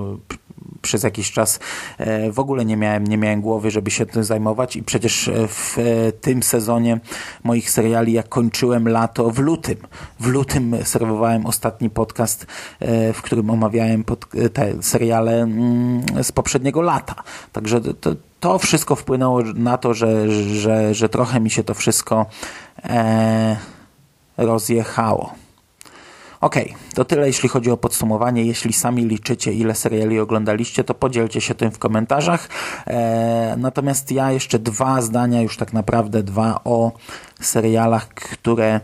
przez 0.81 1.03
jakiś 1.03 1.31
czas 1.31 1.59
e, 1.97 2.31
w 2.31 2.39
ogóle 2.39 2.65
nie 2.65 2.77
miałem, 2.77 3.07
nie 3.07 3.17
miałem 3.17 3.41
głowy, 3.41 3.71
żeby 3.71 3.91
się 3.91 4.05
tym 4.05 4.23
zajmować 4.23 4.75
i 4.75 4.83
przecież 4.83 5.27
e, 5.27 5.47
w 5.47 5.77
e, 5.77 6.11
tym 6.11 6.43
sezonie 6.43 6.99
moich 7.43 7.71
seriali 7.71 8.13
ja 8.13 8.23
kończyłem 8.23 8.87
lato 8.87 9.31
w 9.31 9.39
lutym. 9.39 9.77
W 10.19 10.27
lutym 10.27 10.75
serwowałem 10.83 11.45
ostatni 11.45 11.89
podcast, 11.89 12.45
w 13.13 13.21
którym 13.21 13.49
omawiałem 13.49 14.03
te 14.53 14.83
seriale 14.83 15.41
mm, 15.41 16.03
z 16.23 16.31
poprzedniego 16.31 16.81
lata. 16.81 17.15
Także 17.51 17.81
to, 17.81 18.15
to 18.39 18.59
wszystko 18.59 18.95
wpłynęło 18.95 19.41
na 19.41 19.77
to, 19.77 19.93
że, 19.93 20.31
że, 20.31 20.93
że 20.93 21.09
trochę 21.09 21.39
mi 21.39 21.49
się 21.49 21.63
to 21.63 21.73
wszystko 21.73 22.25
e, 22.83 23.57
rozjechało. 24.37 25.33
Ok, 26.41 26.55
to 26.93 27.05
tyle 27.05 27.27
jeśli 27.27 27.49
chodzi 27.49 27.71
o 27.71 27.77
podsumowanie. 27.77 28.45
Jeśli 28.45 28.73
sami 28.73 29.05
liczycie, 29.05 29.53
ile 29.53 29.75
seriali 29.75 30.19
oglądaliście, 30.19 30.83
to 30.83 30.93
podzielcie 30.93 31.41
się 31.41 31.55
tym 31.55 31.71
w 31.71 31.79
komentarzach. 31.79 32.49
E, 32.87 33.55
natomiast 33.57 34.11
ja 34.11 34.31
jeszcze 34.31 34.59
dwa 34.59 35.01
zdania, 35.01 35.41
już 35.41 35.57
tak 35.57 35.73
naprawdę 35.73 36.23
dwa 36.23 36.59
o 36.63 36.91
serialach, 37.41 38.07
które 38.07 38.79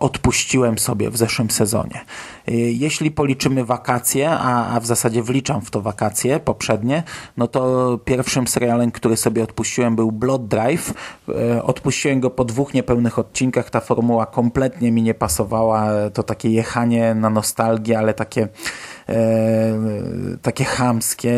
odpuściłem 0.00 0.78
sobie 0.78 1.10
w 1.10 1.16
zeszłym 1.16 1.50
sezonie. 1.50 2.04
Jeśli 2.46 3.10
policzymy 3.10 3.64
wakacje, 3.64 4.30
a, 4.30 4.74
a 4.76 4.80
w 4.80 4.86
zasadzie 4.86 5.22
wliczam 5.22 5.60
w 5.60 5.70
to 5.70 5.80
wakacje 5.80 6.40
poprzednie, 6.40 7.02
no 7.36 7.48
to 7.48 7.98
pierwszym 8.04 8.48
serialem, 8.48 8.90
który 8.90 9.16
sobie 9.16 9.42
odpuściłem 9.42 9.96
był 9.96 10.12
Blood 10.12 10.48
Drive. 10.48 10.94
Odpuściłem 11.62 12.20
go 12.20 12.30
po 12.30 12.44
dwóch 12.44 12.74
niepełnych 12.74 13.18
odcinkach. 13.18 13.70
Ta 13.70 13.80
formuła 13.80 14.26
kompletnie 14.26 14.92
mi 14.92 15.02
nie 15.02 15.14
pasowała. 15.14 15.88
To 16.14 16.22
takie 16.22 16.50
jechanie 16.50 17.14
na 17.14 17.30
nostalgię, 17.30 17.98
ale 17.98 18.14
takie 18.14 18.48
E, 19.08 19.78
takie 20.42 20.64
chamskie. 20.64 21.32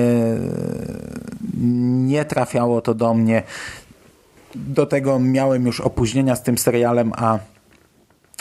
Nie 1.91 2.25
trafiało 2.25 2.81
to 2.81 2.95
do 2.95 3.15
mnie. 3.15 3.43
Do 4.55 4.87
tego 4.87 5.19
miałem 5.19 5.67
już 5.67 5.81
opóźnienia 5.81 6.37
z 6.37 6.43
tym 6.43 6.59
serialem, 6.59 7.13
a 7.17 7.39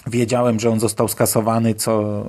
Wiedziałem, 0.07 0.59
że 0.59 0.69
on 0.69 0.79
został 0.79 1.07
skasowany, 1.07 1.75
co, 1.75 2.25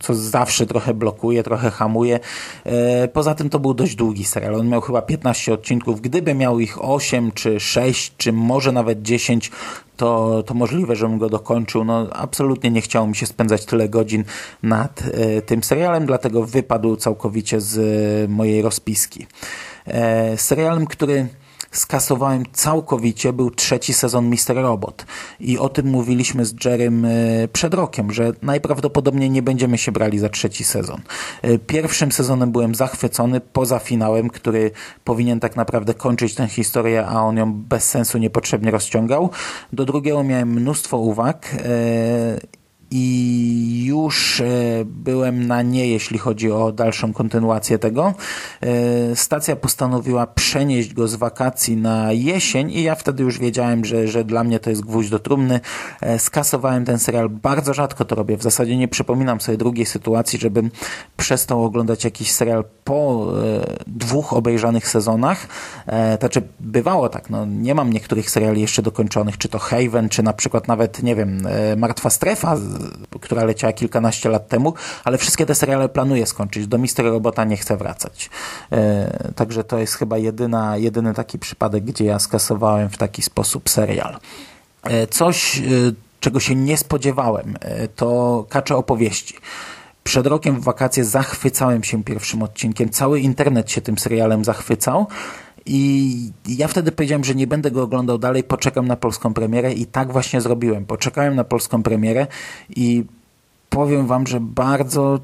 co 0.00 0.14
zawsze 0.14 0.66
trochę 0.66 0.94
blokuje, 0.94 1.42
trochę 1.42 1.70
hamuje. 1.70 2.20
E, 2.64 3.08
poza 3.08 3.34
tym 3.34 3.50
to 3.50 3.58
był 3.58 3.74
dość 3.74 3.94
długi 3.94 4.24
serial. 4.24 4.54
On 4.54 4.68
miał 4.68 4.80
chyba 4.80 5.02
15 5.02 5.54
odcinków. 5.54 6.00
Gdyby 6.00 6.34
miał 6.34 6.60
ich 6.60 6.84
8 6.84 7.32
czy 7.32 7.60
6, 7.60 8.14
czy 8.16 8.32
może 8.32 8.72
nawet 8.72 9.02
10, 9.02 9.50
to, 9.96 10.42
to 10.46 10.54
możliwe, 10.54 10.96
żebym 10.96 11.18
go 11.18 11.28
dokończył. 11.28 11.84
No, 11.84 12.06
absolutnie 12.12 12.70
nie 12.70 12.80
chciało 12.80 13.06
mi 13.06 13.16
się 13.16 13.26
spędzać 13.26 13.64
tyle 13.64 13.88
godzin 13.88 14.24
nad 14.62 15.02
e, 15.12 15.42
tym 15.42 15.62
serialem, 15.62 16.06
dlatego 16.06 16.44
wypadł 16.44 16.96
całkowicie 16.96 17.60
z 17.60 17.78
e, 17.78 18.28
mojej 18.28 18.62
rozpiski. 18.62 19.26
Serialem, 20.36 20.86
który 20.86 21.28
skasowałem 21.74 22.42
całkowicie, 22.52 23.32
był 23.32 23.50
trzeci 23.50 23.94
sezon 23.94 24.30
Mister 24.30 24.56
Robot. 24.56 25.06
I 25.40 25.58
o 25.58 25.68
tym 25.68 25.86
mówiliśmy 25.86 26.44
z 26.44 26.64
Jerem 26.64 27.04
e, 27.04 27.08
przed 27.52 27.74
rokiem, 27.74 28.12
że 28.12 28.32
najprawdopodobniej 28.42 29.30
nie 29.30 29.42
będziemy 29.42 29.78
się 29.78 29.92
brali 29.92 30.18
za 30.18 30.28
trzeci 30.28 30.64
sezon. 30.64 31.00
E, 31.42 31.58
pierwszym 31.58 32.12
sezonem 32.12 32.52
byłem 32.52 32.74
zachwycony, 32.74 33.40
poza 33.40 33.78
finałem, 33.78 34.30
który 34.30 34.70
powinien 35.04 35.40
tak 35.40 35.56
naprawdę 35.56 35.94
kończyć 35.94 36.34
tę 36.34 36.48
historię, 36.48 37.06
a 37.06 37.20
on 37.20 37.36
ją 37.36 37.52
bez 37.52 37.84
sensu 37.84 38.18
niepotrzebnie 38.18 38.70
rozciągał. 38.70 39.30
Do 39.72 39.84
drugiego 39.84 40.24
miałem 40.24 40.52
mnóstwo 40.52 40.98
uwag 40.98 41.54
e, 41.54 42.63
i 42.96 43.84
już 43.86 44.40
e, 44.40 44.44
byłem 44.84 45.46
na 45.46 45.62
nie, 45.62 45.88
jeśli 45.88 46.18
chodzi 46.18 46.52
o 46.52 46.72
dalszą 46.72 47.12
kontynuację 47.12 47.78
tego. 47.78 48.14
E, 48.60 49.16
stacja 49.16 49.56
postanowiła 49.56 50.26
przenieść 50.26 50.94
go 50.94 51.08
z 51.08 51.14
wakacji 51.14 51.76
na 51.76 52.12
jesień 52.12 52.70
i 52.70 52.82
ja 52.82 52.94
wtedy 52.94 53.22
już 53.22 53.38
wiedziałem, 53.38 53.84
że, 53.84 54.08
że 54.08 54.24
dla 54.24 54.44
mnie 54.44 54.60
to 54.60 54.70
jest 54.70 54.82
gwóźdź 54.82 55.10
do 55.10 55.18
trumny. 55.18 55.60
E, 56.00 56.18
skasowałem 56.18 56.84
ten 56.84 56.98
serial, 56.98 57.28
bardzo 57.28 57.74
rzadko 57.74 58.04
to 58.04 58.14
robię. 58.14 58.36
W 58.36 58.42
zasadzie 58.42 58.76
nie 58.76 58.88
przypominam 58.88 59.40
sobie 59.40 59.58
drugiej 59.58 59.86
sytuacji, 59.86 60.38
żebym 60.38 60.70
przestał 61.16 61.64
oglądać 61.64 62.04
jakiś 62.04 62.32
serial 62.32 62.64
po 62.84 63.32
dwóch 63.86 64.32
obejrzanych 64.32 64.88
sezonach. 64.88 65.46
Znaczy, 66.20 66.42
bywało 66.60 67.08
tak, 67.08 67.30
no, 67.30 67.46
nie 67.46 67.74
mam 67.74 67.92
niektórych 67.92 68.30
seriali 68.30 68.60
jeszcze 68.60 68.82
dokończonych, 68.82 69.38
czy 69.38 69.48
to 69.48 69.58
Haven, 69.58 70.08
czy 70.08 70.22
na 70.22 70.32
przykład 70.32 70.68
nawet, 70.68 71.02
nie 71.02 71.16
wiem, 71.16 71.48
Martwa 71.76 72.10
Strefa 72.10 72.56
która 73.20 73.44
leciała 73.44 73.72
kilkanaście 73.72 74.28
lat 74.28 74.48
temu, 74.48 74.74
ale 75.04 75.18
wszystkie 75.18 75.46
te 75.46 75.54
seriale 75.54 75.88
planuję 75.88 76.26
skończyć. 76.26 76.66
Do 76.66 76.78
Mister 76.78 77.04
Robota 77.04 77.44
nie 77.44 77.56
chcę 77.56 77.76
wracać. 77.76 78.30
E, 78.72 79.32
także 79.36 79.64
to 79.64 79.78
jest 79.78 79.94
chyba 79.94 80.18
jedyna, 80.18 80.76
jedyny 80.76 81.14
taki 81.14 81.38
przypadek, 81.38 81.84
gdzie 81.84 82.04
ja 82.04 82.18
skasowałem 82.18 82.88
w 82.88 82.96
taki 82.96 83.22
sposób 83.22 83.68
serial. 83.68 84.18
E, 84.82 85.06
coś, 85.06 85.58
e, 85.58 85.62
czego 86.20 86.40
się 86.40 86.54
nie 86.54 86.76
spodziewałem, 86.76 87.58
to 87.96 88.46
kacze 88.48 88.76
opowieści. 88.76 89.34
Przed 90.04 90.26
rokiem 90.26 90.60
w 90.60 90.64
wakacje 90.64 91.04
zachwycałem 91.04 91.84
się 91.84 92.04
pierwszym 92.04 92.42
odcinkiem. 92.42 92.90
Cały 92.90 93.20
internet 93.20 93.70
się 93.70 93.80
tym 93.80 93.98
serialem 93.98 94.44
zachwycał. 94.44 95.06
I 95.66 96.30
ja 96.48 96.68
wtedy 96.68 96.92
powiedziałem, 96.92 97.24
że 97.24 97.34
nie 97.34 97.46
będę 97.46 97.70
go 97.70 97.82
oglądał 97.82 98.18
dalej, 98.18 98.44
poczekam 98.44 98.86
na 98.86 98.96
polską 98.96 99.34
premierę 99.34 99.72
i 99.72 99.86
tak 99.86 100.12
właśnie 100.12 100.40
zrobiłem. 100.40 100.84
Poczekałem 100.86 101.34
na 101.34 101.44
polską 101.44 101.82
premierę 101.82 102.26
i 102.76 103.04
powiem 103.70 104.06
wam, 104.06 104.26
że 104.26 104.40
bardzo 104.40 105.20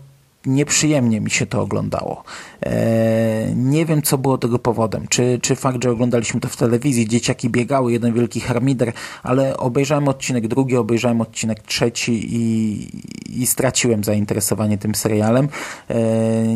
nieprzyjemnie 0.46 1.20
mi 1.20 1.30
się 1.30 1.46
to 1.46 1.62
oglądało. 1.62 2.24
E, 2.66 3.52
nie 3.54 3.86
wiem, 3.86 4.02
co 4.02 4.18
było 4.18 4.38
tego 4.38 4.58
powodem. 4.58 5.08
Czy, 5.08 5.38
czy 5.42 5.56
fakt, 5.56 5.84
że 5.84 5.90
oglądaliśmy 5.90 6.40
to 6.40 6.48
w 6.48 6.56
telewizji, 6.56 7.08
dzieciaki 7.08 7.50
biegały, 7.50 7.92
jeden 7.92 8.14
wielki 8.14 8.40
harmider, 8.40 8.92
ale 9.22 9.56
obejrzałem 9.56 10.08
odcinek 10.08 10.48
drugi, 10.48 10.76
obejrzałem 10.76 11.20
odcinek 11.20 11.62
trzeci 11.62 12.36
i, 12.36 12.88
i 13.30 13.46
straciłem 13.46 14.04
zainteresowanie 14.04 14.78
tym 14.78 14.94
serialem. 14.94 15.48
E, 15.88 15.96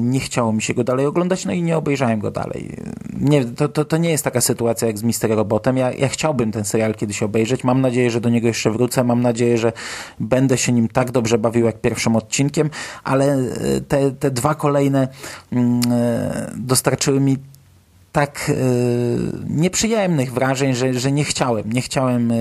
nie 0.01 0.21
chciało 0.21 0.53
mi 0.53 0.63
się 0.63 0.75
go 0.75 0.85
dalej 0.85 1.07
oglądać, 1.07 1.45
no 1.45 1.53
i 1.53 1.63
nie 1.63 1.77
obejrzałem 1.77 2.21
go 2.21 2.31
dalej. 2.31 2.77
Nie, 3.21 3.45
to, 3.45 3.69
to, 3.69 3.85
to 3.85 3.97
nie 3.97 4.11
jest 4.11 4.25
taka 4.25 4.41
sytuacja 4.41 4.89
jak 4.89 4.99
z 4.99 5.03
Mister 5.03 5.31
Robotem. 5.31 5.77
Ja, 5.77 5.93
ja 5.93 6.09
chciałbym 6.09 6.53
ten 6.53 6.65
serial 6.65 6.95
kiedyś 6.95 7.23
obejrzeć. 7.23 7.65
Mam 7.65 7.81
nadzieję, 7.81 8.11
że 8.11 8.21
do 8.21 8.29
niego 8.29 8.49
jeszcze 8.49 8.71
wrócę. 8.71 9.05
Mam 9.05 9.23
nadzieję, 9.23 9.59
że 9.59 9.73
będę 10.21 10.59
się 10.59 10.73
nim 10.73 10.89
tak 10.89 11.11
dobrze 11.11 11.39
bawił 11.39 11.67
jak 11.67 11.81
pierwszym 11.81 12.17
odcinkiem, 12.17 12.71
ale 13.05 13.33
e, 13.35 13.81
te, 13.89 14.11
te 14.11 14.31
dwa 14.31 14.55
kolejne 14.55 15.09
mm, 15.53 15.81
e, 15.91 16.53
dostarczyły 16.57 17.21
mi 17.21 17.37
tak 18.15 18.51
e, 18.51 18.55
nieprzyjemnych 19.49 20.33
wrażeń, 20.33 20.75
że, 20.75 20.95
że 20.95 21.13
nie 21.13 21.25
chciałem. 21.25 21.73
Nie 21.73 21.83
chciałem 21.83 22.31
e, 22.31 22.35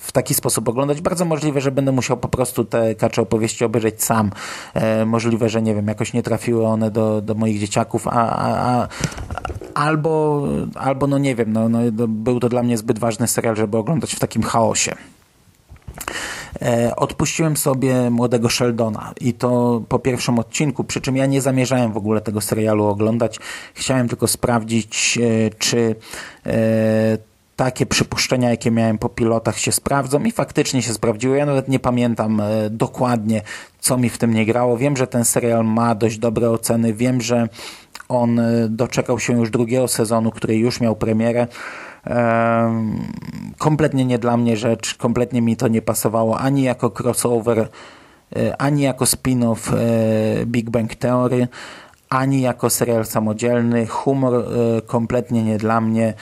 w 0.00 0.12
taki 0.12 0.34
sposób 0.34 0.68
oglądać. 0.68 1.00
Bardzo 1.00 1.24
możliwe, 1.24 1.60
że 1.60 1.70
będę 1.70 1.92
musiał 1.92 2.16
po 2.16 2.28
prostu 2.28 2.64
te 2.64 2.94
kacze 2.94 3.22
opowieści 3.22 3.64
obejrzeć 3.64 4.02
sam. 4.02 4.30
możliwe, 5.06 5.48
że 5.48 5.62
nie 5.62 5.74
wiem, 5.74 5.86
jakoś 5.86 6.12
nie 6.12 6.22
trafiły 6.22 6.66
one 6.66 6.90
do, 6.90 7.22
do 7.22 7.34
moich 7.34 7.60
dzieciaków, 7.60 8.08
a, 8.08 8.12
a, 8.12 8.82
a 8.82 8.88
albo, 9.74 10.44
albo 10.74 11.06
no 11.06 11.18
nie 11.18 11.34
wiem, 11.34 11.52
no, 11.52 11.68
no, 11.68 11.78
był 12.08 12.40
to 12.40 12.48
dla 12.48 12.62
mnie 12.62 12.78
zbyt 12.78 12.98
ważny 12.98 13.28
serial, 13.28 13.56
żeby 13.56 13.76
oglądać 13.76 14.14
w 14.14 14.18
takim 14.18 14.42
chaosie. 14.42 14.94
E, 16.62 16.96
odpuściłem 16.96 17.56
sobie 17.56 18.10
młodego 18.10 18.48
Sheldona 18.48 19.12
i 19.20 19.34
to 19.34 19.82
po 19.88 19.98
pierwszym 19.98 20.38
odcinku, 20.38 20.84
przy 20.84 21.00
czym 21.00 21.16
ja 21.16 21.26
nie 21.26 21.40
zamierzałem 21.40 21.92
w 21.92 21.96
ogóle 21.96 22.20
tego 22.20 22.40
serialu 22.40 22.86
oglądać. 22.86 23.38
Chciałem 23.74 24.08
tylko 24.08 24.26
sprawdzić, 24.26 25.18
e, 25.22 25.50
czy 25.58 25.94
e, 26.46 27.18
takie 27.56 27.86
przypuszczenia, 27.86 28.50
jakie 28.50 28.70
miałem 28.70 28.98
po 28.98 29.08
pilotach 29.08 29.58
się 29.58 29.72
sprawdzą 29.72 30.24
i 30.24 30.32
faktycznie 30.32 30.82
się 30.82 30.92
sprawdziły. 30.92 31.36
Ja 31.36 31.46
nawet 31.46 31.68
nie 31.68 31.78
pamiętam 31.78 32.42
dokładnie, 32.70 33.42
co 33.80 33.96
mi 33.96 34.10
w 34.10 34.18
tym 34.18 34.34
nie 34.34 34.46
grało. 34.46 34.76
Wiem, 34.76 34.96
że 34.96 35.06
ten 35.06 35.24
serial 35.24 35.64
ma 35.64 35.94
dość 35.94 36.18
dobre 36.18 36.50
oceny. 36.50 36.94
Wiem, 36.94 37.20
że 37.20 37.48
on 38.08 38.40
doczekał 38.68 39.18
się 39.18 39.38
już 39.38 39.50
drugiego 39.50 39.88
sezonu, 39.88 40.30
który 40.30 40.56
już 40.56 40.80
miał 40.80 40.96
premierę 40.96 41.46
kompletnie 43.58 44.04
nie 44.04 44.18
dla 44.18 44.36
mnie 44.36 44.56
rzecz, 44.56 44.94
kompletnie 44.94 45.42
mi 45.42 45.56
to 45.56 45.68
nie 45.68 45.82
pasowało 45.82 46.38
ani 46.38 46.62
jako 46.62 46.90
crossover, 46.90 47.68
e, 48.36 48.62
ani 48.62 48.82
jako 48.82 49.04
spin-off 49.04 49.74
e, 49.74 50.46
Big 50.46 50.70
Bang 50.70 50.94
Theory, 50.94 51.48
ani 52.08 52.40
jako 52.40 52.70
serial 52.70 53.06
samodzielny. 53.06 53.86
Humor 53.86 54.34
e, 54.34 54.82
kompletnie 54.82 55.42
nie 55.42 55.58
dla 55.58 55.80
mnie, 55.80 56.14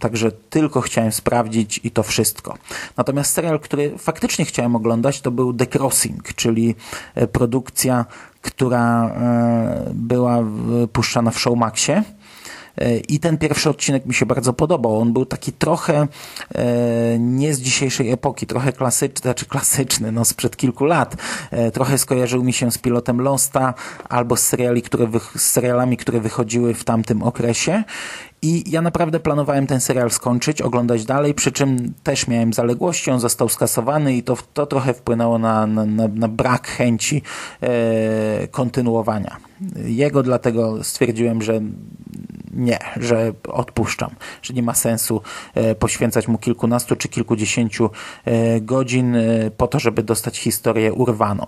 także 0.00 0.32
tylko 0.32 0.80
chciałem 0.80 1.12
sprawdzić 1.12 1.80
i 1.84 1.90
to 1.90 2.02
wszystko. 2.02 2.54
Natomiast 2.96 3.32
serial, 3.32 3.60
który 3.60 3.98
faktycznie 3.98 4.44
chciałem 4.44 4.76
oglądać, 4.76 5.20
to 5.20 5.30
był 5.30 5.52
The 5.52 5.66
Crossing, 5.66 6.34
czyli 6.34 6.74
produkcja, 7.32 8.04
która 8.42 9.14
była 9.94 10.38
puszczana 10.92 11.30
w 11.30 11.38
Showmaxie 11.38 12.02
i 13.08 13.20
ten 13.20 13.38
pierwszy 13.38 13.70
odcinek 13.70 14.06
mi 14.06 14.14
się 14.14 14.26
bardzo 14.26 14.52
podobał. 14.52 15.00
On 15.00 15.12
był 15.12 15.26
taki 15.26 15.52
trochę 15.52 16.08
e, 16.54 17.18
nie 17.18 17.54
z 17.54 17.60
dzisiejszej 17.60 18.10
epoki, 18.10 18.46
trochę 18.46 18.72
klasyczny, 18.72 19.22
znaczy 19.22 19.46
klasyczny, 19.46 20.12
no 20.12 20.24
sprzed 20.24 20.56
kilku 20.56 20.84
lat. 20.84 21.16
E, 21.50 21.70
trochę 21.70 21.98
skojarzył 21.98 22.44
mi 22.44 22.52
się 22.52 22.70
z 22.70 22.78
pilotem 22.78 23.20
Losta 23.20 23.74
albo 24.08 24.36
z, 24.36 24.42
seriali, 24.42 24.82
które 24.82 25.08
z 25.36 25.42
serialami, 25.42 25.96
które 25.96 26.20
wychodziły 26.20 26.74
w 26.74 26.84
tamtym 26.84 27.22
okresie. 27.22 27.84
I 28.42 28.70
ja 28.70 28.82
naprawdę 28.82 29.20
planowałem 29.20 29.66
ten 29.66 29.80
serial 29.80 30.10
skończyć, 30.10 30.62
oglądać 30.62 31.04
dalej, 31.04 31.34
przy 31.34 31.52
czym 31.52 31.94
też 32.02 32.28
miałem 32.28 32.52
zaległości, 32.52 33.10
on 33.10 33.20
został 33.20 33.48
skasowany 33.48 34.16
i 34.16 34.22
to, 34.22 34.36
to 34.54 34.66
trochę 34.66 34.94
wpłynęło 34.94 35.38
na, 35.38 35.66
na, 35.66 36.08
na 36.08 36.28
brak 36.28 36.68
chęci 36.68 37.22
e, 37.60 38.48
kontynuowania. 38.48 39.36
Jego 39.84 40.22
dlatego 40.22 40.84
stwierdziłem, 40.84 41.42
że 41.42 41.60
nie, 42.52 42.78
że 42.96 43.32
odpuszczam, 43.48 44.10
że 44.42 44.54
nie 44.54 44.62
ma 44.62 44.74
sensu 44.74 45.22
e, 45.54 45.74
poświęcać 45.74 46.28
mu 46.28 46.38
kilkunastu 46.38 46.96
czy 46.96 47.08
kilkudziesięciu 47.08 47.90
e, 48.24 48.60
godzin 48.60 49.16
e, 49.16 49.50
po 49.56 49.66
to, 49.66 49.78
żeby 49.78 50.02
dostać 50.02 50.38
historię 50.38 50.92
urwaną. 50.92 51.46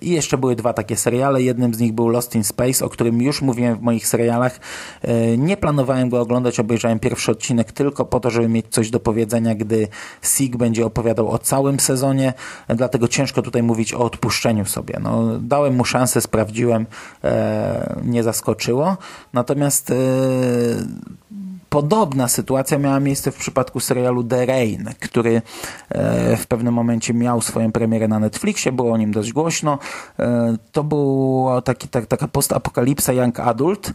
I 0.00 0.10
jeszcze 0.10 0.38
były 0.38 0.56
dwa 0.56 0.72
takie 0.72 0.96
seriale. 0.96 1.42
Jednym 1.42 1.74
z 1.74 1.78
nich 1.78 1.92
był 1.92 2.08
Lost 2.08 2.34
in 2.34 2.44
Space, 2.44 2.84
o 2.84 2.88
którym 2.88 3.22
już 3.22 3.42
mówiłem 3.42 3.76
w 3.76 3.82
moich 3.82 4.06
serialach. 4.06 4.60
E, 5.02 5.38
nie 5.38 5.56
planowałem 5.56 6.08
go 6.08 6.20
oglądać, 6.20 6.60
obejrzałem 6.60 6.98
pierwszy 6.98 7.32
odcinek 7.32 7.72
tylko 7.72 8.04
po 8.04 8.20
to, 8.20 8.30
żeby 8.30 8.48
mieć 8.48 8.66
coś 8.70 8.90
do 8.90 9.00
powiedzenia, 9.00 9.54
gdy 9.54 9.88
Sig 10.22 10.56
będzie 10.56 10.86
opowiadał 10.86 11.30
o 11.30 11.38
całym 11.38 11.80
sezonie, 11.80 12.32
dlatego 12.68 13.08
ciężko 13.08 13.42
tutaj 13.42 13.62
mówić 13.62 13.94
o 13.94 13.98
odpuszczeniu 13.98 14.64
sobie. 14.64 14.98
No, 15.02 15.38
dałem 15.40 15.76
mu 15.76 15.84
szansę, 15.84 16.20
sprawdziłem, 16.20 16.86
e, 17.24 18.00
nie 18.04 18.22
zaskoczyło. 18.22 18.96
Natomiast 19.32 19.90
e, 19.90 19.94
Podobna 21.68 22.28
sytuacja 22.28 22.78
miała 22.78 23.00
miejsce 23.00 23.32
w 23.32 23.36
przypadku 23.36 23.80
serialu 23.80 24.24
The 24.24 24.46
Rain, 24.46 24.84
który 25.00 25.42
e, 25.88 26.36
w 26.36 26.46
pewnym 26.46 26.74
momencie 26.74 27.14
miał 27.14 27.40
swoją 27.40 27.72
premierę 27.72 28.08
na 28.08 28.18
Netflixie, 28.18 28.72
było 28.72 28.92
o 28.92 28.96
nim 28.96 29.12
dość 29.12 29.32
głośno. 29.32 29.78
E, 30.18 30.56
to 30.72 30.84
była 30.84 31.62
taki, 31.62 31.88
tak, 31.88 32.06
taka 32.06 32.28
postapokalipsa 32.28 33.12
Young 33.12 33.40
Adult 33.40 33.92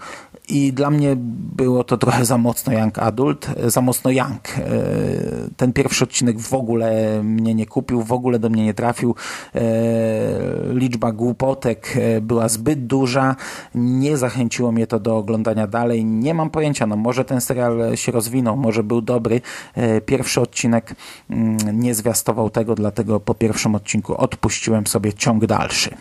i 0.50 0.74
dla 0.74 0.90
mnie 0.90 1.16
było 1.56 1.84
to 1.84 1.98
trochę 1.98 2.26
za 2.26 2.38
mocno 2.38 2.74
Young 2.74 3.00
Adult, 3.00 3.48
e, 3.58 3.72
za 3.72 3.82
mocno 3.82 4.12
Young. 4.12 4.42
Ten 5.58 5.74
pierwszy 5.74 6.04
odcinek 6.04 6.40
w 6.40 6.54
ogóle 6.54 7.20
mnie 7.24 7.56
nie 7.56 7.66
kupił, 7.66 8.04
w 8.04 8.12
ogóle 8.12 8.40
do 8.40 8.50
mnie 8.50 8.66
nie 8.66 8.74
trafił. 8.74 9.16
Liczba 10.70 11.12
głupotek 11.12 11.94
była 12.22 12.50
zbyt 12.50 12.86
duża, 12.88 13.36
nie 13.76 14.18
zachęciło 14.18 14.72
mnie 14.72 14.88
to 14.88 15.00
do 15.00 15.18
oglądania 15.18 15.68
dalej. 15.68 16.06
Nie 16.06 16.34
mam 16.34 16.50
pojęcia, 16.50 16.88
no 16.88 16.96
może 16.96 17.26
ten 17.26 17.42
serial 17.42 17.63
serial 17.64 17.98
się 17.98 18.12
rozwinął, 18.12 18.58
może 18.58 18.84
był 18.84 19.02
dobry. 19.02 19.42
E, 19.76 20.02
pierwszy 20.02 20.42
odcinek 20.42 20.96
mm, 21.30 21.58
nie 21.82 21.96
zwiastował 21.96 22.50
tego, 22.50 22.76
dlatego 22.76 23.20
po 23.20 23.34
pierwszym 23.34 23.76
odcinku 23.76 24.18
odpuściłem 24.18 24.88
sobie 24.88 25.14
ciąg 25.14 25.46
dalszy. 25.46 25.96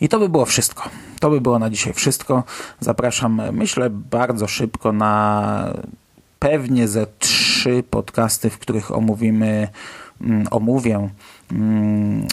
I 0.00 0.08
to 0.08 0.18
by 0.18 0.28
było 0.28 0.44
wszystko. 0.44 0.90
To 1.20 1.30
by 1.30 1.40
było 1.40 1.58
na 1.58 1.70
dzisiaj 1.70 1.92
wszystko. 1.92 2.44
Zapraszam, 2.80 3.42
myślę, 3.52 3.90
bardzo 3.90 4.48
szybko 4.48 4.92
na 4.92 5.74
pewnie 6.38 6.88
ze 6.88 7.06
trzy 7.18 7.84
podcasty, 7.90 8.50
w 8.50 8.58
których 8.58 8.90
omówimy, 8.90 9.68
mm, 10.20 10.46
omówię 10.50 11.08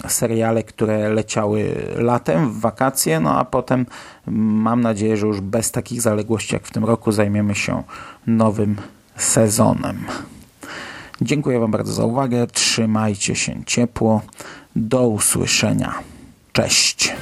seriale, 0.07 0.63
które 0.63 1.09
leciały 1.09 1.75
latem, 1.95 2.49
w 2.51 2.59
wakacje, 2.59 3.19
no 3.19 3.39
a 3.39 3.45
potem 3.45 3.85
mam 4.27 4.81
nadzieję, 4.81 5.17
że 5.17 5.27
już 5.27 5.41
bez 5.41 5.71
takich 5.71 6.01
zaległości 6.01 6.55
jak 6.55 6.67
w 6.67 6.71
tym 6.71 6.85
roku 6.85 7.11
zajmiemy 7.11 7.55
się 7.55 7.83
nowym 8.27 8.75
sezonem. 9.15 10.05
Dziękuję 11.21 11.59
Wam 11.59 11.71
bardzo 11.71 11.93
za 11.93 12.05
uwagę. 12.05 12.47
Trzymajcie 12.47 13.35
się 13.35 13.65
ciepło. 13.65 14.21
Do 14.75 15.07
usłyszenia. 15.07 15.93
Cześć. 16.53 17.15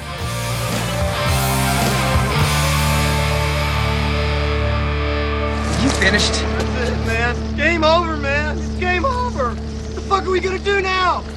You 5.84 5.90
finished? 5.90 6.44
That's 6.58 6.88
it, 6.88 7.06
man. 7.06 7.56
Game 7.56 7.84
over, 7.84 8.16
man. 8.16 8.58
It's 8.58 8.80
game 8.80 9.04
over. 9.06 9.54
What 9.54 9.94
the 9.94 10.00
fuck 10.00 10.22
are 10.22 10.30
we 10.30 10.40
gonna 10.40 10.58
do 10.58 10.80
now? 10.80 11.35